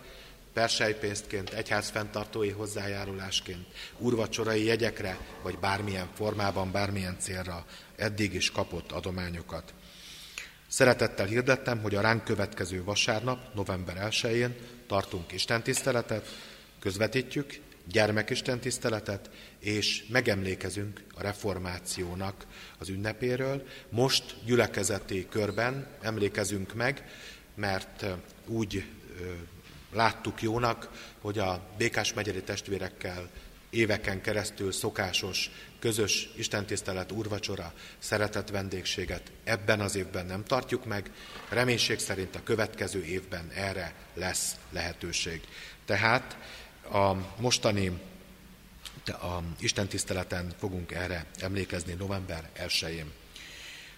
persejpénztként, 0.53 1.51
egyház 1.51 1.89
fenntartói 1.89 2.51
hozzájárulásként, 2.51 3.67
úrvacsorai 3.99 4.65
jegyekre, 4.65 5.19
vagy 5.43 5.59
bármilyen 5.59 6.09
formában, 6.15 6.73
bármilyen 6.73 7.17
célra 7.19 7.65
eddig 7.97 8.35
is 8.35 8.51
kapott 8.51 8.93
adományokat. 8.93 9.75
Szeretettel 10.69 11.27
hirdettem, 11.27 11.83
hogy 11.83 11.95
a 11.95 12.01
ránk 12.01 12.25
következő 12.25 12.85
vasárnap, 12.85 13.55
november 13.55 14.09
1-én 14.11 14.57
tartunk 14.87 15.33
istentiszteletet, 15.33 16.27
közvetítjük, 16.81 17.61
gyermekistentiszteletet, 17.85 19.31
és 19.59 20.05
megemlékezünk 20.09 21.03
a 21.15 21.23
reformációnak 21.23 22.47
az 22.79 22.89
ünnepéről. 22.89 23.67
Most 23.89 24.35
gyülekezeti 24.45 25.27
körben 25.31 25.87
emlékezünk 26.03 26.75
meg, 26.75 27.05
mert 27.55 28.07
úgy 28.47 28.85
láttuk 29.93 30.43
jónak, 30.43 30.91
hogy 31.21 31.39
a 31.39 31.63
Békás 31.77 32.13
megyeri 32.13 32.43
testvérekkel 32.43 33.29
éveken 33.71 34.21
keresztül 34.21 34.73
szokásos, 34.73 35.51
közös 35.79 36.29
istentisztelet, 36.37 37.13
úrvacsora, 37.13 37.73
szeretett 37.99 38.49
vendégséget 38.49 39.23
ebben 39.45 39.81
az 39.81 39.97
évben 39.97 40.27
nem 40.27 40.45
tartjuk 40.45 40.85
meg, 40.85 41.11
reménység 41.49 41.99
szerint 41.99 42.37
a 42.37 42.43
következő 42.43 43.05
évben 43.05 43.51
erre 43.55 43.95
lesz 44.15 44.57
lehetőség. 44.71 45.41
Tehát 45.85 46.37
a 46.93 47.13
mostani 47.41 48.01
a 49.09 49.43
istentiszteleten 49.59 50.53
fogunk 50.59 50.93
erre 50.93 51.27
emlékezni 51.39 51.93
november 51.93 52.49
1-én. 52.57 53.13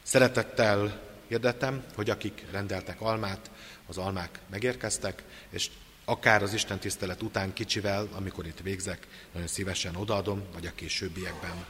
Szeretettel 0.02 1.00
hirdetem, 1.28 1.84
hogy 1.94 2.10
akik 2.10 2.44
rendeltek 2.50 3.00
almát, 3.00 3.50
az 3.86 3.98
almák 3.98 4.38
megérkeztek, 4.50 5.22
és 5.50 5.70
akár 6.04 6.42
az 6.42 6.52
Isten 6.52 6.78
tisztelet 6.78 7.22
után 7.22 7.52
kicsivel, 7.52 8.08
amikor 8.12 8.46
itt 8.46 8.60
végzek, 8.60 9.06
nagyon 9.32 9.48
szívesen 9.48 9.96
odaadom, 9.96 10.42
vagy 10.52 10.66
a 10.66 10.74
későbbiekben. 10.74 11.64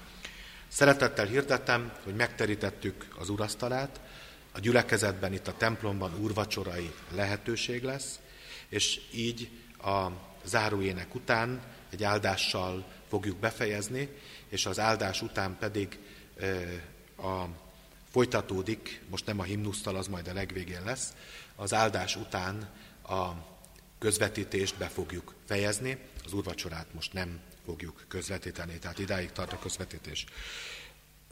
Szeretettel 0.68 1.26
hirdettem, 1.26 1.92
hogy 2.04 2.14
megterítettük 2.14 3.06
az 3.18 3.28
urasztalát, 3.28 4.00
a 4.52 4.60
gyülekezetben, 4.60 5.32
itt 5.32 5.48
a 5.48 5.56
templomban 5.56 6.18
úrvacsorai 6.18 6.92
lehetőség 7.14 7.82
lesz, 7.82 8.20
és 8.68 9.00
így 9.12 9.50
a 9.82 10.06
záróének 10.44 11.14
után 11.14 11.62
egy 11.90 12.04
áldással 12.04 12.86
fogjuk 13.10 13.36
befejezni, 13.36 14.08
és 14.48 14.66
az 14.66 14.78
áldás 14.78 15.22
után 15.22 15.56
pedig 15.58 15.98
a 17.16 17.44
folytatódik, 18.10 19.02
most 19.08 19.26
nem 19.26 19.38
a 19.38 19.42
himnusztal, 19.42 19.96
az 19.96 20.06
majd 20.06 20.28
a 20.28 20.32
legvégén 20.32 20.84
lesz, 20.84 21.12
az 21.56 21.74
áldás 21.74 22.16
után 22.16 22.70
a 23.02 23.28
közvetítést 23.98 24.76
be 24.76 24.86
fogjuk 24.86 25.34
fejezni, 25.46 25.98
az 26.24 26.32
úrvacsorát 26.32 26.94
most 26.94 27.12
nem 27.12 27.40
fogjuk 27.64 28.04
közvetíteni, 28.08 28.78
tehát 28.78 28.98
idáig 28.98 29.32
tart 29.32 29.52
a 29.52 29.58
közvetítés. 29.58 30.24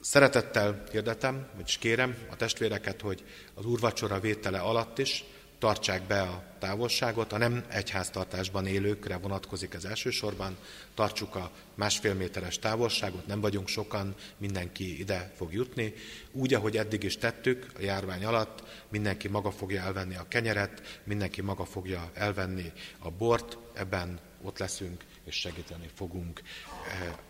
Szeretettel 0.00 0.84
hirdetem, 0.90 1.48
vagyis 1.54 1.78
kérem 1.78 2.16
a 2.30 2.36
testvéreket, 2.36 3.00
hogy 3.00 3.24
az 3.54 3.64
úrvacsora 3.64 4.20
vétele 4.20 4.58
alatt 4.58 4.98
is 4.98 5.24
tartsák 5.58 6.02
be 6.02 6.20
a 6.20 6.42
távolságot, 6.58 7.32
a 7.32 7.38
nem 7.38 7.64
egyháztartásban 7.68 8.66
élőkre 8.66 9.16
vonatkozik 9.16 9.74
ez 9.74 9.84
elsősorban, 9.84 10.56
tartsuk 10.94 11.34
a 11.34 11.50
másfél 11.74 12.14
méteres 12.14 12.58
távolságot, 12.58 13.26
nem 13.26 13.40
vagyunk 13.40 13.68
sokan, 13.68 14.14
mindenki 14.36 14.98
ide 14.98 15.32
fog 15.36 15.52
jutni. 15.52 15.94
Úgy, 16.32 16.54
ahogy 16.54 16.76
eddig 16.76 17.02
is 17.02 17.16
tettük 17.16 17.66
a 17.76 17.80
járvány 17.80 18.24
alatt, 18.24 18.62
mindenki 18.88 19.28
maga 19.28 19.50
fogja 19.50 19.82
elvenni 19.82 20.16
a 20.16 20.28
kenyeret, 20.28 21.00
mindenki 21.04 21.40
maga 21.40 21.64
fogja 21.64 22.10
elvenni 22.14 22.72
a 22.98 23.10
bort, 23.10 23.58
ebben 23.74 24.20
ott 24.42 24.58
leszünk 24.58 25.04
és 25.24 25.34
segíteni 25.34 25.90
fogunk 25.94 26.42
eh, 26.42 26.46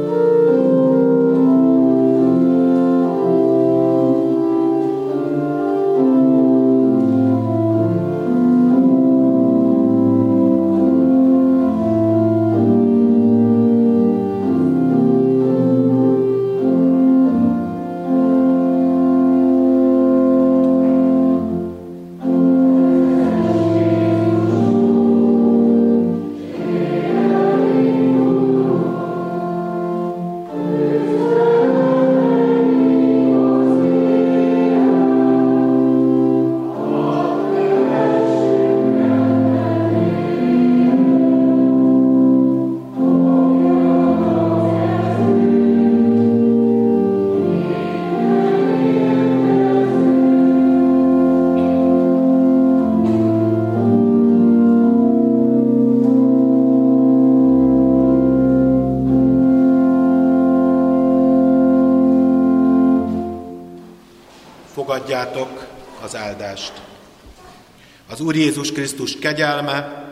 Úr 68.30 68.36
Jézus 68.36 68.72
Krisztus 68.72 69.18
kegyelme, 69.18 70.04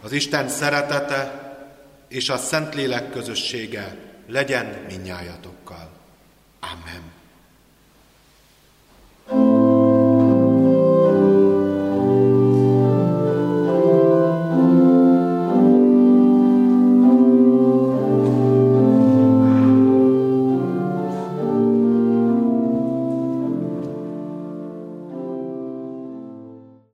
az 0.00 0.12
Isten 0.12 0.48
szeretete 0.48 1.54
és 2.08 2.28
a 2.28 2.36
Szentlélek 2.36 3.10
közössége 3.10 3.96
legyen 4.28 4.84
minnyájatokkal. 4.88 5.49
Amen. 5.49 5.49